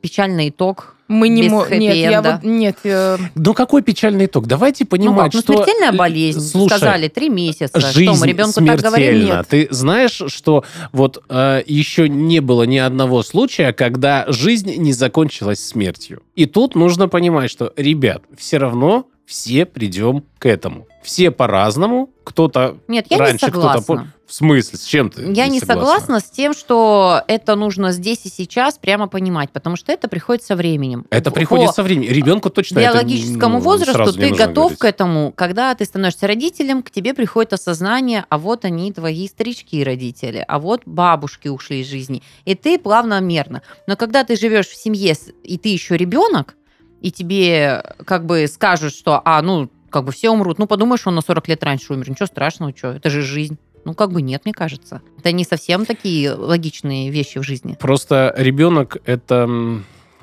печальный 0.00 0.48
итог, 0.48 0.96
Мы 1.06 1.28
не 1.28 1.48
можем... 1.48 1.78
Нет, 1.78 1.96
я 1.96 2.22
вот... 2.22 2.42
Нет, 2.42 2.78
э, 2.84 3.16
Ну 3.34 3.54
какой 3.54 3.82
печальный 3.82 4.26
итог? 4.26 4.46
Давайте 4.46 4.84
ну 4.84 4.88
понимать, 4.88 5.32
как, 5.32 5.34
ну 5.34 5.40
что... 5.40 5.52
смертельная 5.64 5.92
болезнь, 5.92 6.40
Слушай, 6.40 6.76
сказали, 6.76 7.08
три 7.08 7.28
месяца. 7.28 7.78
Жизнь 7.80 8.12
что 8.14 8.20
мы 8.20 8.26
ребенку 8.26 8.64
так 8.64 8.80
говорим? 8.80 9.06
смертельна. 9.06 9.36
Нет. 9.36 9.46
Ты 9.48 9.68
знаешь, 9.70 10.22
что 10.28 10.64
вот 10.92 11.22
э, 11.28 11.62
еще 11.66 12.08
не 12.08 12.40
было 12.40 12.64
ни 12.64 12.78
одного 12.78 13.22
случая, 13.22 13.72
когда 13.72 14.24
жизнь 14.28 14.74
не 14.76 14.92
закончилась 14.92 15.64
смертью. 15.64 16.22
И 16.34 16.46
тут 16.46 16.74
нужно 16.74 17.08
понимать, 17.08 17.50
что, 17.50 17.72
ребят, 17.76 18.22
все 18.36 18.58
равно 18.58 19.06
все 19.26 19.64
придем 19.66 20.24
к 20.38 20.46
этому. 20.46 20.86
Все 21.02 21.30
по-разному. 21.30 22.10
Кто-то 22.24 22.76
Нет, 22.88 23.06
я 23.10 23.18
раньше, 23.18 23.46
не 23.46 23.50
кто-то 23.50 23.80
согласна. 23.80 23.94
по- 23.96 24.06
В 24.26 24.32
смысле? 24.32 24.78
С 24.78 24.84
чем 24.84 25.10
ты 25.10 25.32
Я 25.32 25.48
не 25.48 25.60
согласна 25.60 26.20
с 26.20 26.24
тем, 26.24 26.54
что 26.54 27.22
это 27.28 27.56
нужно 27.56 27.92
здесь 27.92 28.24
и 28.24 28.28
сейчас 28.30 28.78
прямо 28.78 29.06
понимать, 29.06 29.50
потому 29.50 29.76
что 29.76 29.92
это 29.92 30.08
приходит 30.08 30.42
со 30.42 30.56
временем. 30.56 31.06
Это 31.10 31.30
В- 31.30 31.34
приходит 31.34 31.68
по 31.68 31.72
со 31.74 31.82
временем. 31.82 32.10
Ребенку 32.10 32.48
точно 32.50 32.78
это, 32.78 32.94
биологическому 32.94 33.58
ну, 33.58 33.64
возрасту 33.64 34.12
ты 34.12 34.30
готов 34.30 34.56
говорить. 34.56 34.78
к 34.78 34.84
этому, 34.84 35.32
когда 35.32 35.74
ты 35.74 35.84
становишься 35.84 36.26
родителем, 36.26 36.82
к 36.82 36.90
тебе 36.90 37.12
приходит 37.12 37.52
осознание, 37.52 38.24
а 38.28 38.38
вот 38.38 38.64
они 38.64 38.92
твои 38.92 39.28
старички-родители, 39.28 40.44
а 40.46 40.58
вот 40.58 40.82
бабушки 40.86 41.48
ушли 41.48 41.80
из 41.80 41.88
жизни, 41.88 42.22
и 42.44 42.54
ты 42.54 42.78
плавно-мерно. 42.78 43.62
Но 43.86 43.96
когда 43.96 44.24
ты 44.24 44.36
живешь 44.36 44.68
в 44.68 44.76
семье, 44.76 45.14
и 45.42 45.58
ты 45.58 45.68
еще 45.68 45.96
ребенок, 45.96 46.56
и 47.02 47.12
тебе 47.12 47.84
как 48.06 48.24
бы 48.24 48.46
скажут, 48.48 48.94
что, 48.94 49.20
а, 49.24 49.42
ну, 49.42 49.68
как 49.90 50.04
бы 50.04 50.12
все 50.12 50.30
умрут, 50.30 50.58
ну, 50.58 50.66
подумаешь, 50.66 51.06
он 51.06 51.14
на 51.14 51.20
40 51.20 51.46
лет 51.48 51.62
раньше 51.62 51.92
умер, 51.92 52.08
ничего 52.10 52.26
страшного, 52.26 52.72
что, 52.74 52.88
это 52.92 53.10
же 53.10 53.20
жизнь. 53.20 53.58
Ну, 53.84 53.94
как 53.94 54.10
бы 54.12 54.22
нет, 54.22 54.42
мне 54.44 54.54
кажется. 54.54 55.02
Это 55.18 55.32
не 55.32 55.44
совсем 55.44 55.84
такие 55.86 56.32
логичные 56.32 57.10
вещи 57.10 57.38
в 57.38 57.42
жизни. 57.42 57.76
Просто 57.80 58.34
ребенок 58.36 58.96
это, 59.04 59.48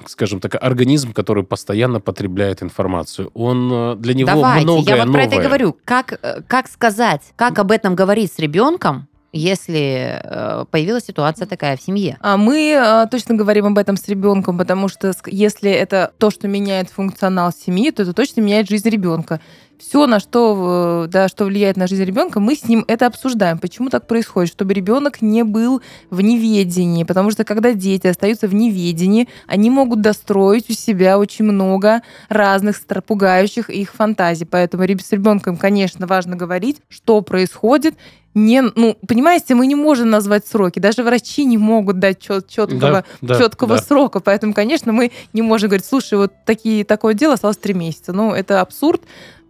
скажем 0.06 0.40
так, 0.40 0.56
организм, 0.62 1.14
который 1.14 1.44
постоянно 1.44 2.00
потребляет 2.00 2.64
информацию. 2.64 3.30
Он 3.34 3.70
э, 3.72 3.96
для 3.98 4.14
него 4.14 4.32
Давайте, 4.32 4.66
многое 4.66 4.96
я 4.96 5.06
вот 5.06 5.14
про 5.14 5.24
это 5.24 5.36
и 5.36 5.38
новое. 5.38 5.48
говорю. 5.48 5.78
Как, 5.86 6.20
э, 6.22 6.42
как 6.48 6.68
сказать, 6.68 7.22
как 7.36 7.60
об 7.60 7.72
этом 7.72 7.96
говорить 7.96 8.34
с 8.34 8.40
ребенком, 8.40 9.08
если 9.34 10.20
э, 10.24 10.66
появилась 10.70 11.06
ситуация 11.06 11.48
такая 11.48 11.78
в 11.78 11.82
семье? 11.82 12.18
А 12.22 12.38
мы 12.38 12.72
э, 12.72 13.08
точно 13.10 13.36
говорим 13.36 13.66
об 13.68 13.78
этом 13.78 13.96
с 13.96 14.08
ребенком, 14.08 14.58
потому 14.58 14.88
что 14.88 15.14
если 15.28 15.72
это 15.72 16.12
то, 16.18 16.32
что 16.32 16.48
меняет 16.48 16.90
функционал 16.90 17.54
семьи, 17.54 17.92
то 17.92 18.02
это 18.04 18.14
точно 18.14 18.42
меняет 18.42 18.70
жизнь 18.70 18.90
ребенка. 18.90 19.40
Все, 19.82 20.06
на 20.06 20.20
что, 20.20 21.08
да, 21.10 21.28
что 21.28 21.46
влияет 21.46 21.76
на 21.76 21.88
жизнь 21.88 22.04
ребенка, 22.04 22.40
мы 22.40 22.56
с 22.56 22.66
ним 22.66 22.86
это 22.88 23.08
обсуждаем. 23.08 23.58
Почему 23.58 23.90
так 23.90 24.06
происходит? 24.06 24.52
Чтобы 24.52 24.74
ребенок 24.74 25.22
не 25.22 25.44
был 25.44 25.82
в 26.12 26.22
неведении. 26.22 27.04
Потому 27.04 27.32
что 27.32 27.44
когда 27.44 27.74
дети 27.74 28.06
остаются 28.06 28.48
в 28.48 28.54
неведении, 28.54 29.28
они 29.48 29.72
могут 29.72 30.02
достроить 30.02 30.70
у 30.70 30.74
себя 30.74 31.18
очень 31.18 31.46
много 31.46 32.04
разных 32.30 32.80
пугающих 33.06 33.70
их 33.72 33.94
фантазий. 33.94 34.46
Поэтому 34.46 34.84
с 34.84 35.12
ребенком, 35.12 35.58
конечно, 35.58 36.06
важно 36.06 36.36
говорить, 36.36 36.82
что 36.88 37.22
происходит, 37.22 37.96
не, 38.34 38.62
ну, 38.62 38.96
понимаете, 39.08 39.56
мы 39.56 39.68
не 39.68 39.76
можем 39.76 40.10
назвать 40.10 40.48
сроки. 40.48 40.80
Даже 40.80 41.04
врачи 41.04 41.44
не 41.44 41.58
могут 41.58 42.00
дать 42.00 42.20
чет, 42.20 42.48
четкого, 42.48 42.80
Да, 42.80 43.04
да, 43.22 43.38
четкого 43.38 43.76
да. 43.76 43.82
срока. 43.82 44.20
Поэтому, 44.22 44.54
конечно, 44.54 44.94
мы 44.94 45.12
не 45.34 45.42
можем 45.42 45.70
говорить, 45.70 45.86
слушай, 45.86 46.18
вот 46.18 46.34
такие, 46.46 46.86
такое 46.86 47.14
дело 47.14 47.34
осталось 47.34 47.58
три 47.58 47.74
месяца. 47.74 48.14
Ну, 48.14 48.34
это 48.34 48.62
абсурд. 48.62 49.02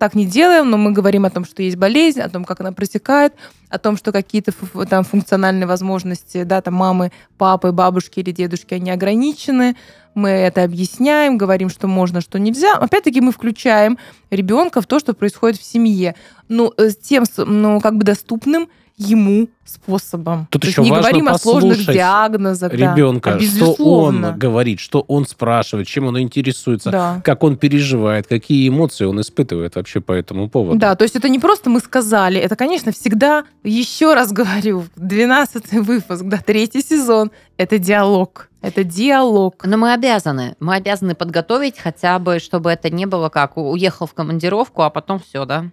Так 0.02 0.16
не 0.16 0.26
делаем, 0.26 0.68
но 0.72 0.78
мы 0.78 0.94
говорим 0.94 1.26
о 1.26 1.30
том, 1.30 1.46
что 1.46 1.62
есть 1.62 1.78
болезнь, 1.78 2.22
о 2.22 2.28
том, 2.28 2.44
как 2.44 2.60
она 2.60 2.72
протекает, 2.72 3.34
о 3.70 3.78
том, 3.78 3.98
что 3.98 4.12
какие-то 4.12 4.52
там 4.90 5.04
функциональные 5.04 5.68
возможности, 5.68 6.42
да, 6.42 6.60
там 6.64 6.74
мамы, 6.74 7.12
папы, 7.38 7.72
бабушки 7.72 8.20
или 8.20 8.32
дедушки, 8.32 8.74
они 8.74 8.90
ограничены. 8.90 9.76
Мы 10.16 10.30
это 10.30 10.64
объясняем, 10.64 11.38
говорим, 11.38 11.70
что 11.70 11.86
можно, 11.86 12.20
что 12.20 12.40
нельзя. 12.40 12.78
Опять-таки 12.78 13.22
мы 13.22 13.32
включаем 13.32 14.00
ребенка 14.32 14.82
в 14.82 14.88
то, 14.88 14.98
что 14.98 15.14
происходит 15.14 15.60
в 15.60 15.64
семье. 15.64 16.16
Ну, 16.48 16.74
э, 16.78 16.90
с 16.90 16.98
тем, 16.98 17.26
ну, 17.38 17.80
как 17.80 17.96
бы 17.96 18.04
доступным 18.04 18.70
ему 19.02 19.50
способом. 19.66 20.48
Тут 20.50 20.62
То 20.62 20.68
есть 20.68 20.78
еще 20.78 20.84
не 20.86 20.92
важно 20.92 21.10
говорим 21.10 21.28
о 21.30 21.38
сложных 21.38 21.72
послушать 21.78 21.94
диагнозах. 21.96 22.72
да. 22.72 22.94
Ребенка, 22.94 23.34
А 23.36 23.40
что 23.40 23.74
он 23.74 24.38
говорит, 24.38 24.80
что 24.80 25.02
он 25.08 25.26
спрашивает, 25.26 25.88
чем 25.88 26.06
он 26.08 26.20
интересуется, 26.20 26.92
Да. 26.92 27.22
как 27.24 27.44
он 27.44 27.58
переживает, 27.58 28.28
какие 28.28 28.68
эмоции 28.68 29.06
он 29.06 29.22
испытывает 29.22 29.76
вообще 29.76 30.02
по 30.02 30.12
этому 30.12 30.50
поводу. 30.50 30.78
Да, 30.80 30.96
то 30.96 31.04
есть 31.04 31.16
это 31.16 31.30
не 31.30 31.40
просто 31.40 31.70
мы 31.70 31.80
сказали, 31.80 32.40
это, 32.40 32.56
конечно, 32.56 32.92
всегда, 32.92 33.46
еще 33.64 34.14
раз 34.14 34.32
говорю, 34.32 34.86
12 34.96 35.72
выпуск, 35.74 36.24
да, 36.24 36.38
третий 36.38 36.82
сезон, 36.82 37.32
это 37.58 37.78
диалог. 37.78 38.48
Это 38.62 38.84
диалог. 38.84 39.56
Но 39.66 39.76
мы 39.78 39.92
обязаны. 39.94 40.56
Мы 40.60 40.76
обязаны 40.76 41.16
подготовить 41.16 41.80
хотя 41.80 42.20
бы, 42.20 42.38
чтобы 42.38 42.70
это 42.70 42.92
не 42.92 43.08
было 43.08 43.30
как 43.30 43.58
уехал 43.58 44.06
в 44.06 44.14
командировку, 44.14 44.84
а 44.84 44.92
потом 44.92 45.20
все, 45.20 45.46
да? 45.46 45.66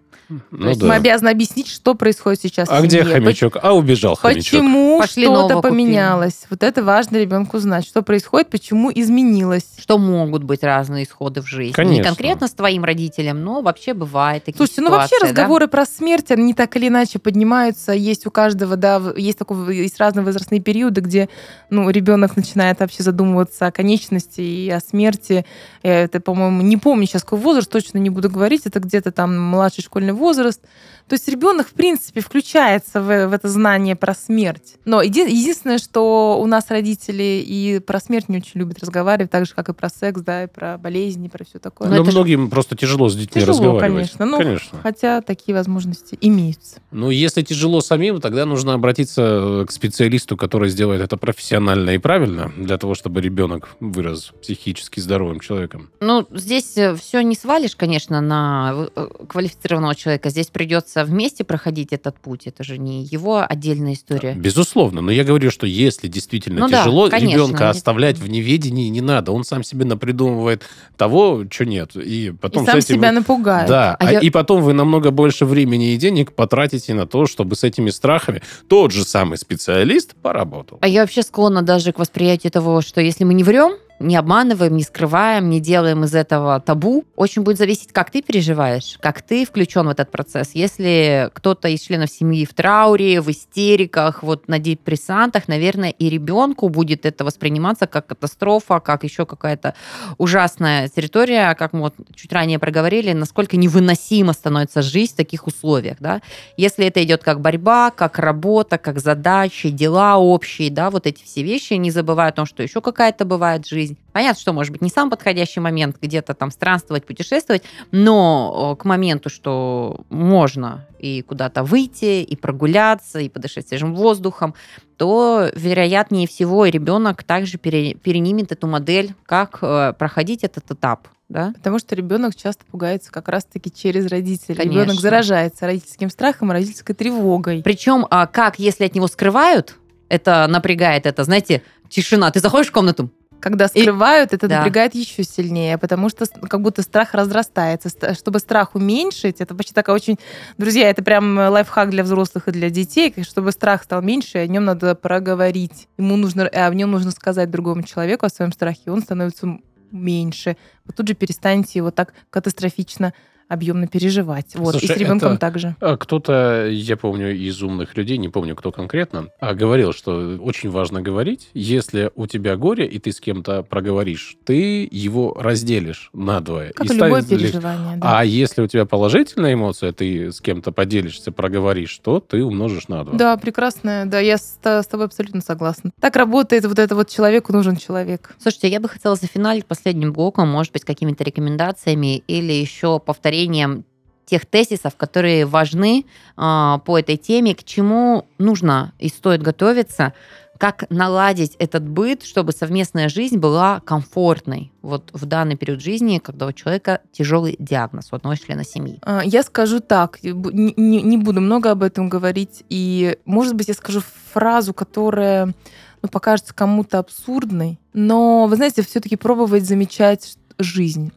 Ну 0.51 0.69
есть 0.69 0.81
да. 0.81 0.87
Мы 0.89 0.95
обязаны 0.97 1.31
объяснить, 1.31 1.69
что 1.69 1.95
происходит 1.95 2.41
сейчас 2.43 2.69
А 2.71 2.81
в 2.81 2.85
где 2.85 3.01
семье. 3.01 3.15
хомячок? 3.15 3.57
А 3.63 3.73
убежал 3.75 4.15
хомячок. 4.15 4.45
Почему 4.45 4.99
Пошли 5.01 5.25
что-то 5.25 5.39
нового 5.41 5.63
купили. 5.63 5.71
поменялось? 5.71 6.47
Вот 6.51 6.63
это 6.63 6.83
важно 6.85 7.17
ребенку 7.17 7.59
знать, 7.59 7.87
что 7.87 8.03
происходит, 8.03 8.51
почему 8.51 8.91
изменилось. 8.95 9.65
Что 9.79 9.97
могут 9.99 10.45
быть 10.45 10.63
разные 10.63 11.05
исходы 11.05 11.41
в 11.41 11.47
жизни. 11.47 11.69
Не 11.69 11.73
Конечно. 11.73 12.05
конкретно 12.05 12.47
с 12.49 12.53
твоим 12.53 12.85
родителем, 12.85 13.43
но 13.43 13.63
вообще 13.63 13.95
бывает 13.95 14.45
такие 14.45 14.59
Слушайте, 14.59 14.83
ну 14.83 14.91
вообще 14.91 15.17
да? 15.21 15.29
разговоры 15.29 15.67
про 15.67 15.87
смерть, 15.87 16.31
они 16.31 16.53
так 16.53 16.77
или 16.77 16.89
иначе 16.89 17.19
поднимаются. 17.19 17.93
Есть 17.93 18.27
у 18.27 18.31
каждого, 18.31 18.77
да, 18.77 19.01
есть 19.17 19.39
такой, 19.39 19.77
есть 19.77 19.99
разные 19.99 20.25
возрастные 20.25 20.61
периоды, 20.61 21.01
где, 21.01 21.29
ну, 21.71 21.89
ребенок 21.91 22.37
начинает 22.37 22.81
вообще 22.81 23.03
задумываться 23.03 23.67
о 23.67 23.73
конечности 23.73 24.41
и 24.41 24.69
о 24.71 24.81
смерти. 24.81 25.47
Э, 25.83 26.05
Это, 26.05 26.21
по-моему, 26.21 26.63
не 26.63 26.77
помню 26.77 27.07
сейчас 27.07 27.23
какой 27.23 27.39
возраст, 27.39 27.71
точно 27.71 27.99
не 27.99 28.11
буду 28.11 28.29
говорить. 28.31 28.67
Это 28.67 28.79
где-то 28.81 29.11
там 29.11 29.39
младший 29.41 29.83
школьный 29.83 30.13
возраст. 30.19 30.61
То 31.09 31.15
есть 31.15 31.27
ребенок, 31.27 31.67
в 31.69 31.73
принципе, 31.73 32.21
включается 32.21 33.01
в, 33.01 33.07
в 33.29 33.33
это 33.33 33.49
знание 33.49 33.97
про 33.97 34.15
смерть. 34.15 34.75
Но 34.85 35.01
еди- 35.01 35.27
единственное, 35.27 35.79
что 35.79 36.39
у 36.39 36.45
нас 36.45 36.67
родители 36.69 37.43
и 37.47 37.79
про 37.79 37.99
смерть 37.99 38.29
не 38.29 38.37
очень 38.37 38.61
любят 38.61 38.79
разговаривать, 38.81 39.31
так 39.31 39.47
же, 39.47 39.55
как 39.55 39.71
и 39.71 39.73
про 39.73 39.89
секс, 39.89 40.21
да, 40.21 40.45
и 40.45 40.47
про 40.49 40.77
болезни, 40.77 41.29
и 41.29 41.31
про 41.31 41.47
все 41.47 41.59
такое. 41.61 41.89
Но 41.89 41.97
Но 41.97 42.05
же- 42.05 42.11
многим 42.11 42.51
просто 42.51 42.77
тяжело 42.77 43.09
с 43.09 43.17
детьми 43.17 43.41
Тяжело, 43.41 43.59
разговаривать. 43.59 43.91
конечно. 44.13 44.27
Ну, 44.27 44.37
конечно. 44.37 44.79
Хотя 44.83 45.23
такие 45.23 45.55
возможности 45.57 46.19
имеются. 46.21 46.81
Ну, 46.91 47.09
если 47.09 47.41
тяжело 47.41 47.81
самим, 47.81 48.21
тогда 48.21 48.45
нужно 48.45 48.75
обратиться 48.75 49.23
э, 49.63 49.65
к 49.67 49.71
специалисту, 49.73 50.37
который 50.37 50.69
сделает 50.69 51.01
это 51.01 51.17
профессионально 51.17 51.91
и 51.91 51.99
правильно, 51.99 52.53
для 52.59 52.77
того, 52.77 52.95
чтобы 52.95 53.23
ребенок 53.23 53.71
вырос 53.81 54.33
психически 54.43 55.01
здоровым 55.01 55.41
человеком. 55.41 55.89
Ну, 56.01 56.27
здесь 56.33 56.77
все 57.01 57.21
не 57.23 57.35
свалишь, 57.35 57.77
конечно, 57.77 58.21
на 58.21 58.89
э, 58.95 59.07
квалифицированного 59.27 59.95
человека. 59.95 60.08
Здесь 60.25 60.49
придется 60.49 61.05
вместе 61.05 61.45
проходить 61.45 61.93
этот 61.93 62.19
путь. 62.19 62.47
Это 62.47 62.65
же 62.65 62.79
не 62.79 63.05
его 63.05 63.45
отдельная 63.49 63.95
история. 63.95 64.35
Безусловно, 64.35 65.01
но 65.01 65.11
я 65.11 65.25
говорю, 65.25 65.51
что 65.51 65.67
если 65.67 66.09
действительно 66.09 66.61
Ну 66.61 66.69
да, 66.69 66.81
тяжело, 66.81 67.09
конечно, 67.09 67.35
ребенка 67.35 67.71
оставлять 67.71 68.19
в 68.19 68.29
неведении 68.29 68.89
не 68.89 69.01
надо. 69.01 69.33
Он 69.33 69.45
сам 69.45 69.63
себе 69.63 69.85
напридумывает 69.85 70.63
того, 70.97 71.45
что 71.51 71.65
нет. 71.67 71.97
И 71.97 72.33
потом 72.41 72.63
и 72.65 72.67
сам 72.67 72.81
с 72.81 72.85
этим... 72.85 72.97
себя 72.97 73.13
напугает. 73.13 73.69
Да, 73.69 73.97
А 73.99 74.07
а 74.07 74.13
я- 74.13 74.21
и 74.21 74.31
потом 74.31 74.63
вы 74.63 74.73
намного 74.73 75.11
больше 75.11 75.45
времени 75.45 75.95
и 75.95 75.97
денег 75.97 76.33
потратите 76.33 76.95
на 76.95 77.07
то, 77.07 77.27
чтобы 77.27 77.57
с 77.57 77.65
этими 77.65 77.91
страхами 77.91 78.43
тот 78.69 78.93
же 78.93 79.05
самый 79.05 79.39
специалист 79.39 80.15
поработал. 80.17 80.79
А 80.81 80.89
я 80.89 81.03
вообще 81.03 81.23
склонна 81.23 81.63
даже 81.63 81.93
к 81.93 81.99
восприятию 81.99 82.51
того, 82.51 82.81
что 82.81 83.01
если 83.01 83.25
мы 83.25 83.35
не 83.35 83.45
врем, 83.45 83.73
не 84.01 84.17
обманываем, 84.17 84.77
не 84.77 84.83
скрываем, 84.83 85.49
не 85.51 85.61
делаем 85.61 86.05
из 86.05 86.15
этого 86.15 86.61
табу, 86.61 87.05
очень 87.17 87.43
будет 87.43 87.59
зависеть, 87.59 87.93
как 87.93 88.11
ты 88.11 88.23
переживаешь, 88.23 88.99
как 89.01 89.23
ты 89.23 89.45
включен 89.45 89.87
в 89.87 89.91
этот 89.91 90.11
процесс. 90.11 90.51
Если 90.55 91.31
кто-то 91.35 91.69
из 91.69 91.81
членов 91.81 92.11
семьи 92.11 92.45
в 92.45 92.55
трауре, 92.55 93.21
в 93.21 93.31
истериках, 93.31 94.23
вот 94.23 94.49
на 94.49 94.59
депрессантах, 94.59 95.49
наверное, 95.49 95.91
и 95.91 96.09
ребенку 96.09 96.69
будет 96.69 97.07
это 97.07 97.25
восприниматься 97.25 97.87
как 97.87 98.07
катастрофа, 98.07 98.81
как 98.81 99.05
еще 99.05 99.27
какая-то 99.27 99.75
ужасная 100.19 100.89
территория, 100.89 101.55
как 101.55 101.73
мы 101.73 101.81
вот 101.81 101.95
чуть 102.15 102.33
ранее 102.33 102.59
проговорили, 102.59 103.13
насколько 103.13 103.57
невыносимо 103.57 104.33
становится 104.33 104.83
жизнь 104.83 105.15
в 105.15 105.17
таких 105.17 105.47
условиях, 105.47 105.97
да. 106.01 106.21
Если 106.57 106.87
это 106.87 107.03
идет 107.03 107.23
как 107.23 107.41
борьба, 107.41 107.91
как 107.91 108.19
работа, 108.19 108.79
как 108.79 109.01
задачи, 109.01 109.71
дела 109.71 110.19
общие, 110.19 110.71
да, 110.71 110.91
вот 110.91 111.07
эти 111.07 111.25
все 111.25 111.43
вещи, 111.43 111.75
не 111.75 111.91
забывая 111.91 112.29
о 112.29 112.33
том, 112.33 112.47
что 112.47 112.63
еще 112.63 112.81
какая-то 112.81 113.25
бывает 113.25 113.67
жизнь. 113.67 113.88
Понятно, 114.13 114.41
что 114.41 114.53
может 114.53 114.73
быть 114.73 114.83
не 114.83 114.91
сам 114.91 115.11
подходящий 115.11 115.61
момент 115.61 115.97
где-то 116.01 116.35
там 116.35 116.51
странствовать, 116.51 117.07
путешествовать, 117.07 117.63
но 117.91 118.77
к 118.77 118.85
моменту, 118.85 119.31
что 119.31 120.05
можно 120.09 120.87
и 120.99 121.23
куда-то 121.23 121.63
выйти, 121.63 122.23
и 122.23 122.37
прогуляться, 122.37 123.21
и 123.21 123.29
подышать 123.29 123.69
свежим 123.69 123.95
воздухом, 123.95 124.55
то, 124.97 125.49
вероятнее 125.55 126.27
всего, 126.27 126.67
ребенок 126.67 127.23
также 127.23 127.57
пере- 127.59 127.95
перенимет 127.95 128.51
эту 128.51 128.67
модель, 128.67 129.15
как 129.25 129.59
э, 129.63 129.93
проходить 129.97 130.43
этот 130.43 130.71
этап. 130.71 131.09
Да? 131.29 131.53
Потому 131.55 131.79
что 131.79 131.95
ребенок 131.95 132.35
часто 132.35 132.65
пугается 132.65 133.13
как 133.13 133.29
раз-таки 133.29 133.71
через 133.71 134.07
родителей. 134.07 134.57
Конечно. 134.57 134.81
Ребенок 134.81 135.01
заражается 135.01 135.67
родительским 135.67 136.11
страхом 136.11 136.51
родительской 136.51 136.95
тревогой. 136.95 137.63
Причем, 137.63 138.07
а, 138.11 138.27
как, 138.27 138.59
если 138.59 138.85
от 138.85 138.95
него 138.95 139.07
скрывают, 139.09 139.77
это 140.09 140.47
напрягает, 140.49 141.05
это, 141.05 141.25
знаете, 141.25 141.63
тишина. 141.89 142.31
Ты 142.31 142.41
заходишь 142.41 142.69
в 142.69 142.73
комнату, 142.73 143.11
Когда 143.41 143.67
И- 143.67 143.81
скрывают, 143.83 144.33
это 144.33 144.49
Да. 144.49 144.59
напрягает 144.59 144.95
еще 144.95 145.23
сильнее, 145.23 145.79
потому 145.79 146.09
что 146.09 146.27
как 146.27 146.61
будто 146.61 146.83
страх 146.83 147.15
разрастается. 147.15 147.89
Ст- 147.89 148.17
Чтобы 148.19 148.41
страх 148.41 148.75
уменьшить, 148.75 149.41
это 149.41 149.55
почти 149.55 149.73
такая 149.73 149.95
очень... 149.95 150.19
Друзья, 150.57 150.91
это 150.91 151.03
прям 151.05 151.37
лайфхак 151.39 151.91
для 151.91 152.03
взрослых 152.03 152.49
и 152.49 152.51
для 152.51 152.69
детей. 152.71 153.15
Чтобы 153.23 153.53
страх 153.53 153.85
стал 153.85 154.03
меньше, 154.03 154.39
о 154.39 154.47
нем 154.47 154.65
надо 154.65 154.95
проговорить. 154.95 155.89
Ему 155.99 156.17
нужно, 156.17 156.49
а 156.53 156.69
в 156.71 156.75
нем 156.75 156.91
нужно 156.91 157.11
сказать 157.13 157.51
другому 157.51 157.83
человеку 157.85 158.27
о 158.27 158.29
своем 158.29 158.53
страхе, 158.53 158.81
и 158.87 158.91
он 158.91 159.03
становится 159.03 159.59
меньше. 159.93 160.57
Вы 160.85 160.93
тут 160.93 161.07
же 161.09 161.15
перестанете 161.15 161.79
его 161.79 161.91
так 161.91 162.13
катастрофично 162.31 163.13
объемно 163.49 163.87
переживать. 163.87 164.55
Вот. 164.55 164.73
Слушай, 164.73 164.85
и 164.85 164.89
с 164.95 164.97
ребенком 164.97 165.33
это- 165.33 165.41
также. 165.41 165.77
А 165.81 165.97
Кто-то, 165.97 166.69
я 166.71 166.97
помню, 166.97 167.35
из 167.35 167.63
умных 167.63 167.97
людей, 167.97 168.19
не 168.19 168.29
помню, 168.29 168.55
кто 168.57 168.71
конкретно, 168.73 169.29
а, 169.41 169.55
говорил, 169.55 169.93
что 169.93 170.37
очень 170.41 170.71
важно 170.71 171.01
говорить. 171.03 171.49
Если 171.55 172.11
у 172.15 172.27
тебя 172.27 172.57
горе, 172.57 172.87
и 172.87 172.99
ты 172.99 173.13
с 173.13 173.21
кем-то 173.21 173.63
проговоришь, 173.63 174.37
ты 174.45 174.89
его 174.91 175.35
разделишь 175.39 176.11
надвое. 176.13 176.73
Как 176.75 176.87
и 176.91 176.95
любое 176.95 177.23
станет 177.23 177.31
ли- 177.43 177.47
переживание. 177.49 177.97
Да. 177.97 178.19
А 178.21 178.25
если 178.25 178.63
у 178.63 178.67
тебя 178.67 178.85
положительная 178.85 179.55
эмоция, 179.55 179.93
ты 179.93 180.31
с 180.33 180.41
кем-то 180.41 180.73
поделишься, 180.73 181.33
проговоришь, 181.33 181.99
то 182.03 182.21
ты 182.21 182.45
умножишь 182.45 182.89
на 182.89 183.05
два. 183.05 183.15
Да, 183.17 183.37
прекрасная. 183.37 184.05
Да, 184.07 184.19
я 184.21 184.37
с, 184.39 184.59
с 184.63 184.87
тобой 184.87 185.07
абсолютно 185.07 185.41
согласна. 185.41 185.91
Так 186.01 186.17
работает 186.17 186.65
вот 186.67 186.79
это 186.79 186.95
вот 186.95 187.09
человеку 187.09 187.53
нужен 187.53 187.77
человек. 187.77 188.35
Слушайте, 188.41 188.69
я 188.69 188.81
бы 188.81 188.89
хотела 188.89 189.17
зафиналить 189.17 189.67
последним 189.67 190.13
блоком, 190.13 190.49
может 190.49 190.73
быть, 190.73 190.85
какими-то 190.85 191.25
рекомендациями 191.25 192.19
или 192.27 192.53
еще 192.53 192.99
повторением 193.39 193.85
тех 194.27 194.45
тезисов, 194.45 194.97
которые 194.97 195.47
важны 195.47 196.05
а, 196.37 196.79
по 196.79 196.99
этой 196.99 197.17
теме, 197.17 197.55
к 197.55 197.65
чему 197.65 198.27
нужно 198.39 198.93
и 198.99 199.09
стоит 199.09 199.43
готовиться, 199.43 200.13
как 200.59 200.85
наладить 200.91 201.55
этот 201.61 201.89
быт, 201.89 202.25
чтобы 202.25 202.53
совместная 202.53 203.09
жизнь 203.09 203.39
была 203.39 203.81
комфортной 203.87 204.71
вот 204.83 205.11
в 205.13 205.25
данный 205.25 205.57
период 205.57 205.81
жизни, 205.81 206.19
когда 206.19 206.47
у 206.47 206.53
человека 206.53 207.01
тяжелый 207.13 207.57
диагноз 207.59 208.09
у 208.13 208.17
одного 208.17 208.35
члена 208.35 208.65
семьи. 208.65 208.99
А, 209.03 209.23
Я 209.25 209.43
скажу 209.43 209.81
так, 209.81 210.19
не- 210.23 211.03
не 211.03 211.17
буду 211.17 211.41
много 211.41 211.71
об 211.71 211.83
этом 211.83 212.09
говорить, 212.11 212.65
и, 212.69 213.17
может 213.25 213.55
быть, 213.55 213.69
я 213.69 213.75
скажу 213.75 214.03
фразу, 214.33 214.75
которая 214.75 215.55
ну, 216.03 216.09
покажется 216.09 216.55
кому-то 216.55 216.99
абсурдной, 216.99 217.79
но, 217.95 218.47
вы 218.47 218.57
знаете, 218.57 218.83
все-таки 218.83 219.17
пробовать 219.17 219.65
замечать 219.65 220.37
жизнь. 220.59 221.13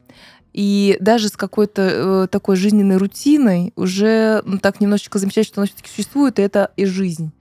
И 0.53 0.97
даже 0.99 1.29
с 1.29 1.37
какой-то 1.37 1.81
э, 1.81 2.27
такой 2.29 2.55
жизненной 2.57 2.97
рутиной 2.97 3.71
уже 3.75 4.41
ну, 4.45 4.57
так 4.57 4.81
немножечко 4.81 5.17
замечать, 5.17 5.47
что 5.47 5.61
она 5.61 5.67
все-таки 5.67 5.89
существует, 5.89 6.39
и 6.39 6.41
это 6.41 6.71
и 6.75 6.85
жизнь. 6.85 7.31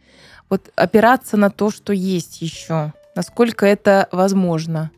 Вот 0.48 0.70
опираться 0.76 1.36
на 1.36 1.50
то, 1.50 1.70
что 1.70 1.92
есть 1.92 2.42
еще, 2.42 2.92
насколько 3.14 3.66
это 3.66 4.08
возможно. 4.12 4.90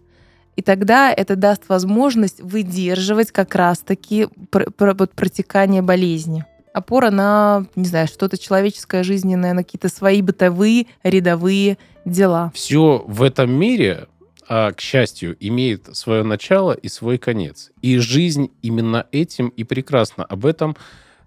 И 0.56 0.62
тогда 0.62 1.12
это 1.12 1.36
даст 1.36 1.68
возможность 1.68 2.40
выдерживать 2.40 3.32
как 3.32 3.54
раз-таки 3.54 4.28
пр- 4.50 4.70
пр- 4.70 4.94
вот 4.98 5.12
протекание 5.12 5.80
болезни. 5.80 6.44
Опора 6.74 7.10
на, 7.10 7.66
не 7.76 7.86
знаю, 7.86 8.06
что-то 8.06 8.38
человеческое, 8.38 9.02
жизненное, 9.02 9.52
на 9.54 9.64
какие-то 9.64 9.88
свои 9.88 10.22
бытовые, 10.22 10.86
рядовые 11.02 11.78
дела. 12.04 12.50
Все 12.54 13.04
в 13.06 13.22
этом 13.22 13.50
мире, 13.50 14.08
к 14.48 14.76
счастью, 14.78 15.36
имеет 15.40 15.94
свое 15.96 16.22
начало 16.22 16.72
и 16.72 16.88
свой 16.88 17.18
конец. 17.18 17.70
И 17.80 17.98
жизнь 17.98 18.50
именно 18.62 19.06
этим 19.12 19.48
и 19.48 19.64
прекрасна. 19.64 20.24
Об 20.24 20.46
этом 20.46 20.76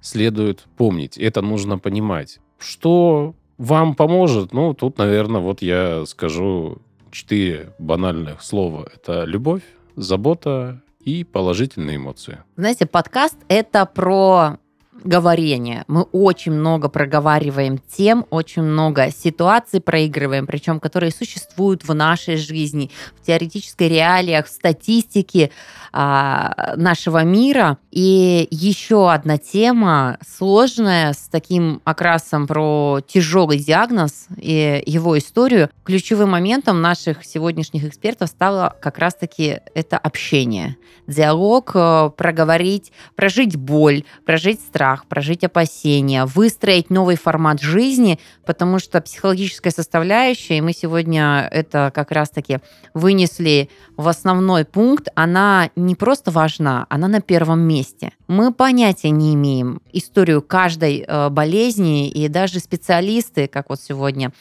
следует 0.01 0.65
помнить. 0.77 1.17
Это 1.17 1.41
нужно 1.41 1.77
понимать. 1.77 2.39
Что 2.59 3.35
вам 3.57 3.95
поможет? 3.95 4.53
Ну, 4.53 4.73
тут, 4.73 4.97
наверное, 4.97 5.41
вот 5.41 5.61
я 5.61 6.05
скажу 6.05 6.81
четыре 7.11 7.73
банальных 7.79 8.41
слова. 8.41 8.87
Это 8.93 9.23
любовь, 9.23 9.63
забота 9.95 10.81
и 10.99 11.23
положительные 11.23 11.97
эмоции. 11.97 12.39
Знаете, 12.57 12.85
подкаст— 12.85 13.37
это 13.47 13.85
про 13.85 14.57
говорение. 15.03 15.83
Мы 15.87 16.03
очень 16.03 16.51
много 16.51 16.89
проговариваем 16.89 17.77
тем, 17.77 18.25
очень 18.29 18.63
много 18.63 19.11
ситуаций 19.11 19.81
проигрываем, 19.81 20.47
причем 20.47 20.79
которые 20.79 21.11
существуют 21.11 21.83
в 21.83 21.93
нашей 21.93 22.37
жизни, 22.37 22.91
в 23.19 23.25
теоретической 23.25 23.89
реалиях, 23.89 24.47
в 24.47 24.49
статистике 24.49 25.51
а, 25.91 26.73
нашего 26.75 27.23
мира. 27.23 27.77
И 27.91 28.47
еще 28.51 29.11
одна 29.11 29.37
тема 29.37 30.17
сложная 30.27 31.13
с 31.13 31.29
таким 31.29 31.81
окрасом 31.83 32.47
про 32.47 33.01
тяжелый 33.07 33.59
диагноз 33.59 34.27
и 34.37 34.83
его 34.85 35.17
историю. 35.17 35.69
Ключевым 35.83 36.31
моментом 36.31 36.81
наших 36.81 37.23
сегодняшних 37.23 37.85
экспертов 37.85 38.29
стало 38.29 38.75
как 38.81 38.97
раз-таки 38.97 39.59
это 39.73 39.97
общение. 39.97 40.77
Диалог, 41.07 41.71
э, 41.75 42.09
проговорить, 42.17 42.91
прожить 43.15 43.55
боль, 43.55 44.03
прожить 44.25 44.59
страх, 44.59 44.84
прожить 45.07 45.43
опасения, 45.43 46.25
выстроить 46.25 46.89
новый 46.89 47.17
формат 47.17 47.61
жизни, 47.61 48.19
потому 48.45 48.79
что 48.79 49.01
психологическая 49.01 49.71
составляющая, 49.71 50.57
и 50.57 50.61
мы 50.61 50.73
сегодня 50.73 51.47
это 51.51 51.91
как 51.93 52.11
раз-таки 52.11 52.59
вынесли 52.93 53.69
в 53.97 54.07
основной 54.07 54.65
пункт, 54.65 55.07
она 55.15 55.69
не 55.75 55.95
просто 55.95 56.31
важна, 56.31 56.85
она 56.89 57.07
на 57.07 57.21
первом 57.21 57.61
месте. 57.61 58.11
Мы 58.27 58.53
понятия 58.53 59.09
не 59.09 59.33
имеем 59.33 59.81
историю 59.93 60.41
каждой 60.41 61.05
э, 61.07 61.29
болезни, 61.29 62.09
и 62.09 62.27
даже 62.27 62.59
специалисты, 62.59 63.47
как 63.47 63.69
вот 63.69 63.81
сегодня 63.81 64.31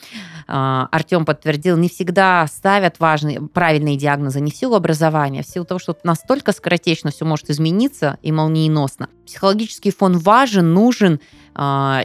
Артем 0.47 1.25
подтвердил, 1.25 1.77
не 1.77 1.89
всегда 1.89 2.47
ставят 2.47 3.01
важные, 3.01 3.41
правильные 3.41 3.97
диагнозы 3.97 4.41
не 4.41 4.51
в 4.51 4.57
силу 4.57 4.75
образования, 4.75 5.41
а 5.41 5.43
в 5.43 5.47
силу 5.47 5.65
того, 5.65 5.79
что 5.79 5.97
настолько 6.05 6.53
скоротечно 6.53 7.11
все 7.11 7.25
может 7.25 7.51
измениться 7.51 8.19
и 8.23 8.33
молниеносно. 8.33 9.09
Психологический 9.27 9.91
фон 9.91 10.19
важен, 10.19 10.75
нужен, 10.75 11.15
а, 11.15 11.19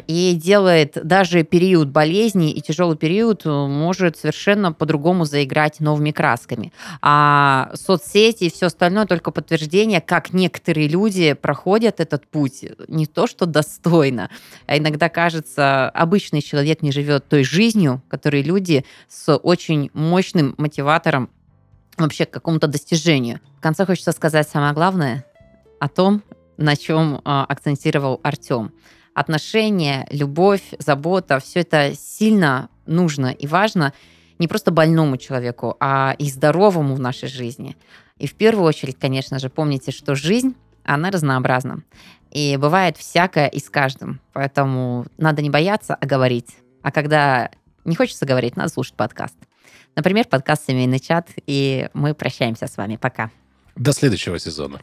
и 0.08 0.34
делает 0.36 0.98
даже 1.04 1.44
период 1.44 1.90
болезни 1.90 2.52
и 2.52 2.62
тяжелый 2.62 2.98
период 2.98 3.46
э, 3.46 3.50
может 3.50 4.18
совершенно 4.18 4.74
по-другому 4.74 5.26
заиграть 5.26 5.80
новыми 5.80 6.12
красками. 6.12 6.72
А 7.02 7.72
соцсети 7.74 8.46
и 8.46 8.52
все 8.52 8.68
остальное 8.68 9.06
только 9.06 9.32
подтверждение, 9.32 10.02
как 10.02 10.34
некоторые 10.34 10.88
люди 10.88 11.34
проходят 11.34 12.00
этот 12.00 12.28
путь 12.28 12.64
не 12.88 13.08
то 13.08 13.26
что 13.26 13.46
достойно, 13.46 14.30
а 14.68 14.78
иногда 14.78 15.10
кажется, 15.10 15.90
обычный 15.90 16.42
человек 16.42 16.82
не 16.82 16.92
живет 16.92 17.28
той 17.28 17.44
жизнью, 17.44 18.02
которой 18.08 18.44
люди 18.44 18.86
с 19.08 19.36
очень 19.36 19.90
мощным 19.94 20.54
мотиватором 20.58 21.30
вообще 21.98 22.26
к 22.26 22.32
какому-то 22.32 22.68
достижению. 22.68 23.40
В 23.58 23.62
конце 23.62 23.86
хочется 23.86 24.12
сказать 24.12 24.48
самое 24.48 24.74
главное 24.74 25.26
о 25.80 25.88
том, 25.90 26.24
на 26.58 26.76
чем 26.76 27.22
а, 27.24 27.46
акцентировал 27.46 28.20
Артем. 28.24 28.72
Отношения, 29.20 30.08
любовь, 30.12 30.62
забота, 30.80 31.42
все 31.42 31.60
это 31.60 31.94
сильно 31.94 32.70
нужно 32.86 33.28
и 33.28 33.48
важно 33.48 33.92
не 34.40 34.48
просто 34.48 34.72
больному 34.72 35.18
человеку, 35.18 35.76
а 35.82 36.16
и 36.18 36.30
здоровому 36.30 36.96
в 36.96 37.02
нашей 37.02 37.28
жизни. 37.28 37.76
И 38.18 38.28
в 38.28 38.36
первую 38.36 38.66
очередь, 38.66 38.98
конечно 38.98 39.38
же, 39.38 39.50
помните, 39.50 39.92
что 39.92 40.16
жизнь, 40.16 40.56
она 40.86 41.12
разнообразна. 41.12 41.84
И 42.32 42.56
бывает 42.56 42.96
всякое 42.96 43.48
и 43.48 43.60
с 43.60 43.70
каждым. 43.70 44.22
Поэтому 44.32 45.06
надо 45.18 45.42
не 45.42 45.50
бояться, 45.50 45.96
а 45.96 46.06
говорить. 46.06 46.56
А 46.82 46.90
когда 46.90 47.52
не 47.84 47.98
хочется 47.98 48.26
говорить, 48.26 48.56
надо 48.56 48.70
слушать 48.70 48.94
подкаст. 48.94 49.36
Например, 49.98 50.26
подкаст 50.30 50.66
«Семейный 50.66 51.02
чат». 51.02 51.28
И 51.46 51.90
мы 51.94 52.14
прощаемся 52.14 52.68
с 52.68 52.78
вами. 52.78 52.96
Пока. 52.96 53.32
До 53.76 53.92
следующего 53.92 54.40
сезона. 54.40 54.80